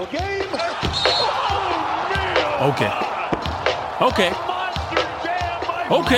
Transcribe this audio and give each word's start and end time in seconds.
Ok. 0.00 0.16
Ok. 4.00 4.22
Ok. 5.90 6.14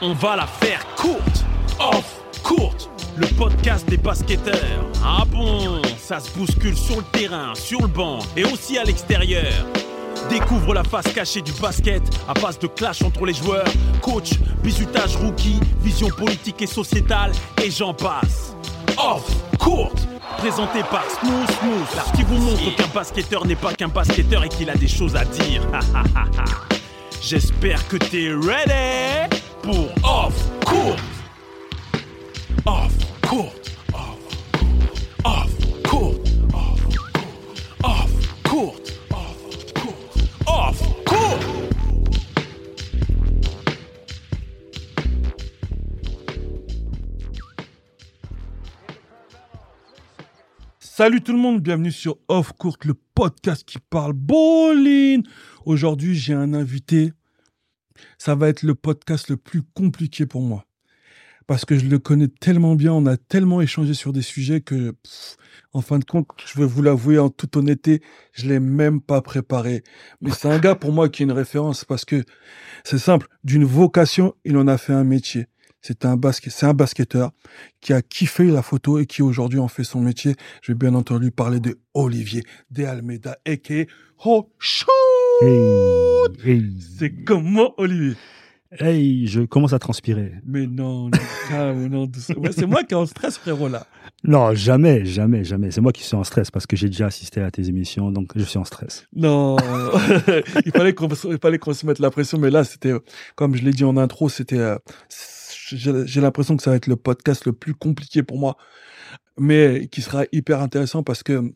On 0.00 0.12
va 0.12 0.36
la 0.36 0.46
faire 0.46 0.86
courte. 0.94 1.44
Off 1.80 2.20
courte. 2.44 2.88
Le 3.16 3.26
podcast 3.26 3.88
des 3.88 3.96
basketteurs. 3.96 4.54
Ah 5.04 5.24
bon, 5.26 5.82
ça 5.98 6.20
se 6.20 6.30
bouscule 6.30 6.76
sur 6.76 6.98
le 6.98 7.02
terrain, 7.04 7.56
sur 7.56 7.82
le 7.82 7.88
banc 7.88 8.20
et 8.36 8.44
aussi 8.44 8.78
à 8.78 8.84
l'extérieur. 8.84 9.52
Découvre 10.30 10.74
la 10.74 10.84
face 10.84 11.12
cachée 11.12 11.42
du 11.42 11.52
basket 11.54 12.02
à 12.28 12.34
base 12.34 12.58
de 12.60 12.68
clash 12.68 13.02
entre 13.02 13.26
les 13.26 13.34
joueurs, 13.34 13.66
coach, 14.00 14.34
bisutage 14.62 15.16
rookie, 15.16 15.58
vision 15.80 16.08
politique 16.08 16.62
et 16.62 16.68
sociétale 16.68 17.32
et 17.62 17.70
j'en 17.70 17.94
passe. 17.94 18.54
Off 18.96 19.24
courte 19.58 20.06
présenté 20.44 20.82
par 20.90 21.04
Smooth 21.10 21.50
Smooth, 21.52 22.14
qui 22.14 22.22
vous 22.22 22.36
montre 22.36 22.76
qu'un 22.76 22.86
basketteur 22.88 23.46
n'est 23.46 23.56
pas 23.56 23.72
qu'un 23.72 23.88
basketteur 23.88 24.44
et 24.44 24.50
qu'il 24.50 24.68
a 24.68 24.74
des 24.74 24.88
choses 24.88 25.16
à 25.16 25.24
dire. 25.24 25.62
J'espère 27.22 27.88
que 27.88 27.96
t'es 27.96 28.28
ready 28.28 29.40
pour 29.62 29.88
Off 30.02 30.34
Court. 30.66 30.96
Off 32.66 32.92
Court. 33.26 33.63
Salut 50.96 51.22
tout 51.22 51.32
le 51.32 51.40
monde, 51.40 51.60
bienvenue 51.60 51.90
sur 51.90 52.18
Off 52.28 52.52
Court, 52.52 52.76
le 52.84 52.94
podcast 52.94 53.64
qui 53.66 53.78
parle 53.80 54.12
bowling. 54.12 55.24
Aujourd'hui, 55.64 56.14
j'ai 56.14 56.34
un 56.34 56.54
invité. 56.54 57.12
Ça 58.16 58.36
va 58.36 58.48
être 58.48 58.62
le 58.62 58.76
podcast 58.76 59.28
le 59.28 59.36
plus 59.36 59.62
compliqué 59.74 60.24
pour 60.24 60.40
moi. 60.42 60.66
Parce 61.48 61.64
que 61.64 61.76
je 61.76 61.86
le 61.86 61.98
connais 61.98 62.28
tellement 62.28 62.76
bien, 62.76 62.92
on 62.92 63.06
a 63.06 63.16
tellement 63.16 63.60
échangé 63.60 63.92
sur 63.92 64.12
des 64.12 64.22
sujets 64.22 64.60
que, 64.60 64.94
en 65.72 65.80
fin 65.80 65.98
de 65.98 66.04
compte, 66.04 66.28
je 66.46 66.60
vais 66.60 66.64
vous 66.64 66.80
l'avouer 66.80 67.18
en 67.18 67.28
toute 67.28 67.56
honnêteté, 67.56 68.00
je 68.32 68.46
l'ai 68.46 68.60
même 68.60 69.00
pas 69.00 69.20
préparé. 69.20 69.82
Mais 70.20 70.30
c'est 70.30 70.46
un 70.46 70.60
gars 70.60 70.76
pour 70.76 70.92
moi 70.92 71.08
qui 71.08 71.24
est 71.24 71.26
une 71.26 71.32
référence 71.32 71.84
parce 71.84 72.04
que 72.04 72.22
c'est 72.84 72.98
simple, 72.98 73.26
d'une 73.42 73.64
vocation, 73.64 74.36
il 74.44 74.56
en 74.56 74.68
a 74.68 74.78
fait 74.78 74.92
un 74.92 75.02
métier. 75.02 75.48
C'est 75.86 76.06
un 76.06 76.16
basket, 76.16 76.50
c'est 76.50 76.64
un 76.64 76.72
basketteur 76.72 77.32
qui 77.82 77.92
a 77.92 78.00
kiffé 78.00 78.44
la 78.44 78.62
photo 78.62 78.98
et 78.98 79.04
qui 79.04 79.20
aujourd'hui 79.20 79.58
en 79.58 79.68
fait 79.68 79.84
son 79.84 80.00
métier. 80.00 80.34
Je 80.62 80.72
vais 80.72 80.78
bien 80.78 80.94
entendu 80.94 81.30
parler 81.30 81.60
de 81.60 81.78
Olivier 81.92 82.42
De 82.70 82.86
Almeida, 82.86 83.36
a.k.a. 83.46 83.84
Oh, 84.24 84.48
shoot! 84.58 84.88
Hey, 85.42 85.52
hey, 86.42 86.72
C'est 86.98 87.12
comment, 87.24 87.74
Olivier? 87.76 88.16
hey, 88.80 89.26
je 89.26 89.42
commence 89.42 89.74
à 89.74 89.78
transpirer. 89.78 90.32
Mais 90.46 90.66
non, 90.66 91.10
non, 91.50 91.74
non. 91.90 92.10
Ouais, 92.38 92.52
c'est 92.52 92.64
moi 92.64 92.82
qui 92.84 92.94
est 92.94 92.96
en 92.96 93.04
stress, 93.04 93.36
frérot, 93.36 93.68
là. 93.68 93.86
Non, 94.24 94.54
jamais, 94.54 95.04
jamais, 95.04 95.44
jamais. 95.44 95.70
C'est 95.70 95.82
moi 95.82 95.92
qui 95.92 96.02
suis 96.02 96.16
en 96.16 96.24
stress 96.24 96.50
parce 96.50 96.66
que 96.66 96.76
j'ai 96.76 96.88
déjà 96.88 97.08
assisté 97.08 97.42
à 97.42 97.50
tes 97.50 97.68
émissions, 97.68 98.10
donc 98.10 98.30
je 98.34 98.42
suis 98.44 98.58
en 98.58 98.64
stress. 98.64 99.06
Non, 99.14 99.56
il 100.64 100.72
fallait 100.72 100.94
qu'on 100.94 101.08
il 101.08 101.38
fallait 101.42 101.58
qu'on 101.58 101.74
se 101.74 101.84
mette 101.84 101.98
la 101.98 102.10
pression, 102.10 102.38
mais 102.38 102.48
là, 102.48 102.64
c'était, 102.64 102.94
comme 103.34 103.54
je 103.54 103.62
l'ai 103.62 103.72
dit 103.72 103.84
en 103.84 103.98
intro, 103.98 104.30
c'était, 104.30 104.56
euh, 104.56 104.78
j'ai 105.68 106.20
l'impression 106.20 106.56
que 106.56 106.62
ça 106.62 106.70
va 106.70 106.76
être 106.76 106.86
le 106.86 106.96
podcast 106.96 107.46
le 107.46 107.52
plus 107.52 107.74
compliqué 107.74 108.22
pour 108.22 108.38
moi, 108.38 108.56
mais 109.38 109.88
qui 109.90 110.02
sera 110.02 110.24
hyper 110.32 110.60
intéressant 110.60 111.02
parce 111.02 111.22
que 111.22 111.52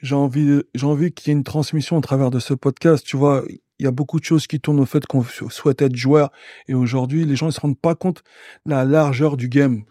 j'ai 0.00 0.14
envie, 0.14 0.62
j'ai 0.74 0.86
envie 0.86 1.12
qu'il 1.12 1.28
y 1.28 1.30
ait 1.30 1.38
une 1.38 1.44
transmission 1.44 1.96
au 1.96 2.00
travers 2.00 2.30
de 2.30 2.38
ce 2.38 2.54
podcast. 2.54 3.04
Tu 3.06 3.16
vois, 3.16 3.44
il 3.78 3.84
y 3.84 3.86
a 3.86 3.90
beaucoup 3.90 4.20
de 4.20 4.24
choses 4.24 4.46
qui 4.46 4.60
tournent 4.60 4.80
au 4.80 4.86
fait 4.86 5.06
qu'on 5.06 5.22
souhaite 5.24 5.82
être 5.82 5.96
joueur, 5.96 6.30
et 6.68 6.74
aujourd'hui, 6.74 7.24
les 7.24 7.36
gens 7.36 7.46
ne 7.46 7.50
se 7.50 7.60
rendent 7.60 7.78
pas 7.78 7.94
compte 7.94 8.22
de 8.66 8.70
la 8.70 8.84
largeur 8.84 9.36
du 9.36 9.48
game. 9.48 9.82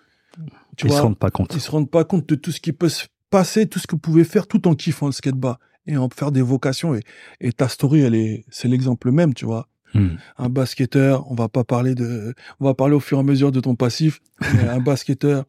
Tu 0.77 0.85
Ils 0.85 0.89
vois, 0.89 0.97
se 0.97 1.01
rendent 1.03 1.19
pas 1.19 1.31
compte. 1.31 1.53
ils 1.53 1.61
se 1.61 1.69
rendent 1.71 1.89
pas 1.91 2.03
compte 2.03 2.27
de 2.27 2.35
tout 2.35 2.51
ce 2.51 2.59
qui 2.59 2.73
peut 2.73 2.89
se 2.89 3.05
passer, 3.29 3.67
tout 3.67 3.79
ce 3.79 3.87
que 3.87 3.95
vous 3.95 3.99
pouvez 4.01 4.23
faire 4.23 4.47
tout 4.47 4.67
en 4.67 4.75
kiffant 4.75 5.07
le 5.07 5.11
skateboard 5.11 5.57
et 5.85 5.97
en 5.97 6.09
faire 6.09 6.31
des 6.31 6.41
vocations. 6.41 6.95
Et, 6.95 7.01
et 7.41 7.51
ta 7.51 7.67
story, 7.67 8.01
elle 8.01 8.15
est, 8.15 8.45
c'est 8.49 8.67
l'exemple 8.67 9.11
même, 9.11 9.33
tu 9.33 9.45
vois. 9.45 9.67
Hmm. 9.93 10.15
Un 10.37 10.49
basketteur, 10.49 11.29
on 11.31 11.35
va 11.35 11.49
pas 11.49 11.63
parler 11.63 11.93
de, 11.95 12.33
on 12.59 12.65
va 12.65 12.73
parler 12.73 12.95
au 12.95 12.99
fur 12.99 13.17
et 13.17 13.21
à 13.21 13.23
mesure 13.23 13.51
de 13.51 13.59
ton 13.59 13.75
passif, 13.75 14.19
un 14.41 14.79
basketteur 14.79 15.45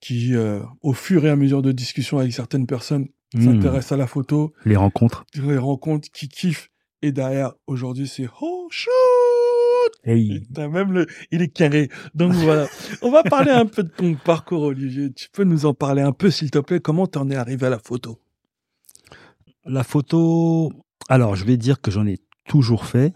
qui, 0.00 0.34
euh, 0.34 0.60
au 0.82 0.92
fur 0.92 1.24
et 1.26 1.30
à 1.30 1.36
mesure 1.36 1.62
de 1.62 1.72
discussion 1.72 2.18
avec 2.18 2.32
certaines 2.32 2.66
personnes, 2.66 3.08
Hmm. 3.32 3.44
s'intéresse 3.44 3.92
à 3.92 3.96
la 3.96 4.08
photo, 4.08 4.52
Les 4.64 4.74
rencontres. 4.74 5.24
les 5.34 5.56
rencontres, 5.56 6.08
qui 6.12 6.28
kiffe. 6.28 6.68
Et 7.00 7.12
derrière, 7.12 7.52
aujourd'hui, 7.68 8.08
c'est 8.08 8.28
oh 8.40 8.66
shoot! 8.70 8.90
Hey. 10.04 10.40
Putain, 10.40 10.68
même 10.68 10.90
le, 10.92 11.06
il 11.30 11.40
est 11.40 11.46
carré. 11.48 11.90
Donc 12.12 12.32
voilà. 12.32 12.66
On 13.02 13.10
va 13.12 13.22
parler 13.22 13.52
un 13.52 13.66
peu 13.66 13.84
de 13.84 13.88
ton 13.88 14.14
parcours, 14.16 14.62
Olivier. 14.62 15.12
Tu 15.12 15.28
peux 15.32 15.44
nous 15.44 15.64
en 15.64 15.74
parler 15.74 16.02
un 16.02 16.10
peu, 16.10 16.28
s'il 16.32 16.50
te 16.50 16.58
plaît? 16.58 16.80
Comment 16.80 17.06
t'en 17.06 17.30
es 17.30 17.36
arrivé 17.36 17.66
à 17.66 17.70
la 17.70 17.78
photo? 17.78 18.18
La 19.64 19.84
photo. 19.84 20.72
Alors, 21.08 21.36
je 21.36 21.44
vais 21.44 21.56
dire 21.56 21.80
que 21.80 21.92
j'en 21.92 22.06
ai 22.08 22.18
toujours 22.48 22.84
fait, 22.84 23.12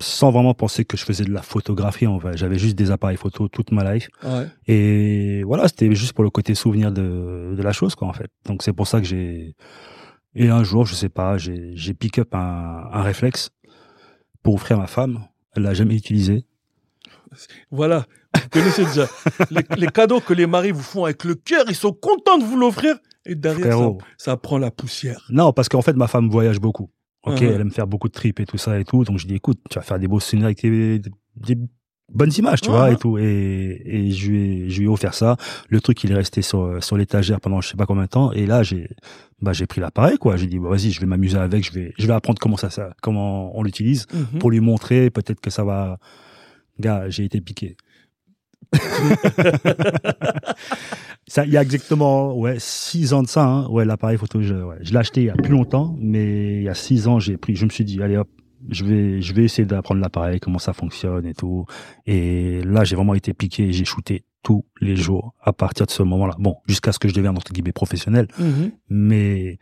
sans 0.00 0.30
vraiment 0.30 0.54
penser 0.54 0.84
que 0.84 0.96
je 0.96 1.04
faisais 1.04 1.24
de 1.24 1.32
la 1.32 1.42
photographie. 1.42 2.06
En 2.06 2.18
vrai. 2.18 2.36
J'avais 2.36 2.58
juste 2.58 2.76
des 2.76 2.90
appareils 2.90 3.16
photo 3.16 3.48
toute 3.48 3.72
ma 3.72 3.94
life. 3.94 4.08
Ouais. 4.22 4.46
Et 4.66 5.42
voilà, 5.44 5.68
c'était 5.68 5.94
juste 5.94 6.12
pour 6.12 6.24
le 6.24 6.30
côté 6.30 6.54
souvenir 6.54 6.92
de, 6.92 7.54
de 7.56 7.62
la 7.62 7.72
chose, 7.72 7.94
quoi, 7.94 8.08
en 8.08 8.12
fait. 8.12 8.30
Donc, 8.46 8.62
c'est 8.62 8.72
pour 8.72 8.86
ça 8.86 9.00
que 9.00 9.06
j'ai. 9.06 9.54
Et 10.34 10.48
un 10.48 10.64
jour, 10.64 10.84
je 10.84 10.94
sais 10.94 11.08
pas, 11.08 11.38
j'ai 11.38 11.94
pick 11.94 12.18
up 12.18 12.34
un, 12.34 12.88
un 12.92 13.02
réflexe 13.02 13.50
pour 14.42 14.54
offrir 14.54 14.76
à 14.76 14.80
ma 14.80 14.86
femme. 14.86 15.24
Elle 15.54 15.62
l'a 15.62 15.74
jamais 15.74 15.96
utilisé. 15.96 16.44
Voilà. 17.70 18.06
Vous 18.34 18.48
connaissez 18.50 18.84
déjà. 18.84 19.06
les, 19.50 19.62
les 19.76 19.86
cadeaux 19.88 20.20
que 20.20 20.34
les 20.34 20.46
maris 20.46 20.72
vous 20.72 20.82
font 20.82 21.04
avec 21.04 21.24
le 21.24 21.34
cœur, 21.34 21.64
ils 21.68 21.74
sont 21.74 21.92
contents 21.92 22.38
de 22.38 22.44
vous 22.44 22.56
l'offrir. 22.56 22.96
Et 23.24 23.34
derrière, 23.34 23.76
ça, 23.76 23.92
ça 24.18 24.36
prend 24.36 24.58
la 24.58 24.70
poussière. 24.70 25.26
Non, 25.30 25.52
parce 25.52 25.68
qu'en 25.68 25.82
fait, 25.82 25.94
ma 25.94 26.06
femme 26.06 26.28
voyage 26.28 26.60
beaucoup. 26.60 26.90
Ok, 27.26 27.40
Mhm. 27.42 27.48
elle 27.48 27.60
aime 27.60 27.70
faire 27.70 27.86
beaucoup 27.86 28.08
de 28.08 28.12
trips 28.12 28.40
et 28.40 28.46
tout 28.46 28.58
ça 28.58 28.78
et 28.78 28.84
tout. 28.84 29.04
Donc, 29.04 29.18
je 29.18 29.26
dis, 29.26 29.34
écoute, 29.34 29.58
tu 29.68 29.74
vas 29.78 29.82
faire 29.82 29.98
des 29.98 30.08
beaux 30.08 30.20
souvenirs 30.20 30.46
avec 30.46 30.58
tes, 30.58 31.00
des 31.36 31.58
bonnes 32.12 32.30
images, 32.38 32.60
tu 32.60 32.70
vois, 32.70 32.92
et 32.92 32.96
tout. 32.96 33.18
Et, 33.18 33.82
et 33.84 34.10
je 34.12 34.30
lui 34.30 34.38
ai, 34.38 34.70
je 34.70 34.78
lui 34.78 34.84
ai 34.86 34.88
offert 34.88 35.12
ça. 35.12 35.36
Le 35.68 35.80
truc, 35.80 36.04
il 36.04 36.12
est 36.12 36.14
resté 36.14 36.40
sur, 36.40 36.82
sur 36.82 36.96
l'étagère 36.96 37.40
pendant 37.40 37.60
je 37.60 37.68
sais 37.68 37.76
pas 37.76 37.84
combien 37.86 38.04
de 38.04 38.08
temps. 38.08 38.30
Et 38.32 38.46
là, 38.46 38.62
j'ai, 38.62 38.88
bah, 39.42 39.52
j'ai 39.52 39.66
pris 39.66 39.80
l'appareil, 39.80 40.18
quoi. 40.18 40.36
J'ai 40.36 40.46
dit, 40.46 40.58
bah, 40.60 40.68
vas-y, 40.68 40.92
je 40.92 41.00
vais 41.00 41.06
m'amuser 41.06 41.36
avec, 41.36 41.64
je 41.66 41.72
vais, 41.72 41.92
je 41.98 42.06
vais 42.06 42.12
apprendre 42.12 42.38
comment 42.38 42.56
ça, 42.56 42.70
ça, 42.70 42.94
comment 43.02 43.58
on 43.58 43.62
l'utilise 43.64 44.06
Mhm. 44.14 44.38
pour 44.38 44.50
lui 44.52 44.60
montrer. 44.60 45.10
Peut-être 45.10 45.40
que 45.40 45.50
ça 45.50 45.64
va, 45.64 45.98
gars, 46.78 47.08
j'ai 47.10 47.24
été 47.24 47.40
piqué. 47.40 47.76
ça, 51.26 51.44
il 51.44 51.52
y 51.52 51.56
a 51.56 51.62
exactement 51.62 52.36
ouais 52.36 52.56
six 52.58 53.12
ans 53.12 53.22
de 53.22 53.28
ça. 53.28 53.44
Hein. 53.44 53.68
Ouais, 53.68 53.84
l'appareil 53.84 54.18
photo, 54.18 54.40
je, 54.42 54.54
ouais, 54.54 54.76
je 54.82 54.92
l'ai 54.92 54.98
acheté 54.98 55.22
il 55.22 55.26
y 55.26 55.30
a 55.30 55.34
plus 55.34 55.52
longtemps, 55.52 55.94
mais 55.98 56.56
il 56.58 56.62
y 56.62 56.68
a 56.68 56.74
six 56.74 57.08
ans, 57.08 57.18
j'ai 57.18 57.36
pris. 57.36 57.56
Je 57.56 57.64
me 57.64 57.70
suis 57.70 57.84
dit, 57.84 58.00
allez 58.02 58.16
hop, 58.16 58.28
je 58.68 58.84
vais, 58.84 59.20
je 59.22 59.34
vais 59.34 59.44
essayer 59.44 59.66
d'apprendre 59.66 60.00
l'appareil, 60.00 60.40
comment 60.40 60.58
ça 60.58 60.72
fonctionne 60.72 61.26
et 61.26 61.34
tout. 61.34 61.66
Et 62.06 62.62
là, 62.64 62.84
j'ai 62.84 62.96
vraiment 62.96 63.14
été 63.14 63.34
piqué. 63.34 63.64
et 63.68 63.72
J'ai 63.72 63.84
shooté 63.84 64.24
tous 64.42 64.64
les 64.80 64.96
jours 64.96 65.34
à 65.42 65.52
partir 65.52 65.86
de 65.86 65.90
ce 65.90 66.02
moment-là. 66.04 66.34
Bon, 66.38 66.56
jusqu'à 66.68 66.92
ce 66.92 66.98
que 66.98 67.08
je 67.08 67.14
devienne 67.14 67.36
entre 67.36 67.52
guillemets 67.52 67.72
professionnel, 67.72 68.28
Mhm. 68.38 68.70
mais 68.88 69.58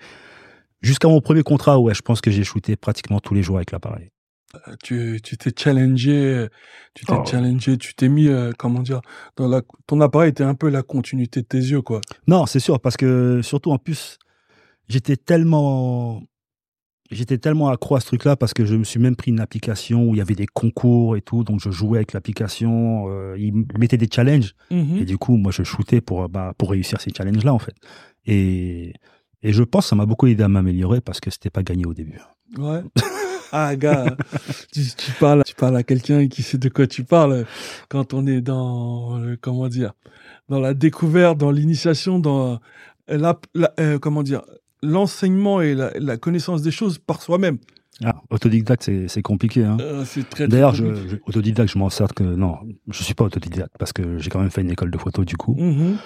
jusqu'à 0.83 1.09
mon 1.09 1.21
premier 1.23 1.43
contrat, 1.43 1.79
ouais, 1.81 1.95
je 1.95 2.03
pense 2.03 2.21
que 2.21 2.31
j'ai 2.31 2.45
shooté 2.45 2.77
pratiquement 2.77 3.19
tous 3.21 3.33
les 3.35 3.43
jours 3.43 3.57
avec 3.57 3.73
l'appareil. 3.73 4.11
Tu, 4.83 5.21
tu 5.23 5.37
t'es 5.37 5.51
challengé, 5.57 6.47
tu 6.95 7.05
t'es 7.05 7.13
Oh. 7.17 7.25
challengé, 7.25 7.77
tu 7.79 7.95
t'es 7.95 8.09
mis, 8.09 8.29
euh, 8.29 8.53
comment 8.59 8.81
dire, 8.81 9.01
dans 9.37 9.49
la, 9.49 9.63
ton 9.87 10.01
appareil 10.01 10.31
était 10.31 10.45
un 10.45 10.55
peu 10.55 10.69
la 10.69 10.83
continuité 10.83 11.41
de 11.43 11.47
tes 11.47 11.59
yeux, 11.59 11.83
quoi. 11.83 12.01
Non, 12.27 12.47
c'est 12.47 12.61
sûr, 12.61 12.81
parce 12.81 12.97
que 12.97 13.41
surtout 13.43 13.71
en 13.73 13.79
plus, 13.79 14.19
j'étais 14.89 15.17
tellement, 15.17 16.23
j'étais 17.11 17.39
tellement 17.39 17.69
accro 17.69 17.97
à 17.97 18.01
ce 18.01 18.07
truc-là 18.07 18.37
parce 18.37 18.55
que 18.55 18.65
je 18.65 18.75
me 18.77 18.85
suis 18.85 18.99
même 19.01 19.17
pris 19.17 19.31
une 19.31 19.41
application 19.41 20.09
où 20.09 20.15
il 20.15 20.19
y 20.19 20.21
avait 20.21 20.35
des 20.35 20.47
concours 20.47 21.17
et 21.17 21.21
tout, 21.23 21.45
donc 21.45 21.61
je 21.61 21.71
jouais 21.71 21.99
avec 21.99 22.13
l'application, 22.13 23.07
euh, 23.09 23.37
ils 23.39 23.53
me 23.55 23.65
mettaient 23.79 23.97
des 23.99 24.09
challenges 24.13 24.55
Mhm. 24.71 24.99
et 24.99 25.05
du 25.05 25.19
coup, 25.19 25.37
moi, 25.37 25.53
je 25.53 25.63
shootais 25.63 26.01
pour 26.01 26.29
bah, 26.29 26.53
pour 26.59 26.71
réussir 26.71 27.01
ces 27.01 27.11
challenges-là 27.17 27.53
en 27.55 27.59
fait. 27.59 27.75
Et 28.27 28.93
et 29.43 29.53
je 29.53 29.63
pense 29.63 29.85
que 29.85 29.89
ça 29.91 29.97
m'a 29.97 30.07
beaucoup 30.07 30.27
aidé 30.27 30.43
à 30.43 30.49
m'améliorer 30.49 31.03
parce 31.03 31.21
que 31.21 31.31
c'était 31.31 31.51
pas 31.51 31.63
gagné 31.63 31.85
au 31.85 31.93
début. 31.93 32.19
Ouais. 32.57 32.81
Ah, 33.57 33.77
gars, 33.77 34.17
tu, 34.73 34.81
tu 34.97 35.13
parles, 35.21 35.45
tu 35.47 35.55
parles 35.55 35.77
à 35.77 35.85
quelqu'un 35.85 36.27
qui 36.27 36.43
sait 36.43 36.59
de 36.59 36.69
quoi 36.69 36.89
tu 36.89 37.05
parles 37.05 37.47
quand 37.89 38.13
on 38.13 38.27
est 38.27 38.41
dans, 38.41 39.21
euh, 39.21 39.37
comment 39.41 39.69
dire, 39.69 39.93
dans 40.49 40.59
la 40.59 40.75
découverte, 40.75 41.39
dans 41.39 41.53
l'initiation, 41.53 42.19
dans 42.19 42.59
la, 43.07 43.39
la- 43.55 43.73
euh, 43.79 43.99
comment 44.01 44.25
dire, 44.25 44.43
l'enseignement 44.83 45.61
et 45.61 45.75
la, 45.75 45.93
la 45.99 46.17
connaissance 46.17 46.63
des 46.63 46.71
choses 46.73 46.99
par 46.99 47.23
soi-même. 47.23 47.59
Ah, 48.05 48.17
autodidacte, 48.31 48.91
c'est 49.07 49.23
compliqué. 49.23 49.63
Hein. 49.65 49.77
Euh, 49.81 50.05
D'ailleurs, 50.49 50.75
je, 50.75 50.85
autodidacte, 51.27 51.71
je 51.73 51.79
m'en 51.79 51.91
sers 51.91 52.13
que 52.13 52.25
non, 52.25 52.57
je 52.91 53.05
suis 53.05 53.15
pas 53.15 53.23
autodidacte 53.25 53.73
parce 53.79 53.93
que 53.93 54.19
j'ai 54.19 54.31
quand 54.31 54.41
même 54.41 54.51
fait 54.51 54.63
une 54.63 54.73
école 54.73 54.91
de 54.91 54.99
photo 54.99 55.25
du 55.25 55.37
coup. 55.37 55.55
Mhm. 55.57 55.97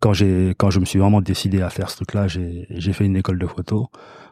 quand 0.00 0.12
j'ai 0.12 0.54
quand 0.58 0.68
je 0.70 0.78
me 0.78 0.84
suis 0.84 0.98
vraiment 0.98 1.22
décidé 1.22 1.62
à 1.62 1.70
faire 1.70 1.88
ce 1.88 1.96
truc-là, 1.96 2.28
j'ai 2.28 2.92
fait 2.92 3.06
une 3.06 3.16
école 3.16 3.38
de 3.38 3.46
photo 3.46 3.88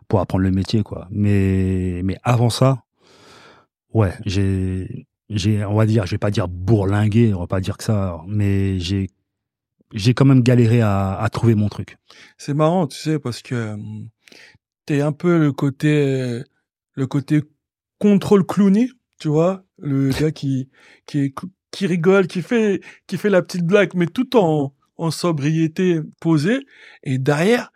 pour 0.09 0.21
apprendre 0.21 0.45
le 0.45 0.51
métier, 0.51 0.83
quoi. 0.83 1.09
Mais 1.11 2.01
mais 2.05 2.17
avant 2.25 2.51
ça, 2.51 2.85
ouais, 3.93 4.13
j'ai 4.25 5.07
j'ai 5.31 5.65
on 5.65 5.75
va 5.75 5.87
dire, 5.87 6.07
je 6.07 6.13
vais 6.13 6.19
pas 6.19 6.31
dire 6.31 6.49
bourlingué, 6.49 7.35
on 7.35 7.41
va 7.41 7.47
pas 7.47 7.61
dire 7.61 7.77
que 7.77 7.85
ça, 7.85 8.21
mais 8.27 8.79
j'ai 8.79 9.09
j'ai 9.93 10.15
quand 10.15 10.25
même 10.25 10.43
galéré 10.43 10.81
à, 10.83 11.15
à 11.19 11.29
trouver 11.31 11.55
mon 11.55 11.69
truc. 11.69 11.97
C'est 12.39 12.55
marrant, 12.55 12.87
tu 12.87 12.97
sais, 12.99 13.19
parce 13.19 13.43
que 13.43 13.55
euh, 13.55 13.77
t'es 14.87 15.01
un 15.01 15.13
peu 15.13 15.39
le 15.39 15.53
côté 15.53 16.43
le 16.95 17.07
côté 17.07 17.43
contrôle 17.99 18.45
Clooney, 18.47 18.89
tu 19.19 19.29
vois, 19.29 19.65
le 19.79 20.11
gars 20.21 20.31
qui 20.33 20.69
qui 21.07 21.19
est- 21.21 21.35
qui 21.73 21.87
rigole, 21.87 22.27
qui 22.27 22.43
fait 22.43 22.81
qui 23.07 23.19
fait 23.19 23.31
la 23.31 23.43
petite 23.43 23.65
blague, 23.67 23.93
mais 23.95 24.07
tout 24.07 24.37
en 24.37 24.73
en 24.99 25.11
sobriété 25.11 26.01
posée. 26.21 26.61
Et 27.03 27.19
derrière, 27.19 27.71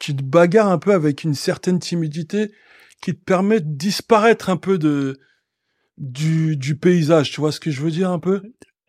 tu 0.00 0.16
te 0.16 0.22
bagarres 0.24 0.68
un 0.70 0.78
peu 0.78 0.92
avec 0.92 1.22
une 1.22 1.34
certaine 1.34 1.78
timidité 1.78 2.50
qui 3.00 3.14
te 3.14 3.22
permet 3.24 3.60
de 3.60 3.68
disparaître 3.72 4.50
un 4.50 4.56
peu 4.56 4.78
de 4.78 5.20
du 5.98 6.56
du 6.56 6.76
paysage. 6.76 7.30
Tu 7.30 7.40
vois 7.40 7.52
ce 7.52 7.60
que 7.60 7.70
je 7.70 7.80
veux 7.82 7.90
dire 7.92 8.10
un 8.10 8.18
peu? 8.18 8.42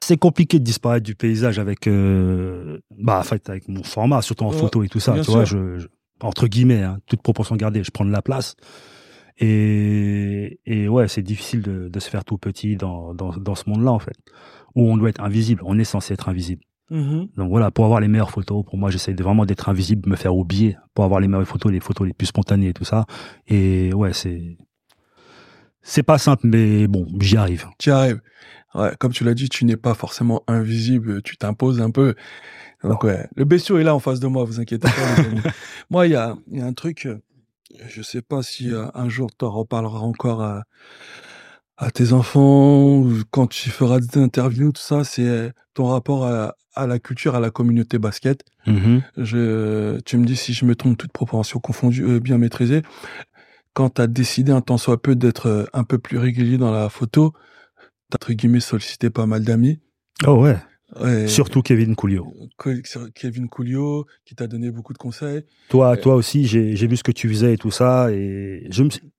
C'est 0.03 0.17
compliqué 0.17 0.57
de 0.57 0.63
disparaître 0.63 1.05
du 1.05 1.15
paysage 1.15 1.59
avec 1.59 1.87
euh, 1.87 2.79
bah 2.97 3.19
en 3.19 3.23
fait 3.23 3.49
avec 3.49 3.67
mon 3.67 3.83
format, 3.83 4.21
surtout 4.23 4.45
en 4.45 4.51
Ouais, 4.51 4.57
photo 4.57 4.83
et 4.83 4.89
tout 4.89 4.99
ça, 4.99 5.19
tu 5.19 5.29
vois, 5.31 5.45
je- 5.45 5.85
entre 6.21 6.47
guillemets, 6.47 6.81
hein, 6.83 6.97
toute 7.05 7.21
proportion 7.21 7.55
gardée, 7.55 7.83
je 7.83 7.91
prends 7.91 8.05
de 8.05 8.11
la 8.11 8.21
place. 8.21 8.55
Et, 9.39 10.59
et 10.65 10.87
ouais, 10.87 11.07
c'est 11.07 11.21
difficile 11.23 11.61
de, 11.61 11.87
de 11.87 11.99
se 11.99 12.09
faire 12.09 12.23
tout 12.25 12.37
petit 12.37 12.75
dans, 12.75 13.13
dans, 13.13 13.31
dans 13.37 13.55
ce 13.55 13.69
monde-là, 13.69 13.91
en 13.91 13.99
fait, 13.99 14.15
où 14.75 14.83
on 14.91 14.97
doit 14.97 15.09
être 15.09 15.21
invisible. 15.21 15.61
On 15.65 15.79
est 15.79 15.83
censé 15.83 16.13
être 16.13 16.29
invisible. 16.29 16.63
Mhm. 16.91 17.29
Donc 17.37 17.49
voilà, 17.49 17.71
pour 17.71 17.85
avoir 17.85 18.01
les 18.01 18.09
meilleures 18.09 18.31
photos, 18.31 18.65
pour 18.65 18.77
moi, 18.77 18.91
j'essaie 18.91 19.13
de 19.13 19.23
vraiment 19.23 19.45
d'être 19.45 19.69
invisible, 19.69 20.09
me 20.09 20.17
faire 20.17 20.35
oublier, 20.35 20.77
pour 20.93 21.05
avoir 21.05 21.21
les 21.21 21.29
meilleures 21.29 21.47
photos, 21.47 21.71
les 21.71 21.79
photos 21.79 22.05
les 22.05 22.13
plus 22.13 22.27
spontanées 22.27 22.67
et 22.67 22.73
tout 22.73 22.83
ça. 22.83 23.05
Et 23.47 23.93
ouais, 23.93 24.11
c'est 24.11 24.57
c'est 25.81 26.03
pas 26.03 26.17
simple, 26.17 26.45
mais 26.45 26.87
bon, 26.87 27.07
j'y 27.21 27.37
arrive. 27.37 27.65
Tu 27.79 27.89
y 27.89 27.91
arrives. 27.93 28.21
Ouais, 28.75 28.91
comme 28.99 29.13
tu 29.13 29.23
l'as 29.23 29.33
dit, 29.33 29.49
tu 29.49 29.65
n'es 29.65 29.77
pas 29.77 29.93
forcément 29.93 30.43
invisible, 30.47 31.21
tu 31.21 31.37
t'imposes 31.37 31.81
un 31.81 31.91
peu. 31.91 32.13
Donc 32.83 33.03
ouais, 33.03 33.27
le 33.35 33.45
bestiau 33.45 33.77
est 33.77 33.83
là 33.83 33.95
en 33.95 33.99
face 33.99 34.19
de 34.19 34.27
moi, 34.27 34.43
vous 34.43 34.59
inquiétez 34.59 34.87
pas. 34.89 35.51
moi, 35.89 36.07
il 36.07 36.11
y 36.11 36.15
a, 36.15 36.35
il 36.51 36.59
y 36.59 36.61
a 36.61 36.65
un 36.65 36.73
truc, 36.73 37.05
euh, 37.05 37.19
je 37.87 38.01
sais 38.01 38.21
pas 38.21 38.43
si 38.43 38.71
euh, 38.71 38.87
un 38.93 39.07
jour 39.07 39.29
tu 39.37 39.45
en 39.45 39.51
reparleras 39.51 39.99
encore 39.99 40.41
à, 40.41 40.63
à 41.81 41.89
tes 41.89 42.13
enfants 42.13 43.03
quand 43.31 43.47
tu 43.47 43.71
feras 43.71 43.99
des 43.99 44.19
interviews, 44.19 44.71
tout 44.71 44.81
ça, 44.81 45.03
c'est 45.03 45.27
euh, 45.27 45.49
ton 45.73 45.87
rapport 45.87 46.27
à, 46.27 46.55
à 46.75 46.85
la 46.85 46.99
culture, 46.99 47.35
à 47.35 47.39
la 47.39 47.49
communauté 47.49 47.97
basket. 47.97 48.43
Mhm. 48.67 49.01
Je, 49.17 49.99
tu 50.01 50.17
me 50.17 50.25
dis 50.25 50.35
si 50.35 50.53
je 50.53 50.63
me 50.65 50.75
trompe, 50.75 50.97
toute 50.97 51.11
proportion 51.11 51.59
confondue, 51.59 52.05
euh, 52.05 52.19
bien 52.19 52.37
maîtrisée. 52.37 52.83
Quand 53.73 53.95
tu 53.95 54.01
as 54.01 54.07
décidé 54.07 54.51
un 54.51 54.61
tant 54.61 54.77
soit 54.77 55.01
peu 55.01 55.15
d'être 55.15 55.47
euh, 55.47 55.65
un 55.73 55.83
peu 55.83 55.97
plus 55.97 56.19
régulier 56.19 56.59
dans 56.59 56.71
la 56.71 56.87
photo, 56.89 57.33
t'as 58.09 58.17
entre 58.17 58.33
guillemets 58.33 58.59
sollicité 58.59 59.09
pas 59.09 59.25
mal 59.25 59.43
d'amis. 59.43 59.79
Oh 60.27 60.35
ouais, 60.35 60.57
Ouais, 60.99 61.27
surtout 61.27 61.61
Kevin 61.61 61.95
Coulio. 61.95 62.33
Kevin 63.15 63.47
Coulio, 63.47 64.05
qui 64.25 64.35
t'a 64.35 64.47
donné 64.47 64.71
beaucoup 64.71 64.91
de 64.91 64.97
conseils. 64.97 65.43
Toi, 65.69 65.95
toi 65.95 66.15
aussi, 66.15 66.45
j'ai 66.47 66.75
vu 66.87 66.97
ce 66.97 67.03
que 67.03 67.13
tu 67.13 67.29
faisais 67.29 67.53
et 67.53 67.57
tout 67.57 67.71
ça, 67.71 68.11
et 68.11 68.67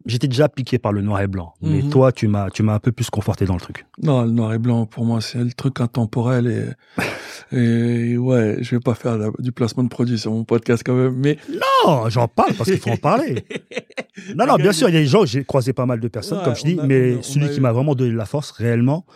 j'étais 0.05 0.29
déjà 0.29 0.49
piqué 0.51 0.79
par 0.79 0.93
le 0.93 1.01
noir 1.01 1.23
et 1.23 1.27
blanc. 1.29 1.55
Mais 1.63 1.83
Mhm. 1.83 1.89
toi, 1.91 2.13
tu 2.13 2.29
m'as, 2.29 2.51
tu 2.51 2.63
m'as 2.63 2.75
un 2.75 2.79
peu 2.79 2.93
plus 2.93 3.09
conforté 3.09 3.47
dans 3.47 3.55
le 3.55 3.61
truc. 3.61 3.87
Non, 4.03 4.23
le 4.23 4.31
noir 4.33 4.53
et 4.53 4.59
blanc, 4.59 4.85
pour 4.85 5.07
moi, 5.07 5.23
c'est 5.23 5.39
le 5.39 5.53
truc 5.53 5.81
intemporel 5.81 6.47
et, 6.47 6.97
et 7.57 8.19
ouais, 8.19 8.59
je 8.61 8.75
vais 8.75 8.81
pas 8.81 8.95
faire 8.95 9.17
la- 9.17 9.31
du 9.39 9.53
placement 9.53 9.83
de 9.85 9.89
produits 9.89 10.19
sur 10.19 10.31
mon 10.33 10.45
podcast 10.45 10.83
quand 10.85 10.95
même, 10.95 11.15
mais 11.17 11.39
Non, 11.87 12.09
j'en 12.11 12.29
parle 12.29 12.53
parce 12.55 12.71
qu'il 12.71 12.81
faut 12.81 12.91
en 12.91 12.97
parler. 12.97 13.45
Non, 14.37 14.47
non, 14.47 14.57
bien 14.57 14.73
sûr, 14.73 14.89
il 14.91 14.95
y 14.95 14.99
a 14.99 15.01
des 15.01 15.07
gens, 15.07 15.25
j'ai 15.25 15.43
croisé 15.43 15.73
pas 15.73 15.87
mal 15.87 15.99
de 15.99 16.07
personnes, 16.07 16.39
Ouais, 16.39 16.45
comme 16.45 16.55
je 16.55 16.63
dis, 16.65 16.79
a- 16.79 16.87
mais 16.87 17.23
celui 17.23 17.49
qui 17.51 17.59
eu- 17.59 17.61
m'a 17.61 17.73
vraiment 17.73 17.95
donné 17.95 18.13
de 18.13 18.17
la 18.17 18.27
force 18.27 18.51
réellement, 18.51 19.07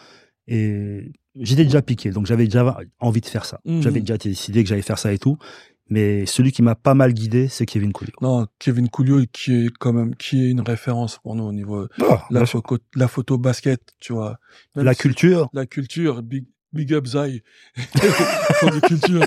et 0.48 1.12
j'étais 1.34 1.64
déjà 1.64 1.82
piqué, 1.82 2.10
donc 2.10 2.26
j'avais 2.26 2.44
déjà 2.44 2.76
envie 3.00 3.20
de 3.20 3.26
faire 3.26 3.44
ça. 3.44 3.60
Mhm. 3.64 3.82
J'avais 3.82 4.00
déjà 4.00 4.16
décidé 4.18 4.62
que 4.62 4.68
j'allais 4.68 4.82
faire 4.82 4.98
ça 4.98 5.12
et 5.12 5.18
tout. 5.18 5.38
Mais 5.88 6.26
celui 6.26 6.50
qui 6.50 6.62
m'a 6.62 6.74
pas 6.74 6.94
mal 6.94 7.12
guidé, 7.14 7.46
c'est 7.46 7.64
Kevin 7.64 7.92
Coulio. 7.92 8.12
non, 8.20 8.46
Kevin 8.58 8.88
Coulio, 8.88 9.20
qui 9.32 9.66
est 9.66 9.70
quand 9.78 9.92
même, 9.92 10.16
qui 10.16 10.44
est 10.44 10.50
une 10.50 10.60
référence 10.60 11.18
pour 11.22 11.36
nous 11.36 11.44
au 11.44 11.52
niveau 11.52 11.86
Ah, 12.02 12.24
la 12.30 12.44
photo, 12.44 12.78
la 12.96 13.06
photo 13.06 13.38
basket, 13.38 13.80
tu 14.00 14.12
vois. 14.12 14.38
Même 14.74 14.84
la 14.84 14.94
si- 14.94 14.98
culture, 15.02 15.48
la 15.52 15.64
culture, 15.64 16.24
big, 16.24 16.44
big 16.72 16.92
up 16.92 17.06
Zai, 17.06 17.44
culture. 18.88 19.22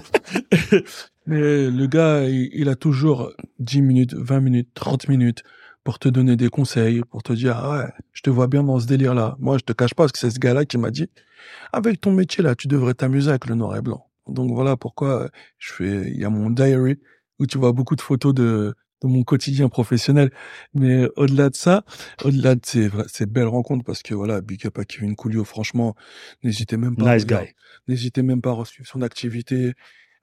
Mais 1.27 1.69
le 1.69 1.85
gars, 1.87 2.23
il, 2.27 2.49
il 2.53 2.69
a 2.69 2.75
toujours 2.75 3.31
10 3.59 3.81
minutes, 3.81 4.13
20 4.15 4.39
minutes, 4.41 4.69
30 4.73 5.07
minutes 5.09 5.43
pour 5.83 5.99
te 5.99 6.09
donner 6.09 6.35
des 6.35 6.49
conseils, 6.49 7.01
pour 7.01 7.23
te 7.23 7.33
dire, 7.33 7.57
ah 7.57 7.79
ouais, 7.79 7.91
je 8.13 8.21
te 8.21 8.29
vois 8.29 8.47
bien 8.47 8.63
dans 8.63 8.79
ce 8.79 8.85
délire-là. 8.87 9.37
Moi, 9.39 9.57
je 9.57 9.63
te 9.63 9.73
cache 9.73 9.93
pas 9.93 10.03
parce 10.03 10.11
que 10.11 10.19
c'est 10.19 10.29
ce 10.31 10.39
gars-là 10.39 10.65
qui 10.65 10.77
m'a 10.77 10.91
dit, 10.91 11.07
avec 11.71 12.01
ton 12.01 12.11
métier 12.11 12.43
là, 12.43 12.55
tu 12.55 12.67
devrais 12.67 12.93
t'amuser 12.93 13.29
avec 13.29 13.47
le 13.47 13.55
noir 13.55 13.75
et 13.77 13.81
blanc. 13.81 14.05
Donc 14.27 14.51
voilà 14.53 14.77
pourquoi 14.77 15.29
je 15.57 15.73
fais, 15.73 16.11
il 16.11 16.17
y 16.17 16.25
a 16.25 16.29
mon 16.29 16.49
diary 16.49 16.99
où 17.39 17.45
tu 17.45 17.57
vois 17.57 17.71
beaucoup 17.71 17.95
de 17.95 18.01
photos 18.01 18.33
de, 18.33 18.75
de 19.01 19.07
mon 19.07 19.23
quotidien 19.23 19.69
professionnel. 19.69 20.31
Mais 20.73 21.07
au-delà 21.15 21.49
de 21.49 21.55
ça, 21.55 21.83
au-delà 22.23 22.55
de 22.55 22.61
ces, 22.63 22.89
ces 23.07 23.25
belles 23.25 23.47
rencontres, 23.47 23.83
parce 23.83 24.03
que 24.03 24.13
voilà, 24.13 24.41
big 24.41 24.65
up 24.67 24.77
à 24.77 24.85
Kevin 24.85 25.15
Coulio, 25.15 25.43
franchement, 25.43 25.95
n'hésitez 26.43 26.77
même 26.77 26.95
pas. 26.95 27.09
à 27.11 27.15
nice 27.15 27.25
guy. 27.25 27.53
N'hésitez 27.87 28.21
même 28.21 28.41
pas 28.41 28.51
à 28.59 28.65
suivre 28.65 28.87
son 28.87 29.01
activité. 29.01 29.73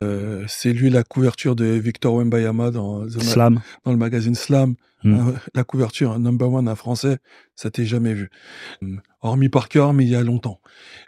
Euh, 0.04 0.44
c'est 0.46 0.72
lui 0.74 0.90
la 0.90 1.02
couverture 1.04 1.56
de 1.56 1.64
Victor 1.64 2.14
Wembayama 2.14 2.70
dans, 2.70 3.06
The 3.06 3.22
Slam. 3.22 3.60
dans 3.84 3.92
le 3.92 3.96
magazine 3.96 4.34
Slam. 4.34 4.74
Mm. 5.04 5.14
Euh, 5.14 5.32
la 5.54 5.64
couverture, 5.64 6.12
un 6.12 6.18
number 6.18 6.52
one, 6.52 6.68
un 6.68 6.74
français, 6.74 7.18
ça 7.54 7.70
t'est 7.70 7.86
jamais 7.86 8.12
vu. 8.12 8.28
Hum, 8.82 9.00
Hormis 9.22 9.48
par 9.48 9.68
cœur, 9.68 9.92
mais 9.94 10.04
il 10.04 10.10
y 10.10 10.16
a 10.16 10.22
longtemps. 10.22 10.60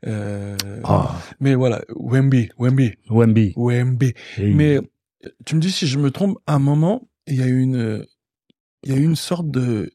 Euh, 0.07 0.57
Ah, 0.85 1.21
Mais 1.41 1.55
voilà, 1.55 1.83
Wemby, 1.97 2.49
Wemby, 2.59 2.95
Wemby. 3.11 3.53
Wemby. 3.57 4.15
Et- 4.39 4.55
Mais 4.55 4.77
euh, 4.77 4.83
tu 5.45 5.55
me 5.57 5.61
dis 5.61 5.71
si 5.71 5.87
je 5.87 5.99
me 5.99 6.11
trompe, 6.11 6.39
à 6.47 6.55
un 6.55 6.59
moment, 6.59 7.09
il 7.27 7.37
y 7.37 7.43
a 7.43 7.47
eu 7.47 7.61
une, 7.61 7.77
euh, 7.77 8.05
il 8.85 8.93
y 8.93 8.95
a 8.95 8.99
une 8.99 9.17
sorte 9.17 9.51
de, 9.51 9.91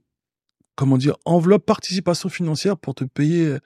comment 0.76 0.98
dire, 0.98 1.16
enveloppe 1.26 1.66
participation 1.66 2.30
financière 2.30 2.78
pour 2.78 2.94
te 2.96 3.04
payer, 3.06 3.46
euh, 3.48 3.60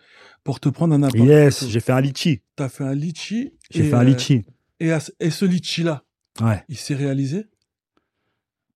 pour 0.44 0.60
te 0.62 0.70
prendre 0.70 0.94
un 0.96 1.04
appareil. 1.04 1.28
Yes, 1.28 1.68
j'ai 1.68 1.80
fait 1.82 1.92
un 1.92 2.02
litchi. 2.02 2.42
T'as 2.56 2.70
fait 2.70 2.84
un 2.86 2.94
litchi. 2.96 3.52
J'ai 3.72 3.84
fait 3.84 3.94
un 3.96 4.02
euh, 4.02 4.04
litchi. 4.06 4.46
Et, 4.80 4.92
à 4.92 5.00
ce- 5.00 5.12
et 5.20 5.30
ce 5.32 5.46
litchi-là, 5.46 6.04
Ouais. 6.42 6.64
il 6.70 6.78
s'est 6.78 6.96
réalisé? 6.96 7.48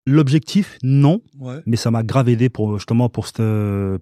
L'objectif, 0.07 0.79
non, 0.81 1.21
Ouais. 1.39 1.61
mais 1.67 1.77
ça 1.77 1.91
m'a 1.91 2.01
grave 2.01 2.27
aidé 2.27 2.49
pour 2.49 2.75
justement 2.79 3.07
pour 3.07 3.27
cette, 3.27 3.43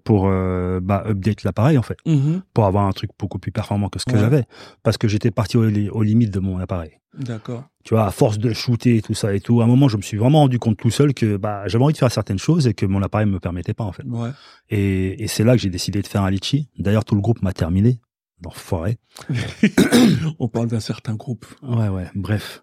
pour 0.02 0.28
euh, 0.28 0.80
bah, 0.82 1.04
update 1.06 1.42
l'appareil 1.44 1.76
en 1.76 1.82
fait, 1.82 1.98
Mhm. 2.06 2.40
pour 2.54 2.64
avoir 2.64 2.86
un 2.86 2.92
truc 2.92 3.10
beaucoup 3.18 3.38
plus 3.38 3.52
performant 3.52 3.90
que 3.90 3.98
ce 3.98 4.06
que 4.06 4.12
Ouais. 4.12 4.18
j'avais, 4.20 4.44
parce 4.82 4.96
que 4.96 5.08
j'étais 5.08 5.30
parti 5.30 5.58
aux, 5.58 5.64
aux 5.90 6.02
limites 6.02 6.30
de 6.32 6.40
mon 6.40 6.58
appareil. 6.58 6.92
D'accord. 7.18 7.64
Tu 7.84 7.92
vois, 7.92 8.06
à 8.06 8.10
force 8.12 8.38
de 8.38 8.54
shooter 8.54 8.96
et 8.96 9.02
tout 9.02 9.12
ça 9.12 9.34
et 9.34 9.40
tout, 9.40 9.60
à 9.60 9.64
un 9.64 9.66
moment, 9.66 9.88
je 9.88 9.98
me 9.98 10.02
suis 10.02 10.16
vraiment 10.16 10.38
rendu 10.38 10.58
compte 10.58 10.78
tout 10.78 10.90
seul 10.90 11.12
que 11.12 11.36
bah, 11.36 11.64
j'avais 11.66 11.84
envie 11.84 11.92
de 11.92 11.98
faire 11.98 12.10
certaines 12.10 12.38
choses 12.38 12.66
et 12.66 12.72
que 12.72 12.86
mon 12.86 13.02
appareil 13.02 13.26
me 13.26 13.38
permettait 13.38 13.74
pas 13.74 13.84
en 13.84 13.92
fait. 13.92 14.04
Ouais. 14.06 14.30
Et, 14.70 15.22
et 15.22 15.26
c'est 15.28 15.44
là 15.44 15.54
que 15.54 15.60
j'ai 15.60 15.70
décidé 15.70 16.00
de 16.00 16.06
faire 16.06 16.22
un 16.22 16.30
litchi. 16.30 16.68
D'ailleurs, 16.78 17.04
tout 17.04 17.14
le 17.14 17.20
groupe 17.20 17.42
m'a 17.42 17.52
terminé. 17.52 18.00
L'enfoiré. 18.42 18.98
On 20.38 20.48
parle 20.48 20.68
d'un 20.68 20.80
certain 20.80 21.14
groupe. 21.14 21.46
Ouais, 21.62 21.88
ouais, 21.88 22.06
bref. 22.14 22.62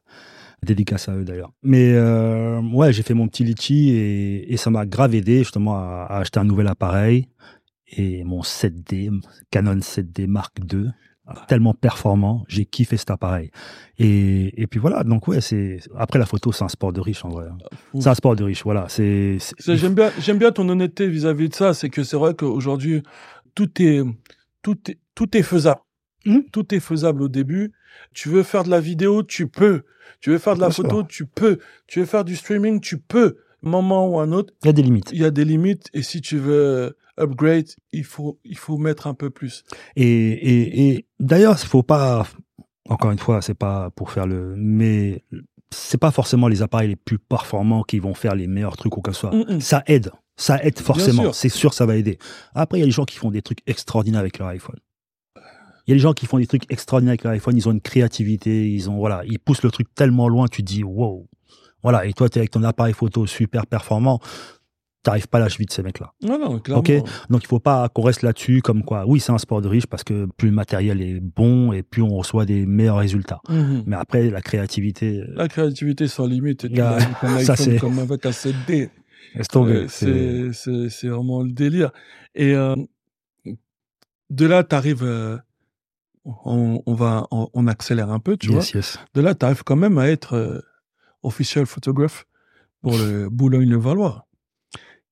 Dédicace 0.63 1.07
à 1.07 1.15
eux 1.15 1.23
d'ailleurs. 1.23 1.51
Mais 1.61 1.93
euh, 1.93 2.59
ouais, 2.73 2.91
j'ai 2.91 3.03
fait 3.03 3.13
mon 3.13 3.27
petit 3.27 3.43
litchi 3.43 3.89
et, 3.89 4.51
et 4.51 4.57
ça 4.57 4.71
m'a 4.71 4.85
grave 4.87 5.13
aidé 5.13 5.39
justement 5.39 5.75
à, 5.77 6.07
à 6.09 6.17
acheter 6.19 6.39
un 6.39 6.45
nouvel 6.45 6.67
appareil. 6.67 7.27
Et 7.89 8.23
mon 8.23 8.41
7D, 8.41 9.11
Canon 9.51 9.75
7D 9.77 10.27
Mark 10.27 10.57
II, 10.71 10.89
tellement 11.47 11.73
performant, 11.73 12.43
j'ai 12.47 12.65
kiffé 12.65 12.97
cet 12.97 13.11
appareil. 13.11 13.51
Et, 13.97 14.61
et 14.61 14.67
puis 14.67 14.79
voilà, 14.79 15.03
donc 15.03 15.27
ouais, 15.27 15.41
c'est 15.41 15.79
après 15.95 16.19
la 16.19 16.25
photo, 16.25 16.51
c'est 16.51 16.63
un 16.63 16.69
sport 16.69 16.93
de 16.93 17.01
riche 17.01 17.23
en 17.25 17.29
vrai. 17.29 17.47
Ouf. 17.93 18.03
C'est 18.03 18.09
un 18.09 18.15
sport 18.15 18.35
de 18.35 18.43
riche, 18.43 18.63
voilà. 18.63 18.85
C'est 18.89 19.37
J'aime 19.67 19.93
bien, 19.93 20.11
j'aime 20.19 20.37
bien 20.37 20.51
ton 20.51 20.67
honnêteté 20.69 21.07
vis-à-vis 21.07 21.49
de 21.49 21.53
ça. 21.53 21.73
C'est 21.73 21.89
que 21.89 22.03
c'est 22.03 22.17
vrai 22.17 22.33
qu'aujourd'hui, 22.33 23.03
tout 23.55 23.69
est, 23.81 24.03
tout 24.75 24.91
est, 24.91 24.97
tout 25.15 25.37
est 25.37 25.43
faisable. 25.43 25.79
Mhm. 26.25 26.43
Tout 26.51 26.75
est 26.75 26.81
faisable 26.81 27.21
au 27.21 27.29
début. 27.29 27.71
Tu 28.13 28.27
veux 28.27 28.43
faire 28.43 28.65
de 28.65 28.69
la 28.69 28.81
vidéo, 28.81 29.23
tu 29.23 29.47
peux. 29.47 29.83
Tu 30.19 30.31
veux 30.31 30.39
faire 30.39 30.55
de 30.55 30.59
la 30.59 30.67
Bien 30.67 30.73
sûr. 30.75 30.83
photo, 30.83 31.03
tu 31.03 31.25
peux. 31.25 31.59
Tu 31.87 31.99
veux 32.01 32.05
faire 32.05 32.25
du 32.25 32.35
streaming, 32.35 32.81
tu 32.81 32.97
peux. 32.97 33.37
Moment 33.61 34.07
ou 34.09 34.19
un 34.19 34.31
autre, 34.33 34.53
il 34.63 34.67
y 34.67 34.69
a 34.69 34.73
des 34.73 34.81
limites. 34.83 35.09
il 35.13 35.19
y 35.19 35.25
a 35.25 35.31
des 35.31 35.45
limites. 35.45 35.87
Et 35.93 36.01
si 36.03 36.19
tu 36.21 36.37
veux 36.37 36.97
upgrade, 37.17 37.67
il 37.93 38.03
faut, 38.03 38.39
il 38.43 38.57
faut 38.57 38.77
mettre 38.77 39.07
un 39.07 39.13
peu 39.13 39.29
plus. 39.29 39.63
Et, 39.95 40.05
et, 40.05 40.89
et 40.89 41.05
d'ailleurs, 41.19 41.57
il 41.61 41.67
faut 41.67 41.83
pas. 41.83 42.27
Encore 42.89 43.11
une 43.11 43.19
fois, 43.19 43.41
c'est 43.41 43.53
pas 43.57 43.89
pour 43.91 44.11
faire 44.11 44.27
le. 44.27 44.53
Mais 44.57 45.23
c'est 45.71 45.97
pas 45.97 46.11
forcément 46.11 46.47
les 46.49 46.61
appareils 46.61 46.89
les 46.89 46.95
plus 46.97 47.19
performants 47.19 47.83
qui 47.83 47.99
vont 47.99 48.13
faire 48.13 48.35
les 48.35 48.47
meilleurs 48.47 48.75
trucs 48.77 48.95
ou 48.97 49.01
que 49.01 49.11
ce 49.13 49.19
soit. 49.21 49.31
Ça 49.61 49.83
aide. 49.87 50.11
Ça 50.37 50.63
aide 50.63 50.77
forcément. 50.79 51.33
C'est 51.33 51.49
sûr, 51.49 51.73
ça 51.73 51.85
va 51.85 51.95
aider. 51.97 52.19
Après, 52.53 52.77
il 52.77 52.81
y 52.81 52.83
a 52.83 52.85
des 52.85 52.91
gens 52.91 53.05
qui 53.05 53.17
font 53.17 53.31
des 53.31 53.41
trucs 53.41 53.59
extraordinaires 53.67 54.19
avec 54.21 54.37
leur 54.37 54.47
iPhone. 54.49 54.77
Il 55.87 55.91
y 55.91 55.93
a 55.93 55.95
des 55.95 55.99
gens 55.99 56.13
qui 56.13 56.25
font 56.25 56.37
des 56.37 56.47
trucs 56.47 56.71
extraordinaires 56.71 57.11
avec 57.13 57.23
leur 57.23 57.33
iPhone, 57.33 57.55
ils 57.57 57.67
ont 57.67 57.71
une 57.71 57.81
créativité, 57.81 58.69
ils 58.69 58.89
ont 58.89 58.97
voilà, 58.97 59.21
ils 59.25 59.39
poussent 59.39 59.63
le 59.63 59.71
truc 59.71 59.87
tellement 59.95 60.27
loin, 60.29 60.47
tu 60.47 60.61
te 60.61 60.67
dis 60.67 60.83
wow. 60.83 61.27
Voilà, 61.81 62.05
et 62.05 62.13
toi 62.13 62.27
tu 62.29 62.37
es 62.37 62.41
avec 62.41 62.51
ton 62.51 62.61
appareil 62.63 62.93
photo 62.93 63.25
super 63.25 63.65
performant, 63.65 64.19
t'arrives 65.01 65.29
pas 65.29 65.37
à 65.37 65.41
la 65.41 65.47
cheville 65.49 65.67
de 65.67 65.71
ces 65.71 65.83
mecs-là. 65.83 66.11
Non, 66.21 66.37
non, 66.37 66.59
clairement. 66.59 66.83
Donc 67.29 67.43
il 67.43 67.47
faut 67.47 67.59
pas 67.61 67.87
qu'on 67.87 68.01
reste 68.01 68.21
là-dessus 68.21 68.61
comme 68.61 68.83
quoi. 68.83 69.05
Oui, 69.07 69.21
c'est 69.21 69.31
un 69.31 69.37
sport 69.37 69.61
de 69.61 69.69
riche 69.69 69.85
parce 69.87 70.03
que 70.03 70.27
plus 70.35 70.49
le 70.49 70.55
matériel 70.55 71.01
est 71.01 71.21
bon 71.21 71.71
et 71.71 71.83
plus 71.83 72.01
on 72.01 72.09
reçoit 72.17 72.45
des 72.45 72.65
meilleurs 72.65 72.97
résultats. 72.97 73.39
Mhm. 73.47 73.83
Mais 73.87 73.95
après 73.95 74.29
la 74.29 74.41
créativité, 74.41 75.21
euh, 75.21 75.33
La 75.37 75.47
créativité 75.47 76.07
sans 76.09 76.25
limite. 76.27 76.67
Tu 76.69 76.81
avec 76.81 77.07
un 77.21 77.39
ça, 77.45 77.55
c'est- 77.55 77.79
comme 77.79 77.97
avec 77.99 78.25
un 78.25 78.33
CD. 78.33 78.89
Euh, 79.35 80.51
c'est- 80.53 80.89
c'est 80.89 81.07
vraiment 81.07 81.41
le 81.43 81.51
délire. 81.51 81.91
Et 82.35 82.53
euh, 82.53 82.75
de 84.29 84.45
là, 84.45 84.63
t'arrives. 84.63 85.03
euh, 85.03 85.37
on, 86.25 86.83
on 86.85 86.93
va, 86.93 87.25
on, 87.31 87.49
on 87.53 87.67
accélère 87.67 88.11
un 88.11 88.19
peu, 88.19 88.35
tu 88.35 88.51
yes, 88.51 88.73
yes. 88.73 88.97
vois. 88.97 89.05
De 89.13 89.21
là, 89.21 89.33
t'arrives 89.33 89.63
quand 89.63 89.77
même 89.77 89.97
à 89.97 90.09
être 90.09 90.61
official 91.23 91.65
photographe 91.65 92.25
pour 92.81 92.97
le 92.97 93.29
Boulogne-le-Valois. 93.29 94.27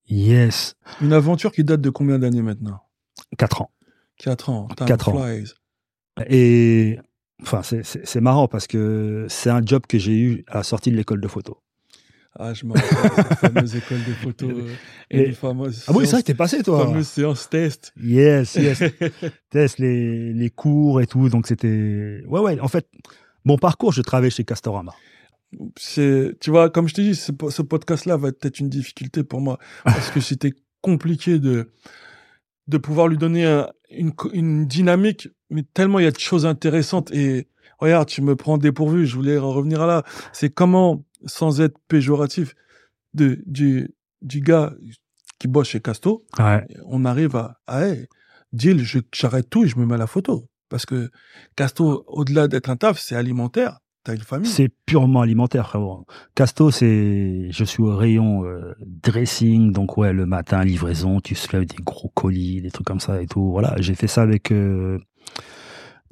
Yes. 0.07 0.75
Une 1.01 1.13
aventure 1.13 1.51
qui 1.51 1.63
date 1.63 1.81
de 1.81 1.89
combien 1.89 2.19
d'années 2.19 2.41
maintenant? 2.41 2.81
Quatre 3.37 3.61
ans. 3.61 3.71
Quatre 4.17 4.49
ans. 4.49 4.67
Time 4.75 4.87
Quatre 4.87 5.09
ans. 5.09 5.25
Et 6.27 6.99
enfin, 7.41 7.61
c'est 7.63 8.21
marrant 8.21 8.47
parce 8.47 8.67
que 8.67 9.25
c'est 9.29 9.49
un 9.49 9.61
job 9.65 9.83
que 9.87 9.97
j'ai 9.97 10.17
eu 10.17 10.43
à 10.47 10.57
la 10.57 10.63
sortie 10.63 10.91
de 10.91 10.95
l'école 10.97 11.21
de 11.21 11.27
photo. 11.27 11.61
Ah, 12.37 12.53
je 12.53 12.65
me 12.65 12.73
rappelle 12.73 13.25
cette 13.29 13.37
fameuse 13.39 13.75
école 13.77 13.99
de 13.99 14.11
photo 14.13 14.49
euh, 14.49 14.67
et, 15.09 15.19
Et- 15.21 15.25
les 15.27 15.31
fameuses 15.33 15.85
Ah 15.87 15.91
oui, 15.95 16.05
c'est 16.05 16.11
vrai 16.13 16.21
que 16.21 16.27
t'es 16.27 16.33
passé, 16.33 16.61
toi. 16.63 16.85
fameuses 16.85 17.07
séances 17.07 17.49
test. 17.49 17.93
Yes, 18.01 18.55
yes. 18.55 18.83
Test 19.49 19.79
les, 19.79 20.33
les 20.33 20.49
cours 20.49 20.99
et 21.01 21.07
tout. 21.07 21.29
Donc 21.29 21.47
c'était. 21.47 22.21
Ouais, 22.27 22.41
ouais. 22.41 22.59
En 22.59 22.67
fait, 22.67 22.87
mon 23.45 23.57
parcours, 23.57 23.93
je 23.93 24.01
travaillais 24.01 24.31
chez 24.31 24.43
Castorama. 24.43 24.93
c'est 25.77 26.35
tu 26.41 26.49
vois 26.49 26.69
comme 26.69 26.87
je 26.89 26.93
t'ai 26.95 27.03
dit 27.03 27.15
ce, 27.15 27.31
po- 27.31 27.49
ce 27.49 27.61
podcast 27.61 28.05
là 28.05 28.17
va 28.17 28.29
être 28.29 28.39
peut-être 28.39 28.59
une 28.59 28.69
difficulté 28.69 29.23
pour 29.23 29.39
moi 29.39 29.57
parce 29.85 30.09
que 30.11 30.19
c'était 30.19 30.51
compliqué 30.81 31.39
de 31.39 31.69
de 32.67 32.77
pouvoir 32.77 33.07
lui 33.07 33.17
donner 33.17 33.45
un- 33.45 33.69
une 33.91 34.11
une 34.33 34.65
dynamique 34.65 35.29
mais 35.49 35.63
tellement 35.73 35.99
il 35.99 36.03
y 36.05 36.07
a 36.07 36.11
de 36.11 36.19
choses 36.19 36.45
intéressantes 36.45 37.11
et 37.11 37.47
regarde 37.79 38.09
tu 38.09 38.21
me 38.21 38.35
prends 38.35 38.57
dépourvu 38.57 39.05
je 39.05 39.15
voulais 39.15 39.37
en 39.37 39.51
revenir 39.51 39.81
à 39.83 39.87
là 39.87 40.03
c'est 40.33 40.49
comment 40.49 41.05
sans 41.25 41.61
être 41.61 41.77
péjoratif 41.87 42.55
de 43.13 43.41
du 43.45 43.93
du 44.21 44.41
gars 44.41 44.73
qui 45.39 45.47
bosse 45.47 45.69
chez 45.69 45.81
Casto 45.81 46.25
Ouais. 46.39 46.65
on 46.85 47.05
arrive 47.05 47.35
à 47.35 47.59
ah 47.67 47.87
hey, 47.87 48.07
je 48.53 48.99
j'arrête 49.13 49.49
tout 49.49 49.63
et 49.65 49.67
je 49.67 49.77
me 49.77 49.85
mets 49.85 49.95
à 49.95 49.97
la 49.97 50.07
photo 50.07 50.49
parce 50.69 50.85
que 50.85 51.09
Casto 51.55 52.03
au-delà 52.07 52.47
d'être 52.47 52.69
un 52.69 52.77
taf 52.77 52.99
c'est 52.99 53.15
alimentaire 53.15 53.79
t'as 54.05 54.13
une 54.15 54.21
famille 54.21 54.49
C'est 54.49 54.69
purement 54.85 55.21
alimentaire, 55.21 55.67
frérot. 55.67 56.05
Casto, 56.35 56.69
c'est, 56.69 57.47
je 57.49 57.63
suis 57.63 57.81
au 57.81 57.95
rayon 57.97 58.45
euh, 58.45 58.75
dressing, 58.85 59.71
donc 59.71 59.97
ouais, 59.97 60.13
le 60.13 60.27
matin, 60.27 60.63
livraison, 60.63 61.19
tu 61.19 61.33
soulèves 61.33 61.65
des 61.65 61.81
gros 61.83 62.09
colis, 62.09 62.61
des 62.61 62.69
trucs 62.69 62.85
comme 62.85 62.99
ça 62.99 63.19
et 63.21 63.25
tout. 63.25 63.49
Voilà, 63.49 63.73
j'ai 63.79 63.95
fait 63.95 64.05
ça 64.07 64.21
avec 64.21 64.51
euh, 64.51 64.99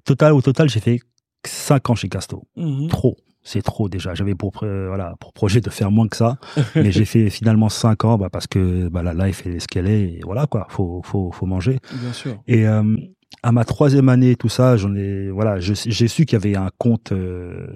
total. 0.04 0.34
Au 0.34 0.42
total, 0.42 0.70
j'ai 0.70 0.80
fait 0.80 1.00
cinq 1.46 1.90
ans 1.92 1.96
chez 1.96 2.10
Casto. 2.10 2.48
Mhm. 2.56 2.88
Trop, 2.88 3.16
c'est 3.44 3.62
trop 3.62 3.90
déjà. 3.90 4.14
J'avais 4.14 4.36
pour 4.36 4.52
euh, 4.64 4.88
voilà 4.88 5.16
pour 5.20 5.34
projet 5.34 5.62
de 5.62 5.70
faire 5.70 5.92
moins 5.92 6.08
que 6.08 6.16
ça, 6.18 6.38
mais 6.76 6.92
j'ai 6.92 7.06
fait 7.06 7.30
finalement 7.30 7.70
cinq 7.70 8.06
ans, 8.06 8.18
bah, 8.18 8.30
parce 8.32 8.48
que 8.48 8.88
bah, 8.90 9.04
la 9.04 9.14
life 9.14 9.46
est 9.46 9.60
ce 9.60 9.68
qu'elle 9.68 9.88
est. 9.88 10.02
Et 10.04 10.20
voilà 10.24 10.48
quoi, 10.48 10.68
faut 10.70 11.02
faut 11.04 11.32
faut 11.32 11.46
manger. 11.46 11.80
Bien 12.02 12.14
sûr. 12.14 12.42
Et 12.48 12.68
euh, 12.68 12.96
à 13.42 13.52
ma 13.52 13.66
troisième 13.66 14.10
année, 14.10 14.36
tout 14.36 14.50
ça, 14.50 14.78
j'en 14.78 14.96
ai, 14.96 15.30
voilà, 15.30 15.60
j'ai 15.60 16.08
su 16.08 16.26
qu'il 16.26 16.34
y 16.38 16.42
avait 16.42 16.56
un 16.56 16.70
compte. 16.78 17.12
euh, 17.12 17.68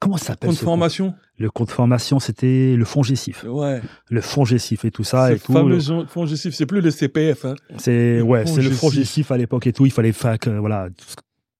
comment 0.00 0.16
ça 0.16 0.28
s'appelle 0.28 0.50
Compte 0.50 0.58
formation 0.58 1.14
Le 1.38 1.50
compte 1.50 1.70
formation, 1.70 2.18
c'était 2.18 2.74
le 2.76 2.84
fonds 2.84 3.02
Gessif. 3.04 3.44
Ouais. 3.44 3.80
Le 4.10 4.20
fonds 4.20 4.44
Gessif 4.44 4.84
et 4.84 4.90
tout 4.90 5.04
ça 5.04 5.32
et 5.32 5.38
tout. 5.38 5.52
fameux 5.52 5.78
gen- 5.78 6.06
fonds 6.08 6.26
gestif, 6.26 6.54
c'est 6.54 6.66
plus 6.66 6.80
le 6.80 6.90
CPF. 6.90 7.44
Hein. 7.44 7.54
C'est 7.78 8.16
le 8.16 8.22
ouais, 8.22 8.44
fonds 8.46 8.54
c'est 8.54 8.62
le 8.62 8.70
fonds. 8.70 8.90
Gessif 8.90 9.30
à 9.30 9.36
l'époque 9.36 9.66
et 9.68 9.72
tout. 9.72 9.86
Il 9.86 9.92
fallait 9.92 10.10
faire 10.12 10.38
que, 10.40 10.50
voilà 10.50 10.88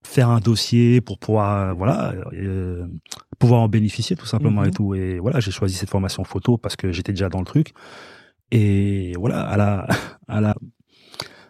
faire 0.04 0.28
un 0.28 0.40
dossier 0.40 1.00
pour 1.00 1.18
pouvoir 1.18 1.71
euh, 1.71 1.73
voilà 1.75 2.12
euh, 2.32 2.87
pouvoir 3.38 3.61
en 3.61 3.68
bénéficier 3.68 4.16
tout 4.16 4.26
simplement 4.26 4.62
Mhm. 4.62 4.68
et 4.68 4.71
tout. 4.71 4.94
Et 4.94 5.18
voilà, 5.18 5.40
j'ai 5.40 5.50
choisi 5.50 5.75
cette 5.75 5.90
formation 5.90 6.25
photo 6.25 6.59
parce 6.59 6.76
que 6.76 6.92
j'étais 6.92 7.12
déjà 7.12 7.28
dans 7.28 7.38
le 7.40 7.44
truc. 7.47 7.73
Et 8.50 9.12
voilà, 9.18 9.40
à 9.42 9.56
la 9.56 9.87
à 10.28 10.40
la 10.40 10.54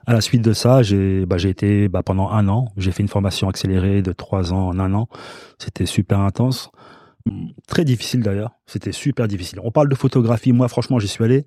à 0.06 0.12
la 0.14 0.20
suite 0.20 0.42
de 0.42 0.52
ça, 0.52 0.82
j'ai 0.82 1.26
bah, 1.26 1.38
j'ai 1.38 1.48
été 1.50 1.88
bah, 1.88 2.02
pendant 2.02 2.28
un 2.30 2.48
an. 2.48 2.68
J'ai 2.76 2.92
fait 2.92 3.02
une 3.02 3.08
formation 3.08 3.48
accélérée 3.48 4.02
de 4.02 4.12
trois 4.12 4.52
ans 4.52 4.68
en 4.68 4.78
un 4.78 4.92
an. 4.94 5.08
C'était 5.58 5.86
super 5.86 6.20
intense. 6.20 6.70
Très 7.68 7.84
difficile 7.84 8.20
d'ailleurs. 8.20 8.50
C'était 8.66 8.90
super 8.90 9.28
difficile. 9.28 9.60
On 9.62 9.70
parle 9.70 9.88
de 9.88 9.94
photographie. 9.94 10.52
Moi, 10.52 10.66
franchement, 10.66 10.98
j'y 10.98 11.06
suis 11.06 11.22
allé. 11.22 11.46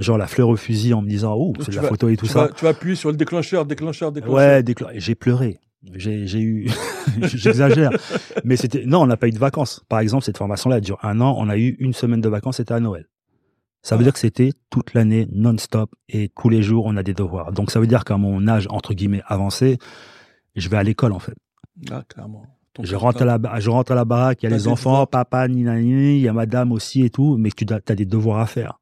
Genre 0.00 0.18
la 0.18 0.26
fleur 0.26 0.48
au 0.48 0.56
fusil 0.56 0.92
en 0.92 1.02
me 1.02 1.08
disant, 1.08 1.34
oh, 1.38 1.52
c'est 1.60 1.70
de 1.70 1.76
la 1.76 1.82
vas- 1.82 1.88
photo 1.88 2.08
et 2.08 2.16
tout 2.16 2.26
Tu 2.26 2.32
ça. 2.32 2.46
vas, 2.46 2.48
tu 2.48 2.64
vas 2.64 2.70
appuyer 2.72 2.96
sur 2.96 3.12
le 3.12 3.16
déclencheur, 3.16 3.64
déclencheur, 3.64 4.10
déclencheur. 4.10 4.34
Ouais, 4.36 4.62
décla- 4.64 4.90
j'ai 4.96 5.14
pleuré. 5.14 5.60
J'ai 5.92 6.40
eu, 6.40 6.68
j'exagère, 7.22 7.90
mais 8.44 8.56
c'était 8.56 8.84
non, 8.86 9.02
on 9.02 9.06
n'a 9.06 9.16
pas 9.16 9.28
eu 9.28 9.32
de 9.32 9.38
vacances. 9.38 9.82
Par 9.88 10.00
exemple, 10.00 10.24
cette 10.24 10.38
formation-là 10.38 10.76
elle 10.78 10.82
dure 10.82 10.98
un 11.02 11.20
an. 11.20 11.34
On 11.38 11.48
a 11.48 11.58
eu 11.58 11.76
une 11.78 11.92
semaine 11.92 12.20
de 12.22 12.28
vacances, 12.28 12.56
c'était 12.56 12.74
à 12.74 12.80
Noël. 12.80 13.06
Ça 13.82 13.96
veut 13.96 14.00
Ah. 14.00 14.04
dire 14.04 14.12
que 14.14 14.18
c'était 14.18 14.50
toute 14.70 14.94
l'année 14.94 15.28
non-stop 15.30 15.90
et 16.08 16.30
tous 16.40 16.48
les 16.48 16.62
jours 16.62 16.86
on 16.86 16.96
a 16.96 17.02
des 17.02 17.12
devoirs. 17.12 17.52
Donc 17.52 17.70
ça 17.70 17.80
veut 17.80 17.86
dire 17.86 18.04
qu'à 18.04 18.16
mon 18.16 18.48
âge 18.48 18.66
entre 18.70 18.94
guillemets 18.94 19.22
avancé, 19.26 19.76
je 20.56 20.68
vais 20.70 20.78
à 20.78 20.82
l'école 20.82 21.12
en 21.12 21.18
fait. 21.18 21.34
Ah, 21.90 22.02
clairement. 22.08 22.46
Ton 22.72 22.82
Je 22.82 22.96
rentre 22.96 23.20
à 23.22 23.24
la, 23.26 23.60
je 23.60 23.68
rentre 23.70 23.92
à 23.92 23.94
la 23.94 24.04
baraque, 24.06 24.42
il 24.42 24.48
y 24.48 24.52
a 24.52 24.56
les 24.56 24.66
enfants, 24.68 24.92
devoirs. 24.92 25.08
papa, 25.08 25.46
nina, 25.48 25.78
il 25.80 26.18
y 26.18 26.28
a 26.28 26.32
madame 26.32 26.72
aussi 26.72 27.02
et 27.04 27.10
tout, 27.10 27.36
mais 27.36 27.50
tu 27.50 27.66
as 27.70 27.94
des 27.94 28.06
devoirs 28.06 28.38
à 28.38 28.46
faire. 28.46 28.80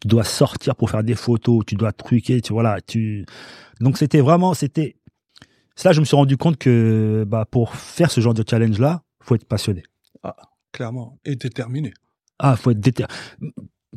Tu 0.00 0.06
dois 0.06 0.22
sortir 0.24 0.76
pour 0.76 0.90
faire 0.90 1.02
des 1.02 1.16
photos, 1.16 1.64
tu 1.66 1.74
dois 1.74 1.90
truquer, 1.92 2.40
tu 2.42 2.52
voilà, 2.52 2.80
tu. 2.82 3.24
Donc 3.80 3.96
c'était 3.98 4.20
vraiment, 4.20 4.52
c'était. 4.54 4.94
Que 5.82 5.92
je 5.92 6.00
me 6.00 6.04
suis 6.04 6.16
rendu 6.16 6.36
compte 6.36 6.56
que 6.58 7.24
bah, 7.26 7.44
pour 7.50 7.74
faire 7.74 8.10
ce 8.10 8.20
genre 8.20 8.34
de 8.34 8.44
challenge 8.48 8.78
là, 8.78 9.02
faut 9.22 9.34
être 9.34 9.46
passionné. 9.46 9.82
Clairement. 10.72 11.18
Et 11.24 11.36
déterminé. 11.36 11.92
Ah, 12.38 12.56
faut 12.56 12.70
être 12.70 12.80
déter. 12.80 13.04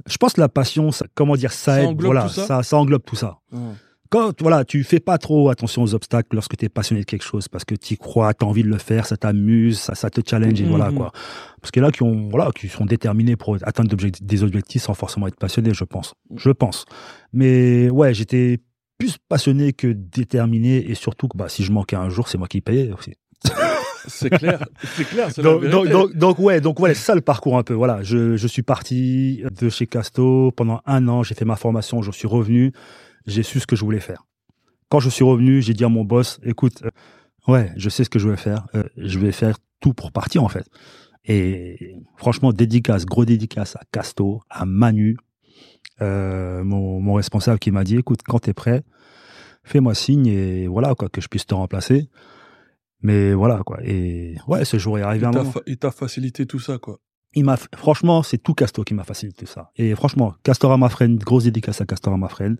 Je 0.07 0.17
pense 0.17 0.33
que 0.33 0.41
la 0.41 0.49
passion, 0.49 0.91
ça, 0.91 1.05
comment 1.13 1.35
dire, 1.35 1.51
ça, 1.51 1.73
Ça 1.75 1.81
aide, 1.81 1.87
englobe 1.89 2.05
voilà, 2.05 2.23
tout 2.23 2.29
ça 2.29 2.45
ça, 2.47 2.63
ça 2.63 2.77
englobe 2.77 3.03
tout 3.05 3.15
ça. 3.17 3.39
Hum. 3.51 3.75
quand 4.09 4.41
voilà, 4.41 4.63
tu 4.65 4.83
fais 4.83 4.99
pas 4.99 5.17
trop 5.17 5.49
attention 5.49 5.83
aux 5.83 5.93
obstacles 5.93 6.33
lorsque 6.35 6.55
tu 6.57 6.65
es 6.65 6.69
passionné 6.69 7.01
de 7.01 7.05
quelque 7.05 7.23
chose 7.25 7.47
parce 7.49 7.65
que 7.65 7.75
tu 7.75 7.97
crois, 7.97 8.33
tu 8.33 8.45
as 8.45 8.47
envie 8.47 8.63
de 8.63 8.67
le 8.69 8.77
faire, 8.77 9.05
ça 9.05 9.17
t'amuse, 9.17 9.79
ça, 9.79 9.93
ça 9.95 10.09
te 10.09 10.21
challenge 10.27 10.59
et 10.61 10.63
Mhm. 10.63 10.69
voilà 10.69 10.91
quoi. 10.91 11.11
Parce 11.61 11.71
que 11.71 11.79
là 11.81 11.91
qui 11.91 12.03
ont 12.03 12.29
voilà, 12.29 12.51
qui 12.55 12.67
sont 12.69 12.85
déterminés 12.85 13.35
pour 13.35 13.57
atteindre 13.63 13.95
des 14.21 14.43
objectifs 14.43 14.83
sans 14.83 14.93
forcément 14.93 15.27
être 15.27 15.37
passionnés, 15.37 15.73
je 15.73 15.83
pense. 15.83 16.13
Je 16.35 16.49
pense. 16.51 16.85
Mais 17.33 17.89
ouais, 17.89 18.13
j'étais 18.13 18.59
plus 19.01 19.17
passionné 19.17 19.73
que 19.73 19.87
déterminé 19.87 20.77
et 20.89 20.95
surtout 20.95 21.27
que 21.27 21.35
bah 21.35 21.49
si 21.49 21.63
je 21.63 21.71
manquais 21.71 21.95
un 21.95 22.09
jour, 22.09 22.27
c'est 22.27 22.37
moi 22.37 22.47
qui 22.47 22.61
payais 22.61 22.91
aussi. 22.91 23.15
C'est 24.07 24.31
clair. 24.31 24.65
c'est 24.95 25.03
clair. 25.03 25.29
Donc, 25.37 25.63
donc, 25.63 25.87
donc, 25.87 26.15
donc, 26.15 26.39
ouais, 26.39 26.59
donc 26.59 26.79
voilà, 26.79 26.95
c'est 26.95 27.03
ça 27.03 27.13
le 27.13 27.21
parcours 27.21 27.59
un 27.59 27.61
peu. 27.61 27.75
Voilà, 27.75 28.01
je, 28.01 28.35
je 28.35 28.47
suis 28.47 28.63
parti 28.63 29.43
de 29.51 29.69
chez 29.69 29.85
Casto 29.85 30.51
pendant 30.51 30.81
un 30.87 31.07
an, 31.07 31.21
j'ai 31.21 31.35
fait 31.35 31.45
ma 31.45 31.55
formation, 31.55 32.01
je 32.01 32.09
suis 32.09 32.27
revenu, 32.27 32.71
j'ai 33.27 33.43
su 33.43 33.59
ce 33.59 33.67
que 33.67 33.75
je 33.75 33.85
voulais 33.85 33.99
faire. 33.99 34.25
Quand 34.89 34.99
je 34.99 35.09
suis 35.11 35.23
revenu, 35.23 35.61
j'ai 35.61 35.75
dit 35.75 35.83
à 35.83 35.89
mon 35.89 36.03
boss, 36.03 36.39
écoute, 36.43 36.81
euh, 36.83 36.89
ouais, 37.51 37.71
je 37.77 37.89
sais 37.89 38.03
ce 38.03 38.09
que 38.09 38.17
je 38.17 38.27
vais 38.27 38.37
faire, 38.37 38.65
euh, 38.73 38.83
je 38.97 39.19
vais 39.19 39.31
faire 39.31 39.57
tout 39.81 39.93
pour 39.93 40.11
partir 40.11 40.43
en 40.43 40.49
fait. 40.49 40.65
Et 41.25 41.95
franchement, 42.17 42.53
dédicace, 42.53 43.05
gros 43.05 43.25
dédicace 43.25 43.75
à 43.75 43.81
Casto, 43.91 44.41
à 44.49 44.65
Manu, 44.65 45.15
euh, 46.01 46.63
mon, 46.63 46.99
mon 46.99 47.13
responsable 47.13 47.59
qui 47.59 47.71
m'a 47.71 47.83
dit, 47.83 47.97
écoute, 47.97 48.21
quand 48.27 48.39
t'es 48.39 48.53
prêt, 48.53 48.83
fais-moi 49.63 49.93
signe 49.93 50.27
et 50.27 50.67
voilà 50.67 50.95
quoi, 50.95 51.09
que 51.09 51.21
je 51.21 51.27
puisse 51.27 51.45
te 51.45 51.53
remplacer. 51.53 52.09
Mais 53.03 53.33
voilà 53.33 53.61
quoi. 53.65 53.79
Et 53.83 54.35
ouais, 54.47 54.63
ce 54.65 54.77
jour 54.77 54.99
est 54.99 55.01
arrivé 55.01 55.25
un 55.25 55.31
t'a 55.31 55.43
moment 55.43 55.53
il 55.65 55.77
t'a 55.77 55.91
facilité 55.91 56.45
tout 56.45 56.59
ça, 56.59 56.77
quoi. 56.77 56.99
il 57.33 57.43
m'a 57.45 57.57
franchement 57.75 58.21
c'est 58.21 58.37
tout 58.37 58.53
Casto 58.53 58.83
qui 58.83 58.93
m'a 58.93 59.03
facilité 59.03 59.45
ça 59.45 59.71
et 59.75 59.95
franchement 59.95 60.35
Castorama 60.43 60.89
Friend 60.89 61.17
grosse 61.17 61.45
dédicace 61.45 61.81
à 61.81 61.85
Castorama 61.85 62.27
Friend 62.27 62.57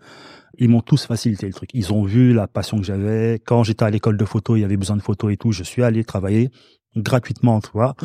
ils 0.58 0.70
m'ont 0.70 0.82
tous 0.82 1.06
facilité 1.06 1.46
le 1.46 1.54
truc 1.54 1.70
ils 1.74 1.94
ont 1.94 2.06
vu 2.06 2.34
la 2.34 2.48
passion 2.48 2.78
que 2.78 2.84
j'avais 2.84 3.40
quand 3.46 3.64
j'étais 3.64 3.86
à 3.86 3.92
l'école 3.92 4.18
de 4.18 4.26
photo 4.26 4.56
il 4.56 4.62
y 4.62 4.64
avait 4.64 4.78
besoin 4.78 4.96
de 4.96 5.04
photos 5.04 5.32
et 5.32 5.38
tout 5.38 5.52
je 5.52 5.64
suis 5.64 5.84
allé 5.84 6.04
travailler 6.04 6.50
gratuitement 6.96 7.62
tu 7.62 7.70
vois. 7.74 7.96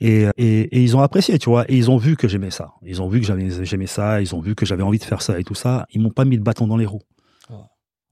Et, 0.00 0.26
et, 0.36 0.60
et 0.60 0.82
ils 0.82 0.96
ont 0.96 1.00
apprécié 1.00 1.38
tu 1.38 1.48
vois. 1.50 1.64
Et 1.70 1.76
ils 1.76 1.90
ont 1.90 1.96
vu 1.96 2.16
que 2.16 2.28
j'aimais 2.28 2.50
ça. 2.50 2.72
Ils 2.82 3.00
ont 3.02 3.08
vu 3.08 3.20
que 3.20 3.26
j'avais 3.26 3.64
j'aimais 3.64 3.86
ça. 3.86 4.20
Ils 4.20 4.34
ont 4.34 4.40
vu 4.40 4.54
que 4.54 4.64
j'avais 4.66 4.82
envie 4.82 4.98
de 4.98 5.04
faire 5.04 5.22
ça 5.22 5.38
et 5.40 5.44
tout 5.44 5.54
ça. 5.54 5.86
Ils 5.92 6.00
m'ont 6.00 6.10
pas 6.10 6.24
mis 6.24 6.38
de 6.38 6.42
bâton 6.42 6.66
dans 6.66 6.76
les 6.76 6.86
roues. 6.86 7.02